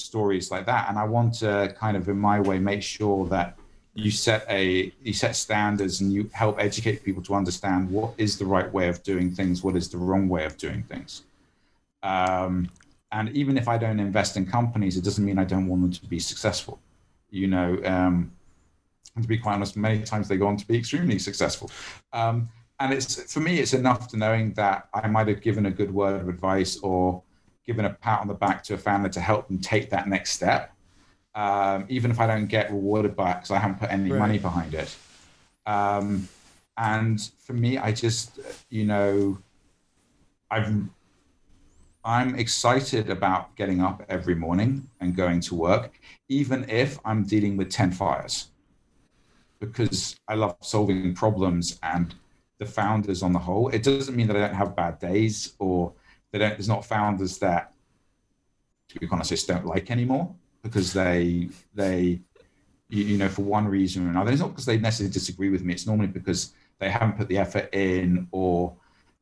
[0.00, 3.56] stories like that, and I want to kind of, in my way, make sure that
[3.94, 8.38] you set a you set standards and you help educate people to understand what is
[8.38, 11.22] the right way of doing things what is the wrong way of doing things.
[12.02, 12.70] Um,
[13.12, 15.92] and even if i don't invest in companies it doesn't mean i don't want them
[15.92, 16.78] to be successful.
[17.30, 18.32] You know um,
[19.14, 21.70] and to be quite honest many times they go on to be extremely successful.
[22.12, 22.48] Um,
[22.78, 25.92] and it's for me it's enough to knowing that i might have given a good
[25.92, 27.22] word of advice or
[27.70, 30.30] given a pat on the back to a family to help them take that next
[30.32, 30.74] step
[31.34, 34.18] um, even if I don't get rewarded by it because I haven't put any right.
[34.18, 34.94] money behind it.
[35.66, 36.28] Um,
[36.76, 39.38] and for me, I just, you know,
[40.50, 40.72] I've,
[42.04, 47.56] I'm excited about getting up every morning and going to work, even if I'm dealing
[47.56, 48.48] with 10 fires,
[49.60, 52.14] because I love solving problems and
[52.58, 53.68] the founders on the whole.
[53.68, 55.92] It doesn't mean that I don't have bad days or
[56.30, 57.72] they don't, there's not founders that,
[58.88, 62.20] to be honest, don't like anymore because they they
[62.88, 64.30] you, you know for one reason or another.
[64.30, 65.72] It's not because they necessarily disagree with me.
[65.72, 68.74] It's normally because they haven't put the effort in or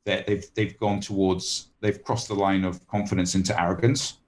[0.04, 4.18] that they've they've gone towards they've crossed the line of confidence into arrogance.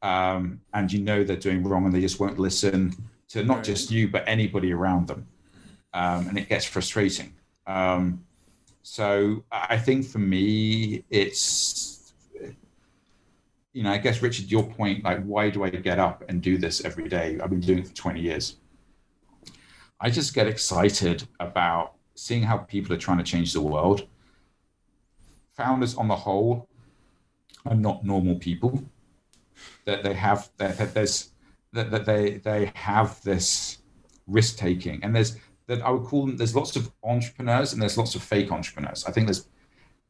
[0.00, 2.94] Um, and you know they're doing wrong and they just won't listen
[3.30, 5.26] to not just you but anybody around them
[5.92, 7.34] um, and it gets frustrating
[7.66, 8.24] um,
[8.88, 11.98] so i think for me it's
[13.78, 16.58] you know, I guess Richard, your point, like, why do I get up and do
[16.58, 17.38] this every day?
[17.40, 18.56] I've been doing it for 20 years.
[20.00, 24.08] I just get excited about seeing how people are trying to change the world.
[25.56, 26.68] Founders, on the whole,
[27.66, 28.82] are not normal people.
[29.84, 31.30] That they have that, there's
[31.72, 33.78] that, that they they have this
[34.26, 35.36] risk taking, and there's
[35.68, 36.36] that I would call them.
[36.36, 39.04] There's lots of entrepreneurs and there's lots of fake entrepreneurs.
[39.06, 39.46] I think there's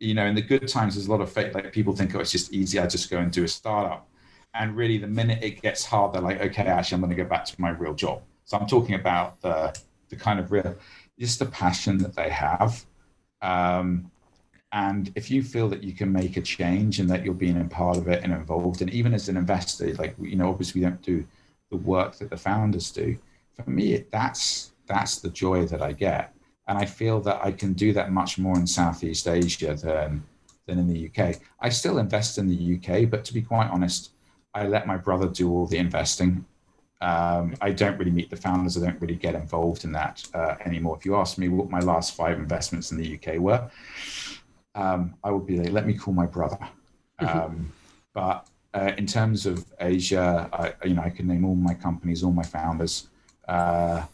[0.01, 1.55] you know, in the good times, there's a lot of fake.
[1.55, 2.79] Like people think, oh, it's just easy.
[2.79, 4.09] I just go and do a startup.
[4.55, 7.29] And really, the minute it gets hard, they're like, okay, actually, I'm going to go
[7.29, 8.23] back to my real job.
[8.45, 9.79] So I'm talking about the
[10.09, 10.75] the kind of real,
[11.19, 12.85] just the passion that they have.
[13.43, 14.11] Um,
[14.73, 17.65] and if you feel that you can make a change and that you're being a
[17.65, 20.87] part of it and involved, and even as an investor, like you know, obviously we
[20.87, 21.27] don't do
[21.71, 23.17] the work that the founders do.
[23.55, 26.35] For me, that's that's the joy that I get,
[26.67, 30.25] and I feel that I can do that much more in Southeast Asia than
[30.67, 31.37] than in the UK.
[31.61, 34.11] I still invest in the UK, but to be quite honest,
[34.55, 36.45] I let my brother do all the investing.
[37.01, 38.77] Um, I don't really meet the founders.
[38.77, 40.97] I don't really get involved in that uh, anymore.
[40.99, 43.71] If you ask me what my last five investments in the UK were,
[44.75, 46.59] um, I would be like, let me call my brother.
[47.21, 47.39] Mm-hmm.
[47.39, 47.73] Um,
[48.15, 52.23] but uh, in terms of Asia, I, you know, I can name all my companies,
[52.23, 53.09] all my founders,
[53.47, 54.05] uh,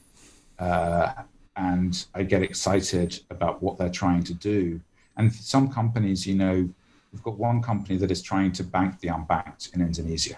[0.58, 1.12] uh,
[1.56, 4.80] and I get excited about what they're trying to do.
[5.16, 6.68] And some companies, you know,
[7.12, 10.36] we've got one company that is trying to bank the unbanked in Indonesia.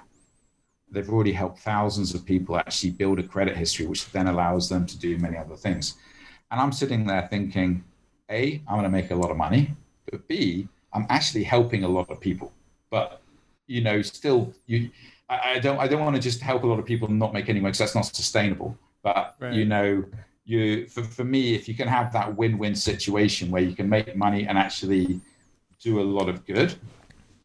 [0.90, 4.86] They've already helped thousands of people actually build a credit history, which then allows them
[4.86, 5.94] to do many other things.
[6.51, 7.82] And I'm sitting there thinking,
[8.30, 9.74] A, I'm going to make a lot of money
[10.10, 12.52] but B, I'm actually helping a lot of people.
[12.90, 13.20] But
[13.66, 14.90] you know, still, you,
[15.28, 17.34] I, I don't, I don't want to just help a lot of people and not
[17.34, 18.78] make any money because that's not sustainable.
[19.06, 19.52] But right.
[19.52, 20.04] you know,
[20.44, 24.16] you for, for me, if you can have that win-win situation where you can make
[24.16, 25.20] money and actually
[25.80, 26.74] do a lot of good,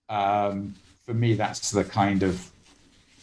[0.10, 0.74] um,
[1.06, 2.50] for me, that's the kind of,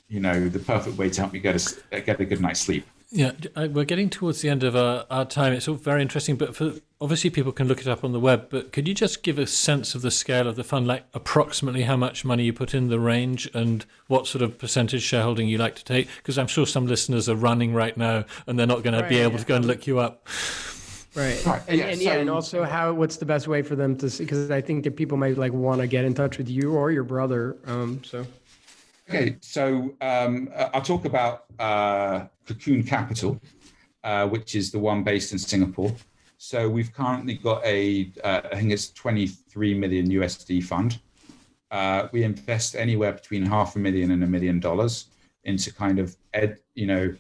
[0.08, 1.56] you know, the perfect way to help me get
[1.90, 2.86] a get a good night's sleep.
[3.10, 5.54] Yeah, we're getting towards the end of our, our time.
[5.54, 8.48] It's all very interesting, but for, obviously people can look it up on the web.
[8.50, 11.82] But could you just give a sense of the scale of the fund, like approximately
[11.82, 15.56] how much money you put in the range and what sort of percentage shareholding you
[15.56, 16.08] like to take?
[16.18, 19.08] Because I'm sure some listeners are running right now and they're not going right, to
[19.08, 19.38] be able yeah.
[19.38, 20.28] to go and look you up.
[21.14, 21.46] Right.
[21.46, 21.62] right.
[21.66, 24.10] And, yeah, and, so, yeah, and also how what's the best way for them to
[24.10, 24.24] see?
[24.24, 26.90] Because I think that people might like want to get in touch with you or
[26.90, 27.56] your brother.
[27.64, 28.26] Um, so.
[29.08, 33.40] Okay, so um, I'll talk about uh, Cocoon Capital,
[34.04, 35.94] uh, which is the one based in Singapore.
[36.36, 40.98] So we've currently got a, uh, I think it's 23 million USD fund.
[41.70, 45.06] Uh, we invest anywhere between half a million and a million dollars
[45.44, 47.14] into kind of ed, you know,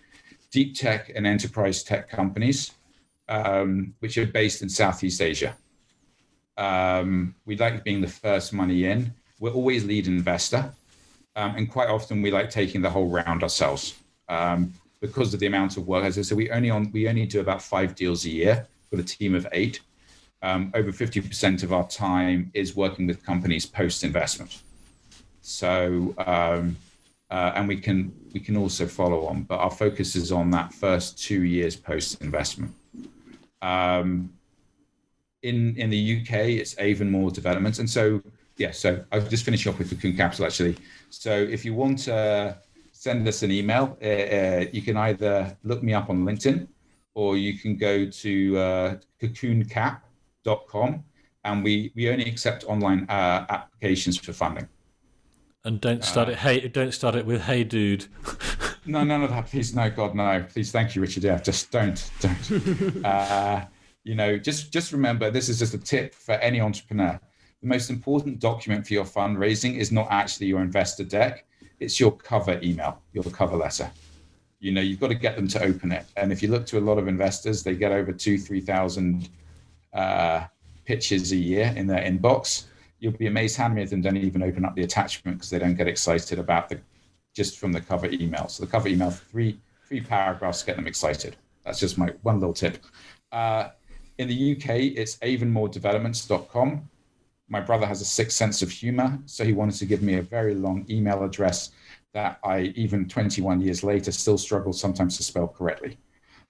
[0.50, 2.72] deep tech and enterprise tech companies,
[3.30, 5.56] um, which are based in Southeast Asia.
[6.58, 9.14] Um, we like being the first money in.
[9.40, 10.74] We're always lead investor.
[11.38, 13.94] Um, and quite often we like taking the whole round ourselves
[14.28, 16.04] um, because of the amount of work.
[16.04, 18.98] As I said, we only on we only do about five deals a year with
[18.98, 19.78] a team of eight.
[20.42, 24.62] Um, over 50% of our time is working with companies post investment.
[25.40, 26.76] So um,
[27.30, 30.72] uh, and we can we can also follow on, but our focus is on that
[30.72, 32.74] first two years post investment.
[33.62, 34.32] Um,
[35.44, 38.20] in in the UK, it's Avonmore Development, and so
[38.58, 40.76] yeah, so I'll just finish off with Cocoon Capital actually.
[41.10, 42.58] So if you want to
[42.92, 46.66] send us an email, uh, uh, you can either look me up on LinkedIn
[47.14, 51.04] or you can go to uh, cocooncap.com
[51.44, 54.68] and we, we only accept online uh, applications for funding.
[55.64, 56.38] And don't start uh, it.
[56.38, 58.06] Hey, don't start it with "Hey, dude."
[58.86, 59.74] no, none of that, please.
[59.74, 60.44] No, God, no.
[60.48, 61.24] Please, thank you, Richard.
[61.24, 63.04] Yeah, just don't, don't.
[63.04, 63.64] uh,
[64.04, 67.20] you know, just just remember, this is just a tip for any entrepreneur
[67.60, 71.44] the most important document for your fundraising is not actually your investor deck,
[71.80, 73.90] it's your cover email, your cover letter.
[74.60, 76.04] You know, you've got to get them to open it.
[76.16, 79.28] And if you look to a lot of investors, they get over two, 3,000
[79.92, 80.44] uh,
[80.84, 82.64] pitches a year in their inbox.
[82.98, 85.60] You'll be amazed how many of them don't even open up the attachment because they
[85.60, 86.80] don't get excited about the
[87.34, 88.48] just from the cover email.
[88.48, 91.36] So the cover email, three three paragraphs get them excited.
[91.64, 92.84] That's just my one little tip.
[93.30, 93.68] Uh,
[94.18, 96.88] in the UK, it's avonmoredevelopments.com
[97.48, 100.22] my brother has a sick sense of humor, so he wanted to give me a
[100.22, 101.70] very long email address
[102.12, 105.98] that I, even 21 years later, still struggle sometimes to spell correctly.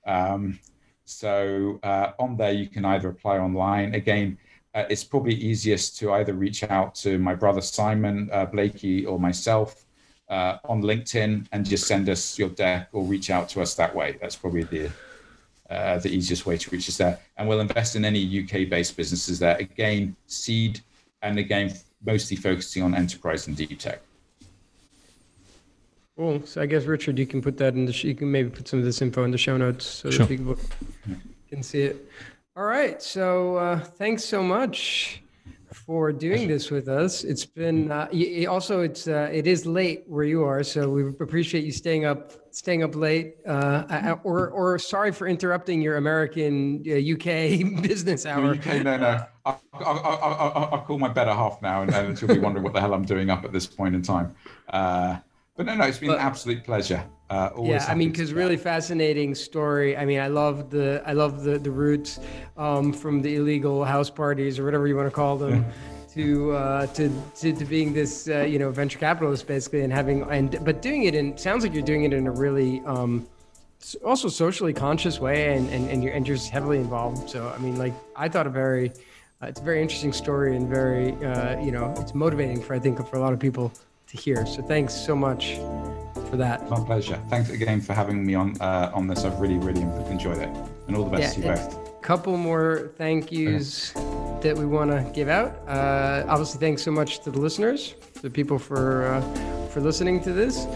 [0.07, 0.59] Um,
[1.05, 3.95] so uh, on there, you can either apply online.
[3.95, 4.39] Again,
[4.75, 9.19] uh, it's probably easiest to either reach out to my brother Simon uh, Blakey or
[9.19, 9.87] myself
[10.29, 13.95] uh, on LinkedIn and just send us your deck or reach out to us that
[13.95, 14.19] way.
[14.21, 14.91] That's probably the
[15.71, 17.19] uh, the easiest way to reach us there.
[17.37, 19.57] And we'll invest in any UK based businesses there.
[19.57, 20.81] Again, seed
[21.23, 21.75] and again,
[22.05, 24.01] mostly focusing on enterprise and deep tech.
[26.17, 26.43] Cool.
[26.45, 27.93] So I guess Richard, you can put that in the.
[27.93, 30.27] You can maybe put some of this info in the show notes so sure.
[30.27, 30.57] that people
[31.49, 32.11] can see it.
[32.57, 33.01] All right.
[33.01, 35.23] So uh, thanks so much
[35.89, 37.25] for doing this with us.
[37.25, 38.09] It's been uh,
[38.47, 42.33] also it's uh, it is late where you are, so we appreciate you staying up
[42.51, 43.37] staying up late.
[43.47, 48.51] Uh, or or sorry for interrupting your American UK uh, business hour.
[48.53, 49.25] UK, no, no.
[49.47, 52.75] I'll, I'll, I'll, I'll, call my better half now, and, and she'll be wondering what
[52.75, 54.35] the hell I'm doing up at this point in time.
[55.59, 57.05] But no, no, it's been but, an absolute pleasure.
[57.29, 59.97] Uh, yeah, I mean, because really fascinating story.
[59.97, 62.21] I mean, I love the I love the the roots
[62.57, 65.67] um, from the illegal house parties or whatever you want to call them.
[66.15, 70.23] to, uh, to to to being this uh, you know venture capitalist basically and having
[70.31, 73.27] and but doing it in sounds like you're doing it in a really um,
[74.05, 77.59] also socially conscious way and, and, and you're and you're just heavily involved so i
[77.59, 78.91] mean like i thought a very
[79.43, 82.79] uh, it's a very interesting story and very uh, you know it's motivating for i
[82.79, 83.71] think for a lot of people
[84.09, 84.47] to hear.
[84.47, 85.57] So thanks so much
[86.31, 86.69] for that.
[86.69, 87.21] My pleasure.
[87.29, 89.25] Thanks again for having me on uh, on this.
[89.25, 90.51] I've really really enjoyed it.
[90.87, 92.03] And all the best yeah, to you both.
[92.03, 93.93] couple more thank yous
[94.41, 95.51] that we want to give out.
[95.69, 100.33] Uh, obviously thanks so much to the listeners the people for uh, for listening to
[100.33, 100.67] this.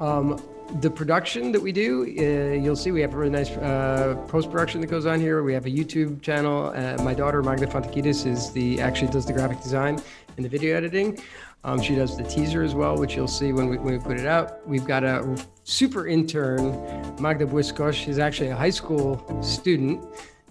[0.00, 0.40] Um,
[0.80, 4.50] the production that we do, uh, you'll see we have a really nice uh, post
[4.50, 5.42] production that goes on here.
[5.42, 6.72] We have a YouTube channel.
[6.74, 10.00] Uh, my daughter Magda Fantakidis is the actually does the graphic design
[10.36, 11.18] and the video editing.
[11.62, 14.18] Um, she does the teaser as well, which you'll see when we, when we put
[14.18, 14.66] it out.
[14.66, 16.72] We've got a super intern,
[17.20, 17.94] Magda Buiskosh.
[17.94, 20.02] She's actually a high school student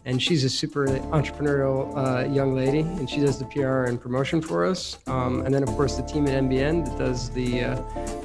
[0.05, 4.41] and she's a super entrepreneurial uh, young lady, and she does the PR and promotion
[4.41, 4.99] for us.
[5.07, 7.75] Um, and then, of course, the team at NBN that does the uh,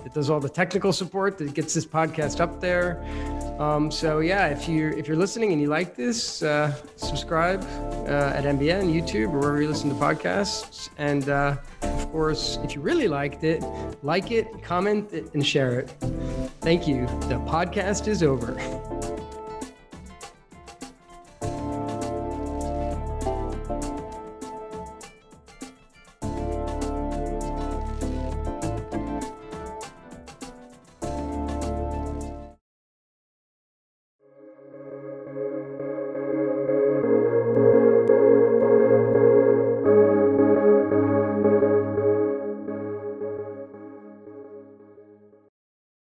[0.04, 3.02] that does all the technical support that gets this podcast up there.
[3.58, 7.62] Um, so yeah, if you if you're listening and you like this, uh, subscribe
[8.08, 10.90] uh, at NBN, YouTube, or wherever you listen to podcasts.
[10.98, 13.64] And uh, of course, if you really liked it,
[14.02, 15.88] like it, comment it, and share it.
[16.60, 17.06] Thank you.
[17.28, 18.54] The podcast is over.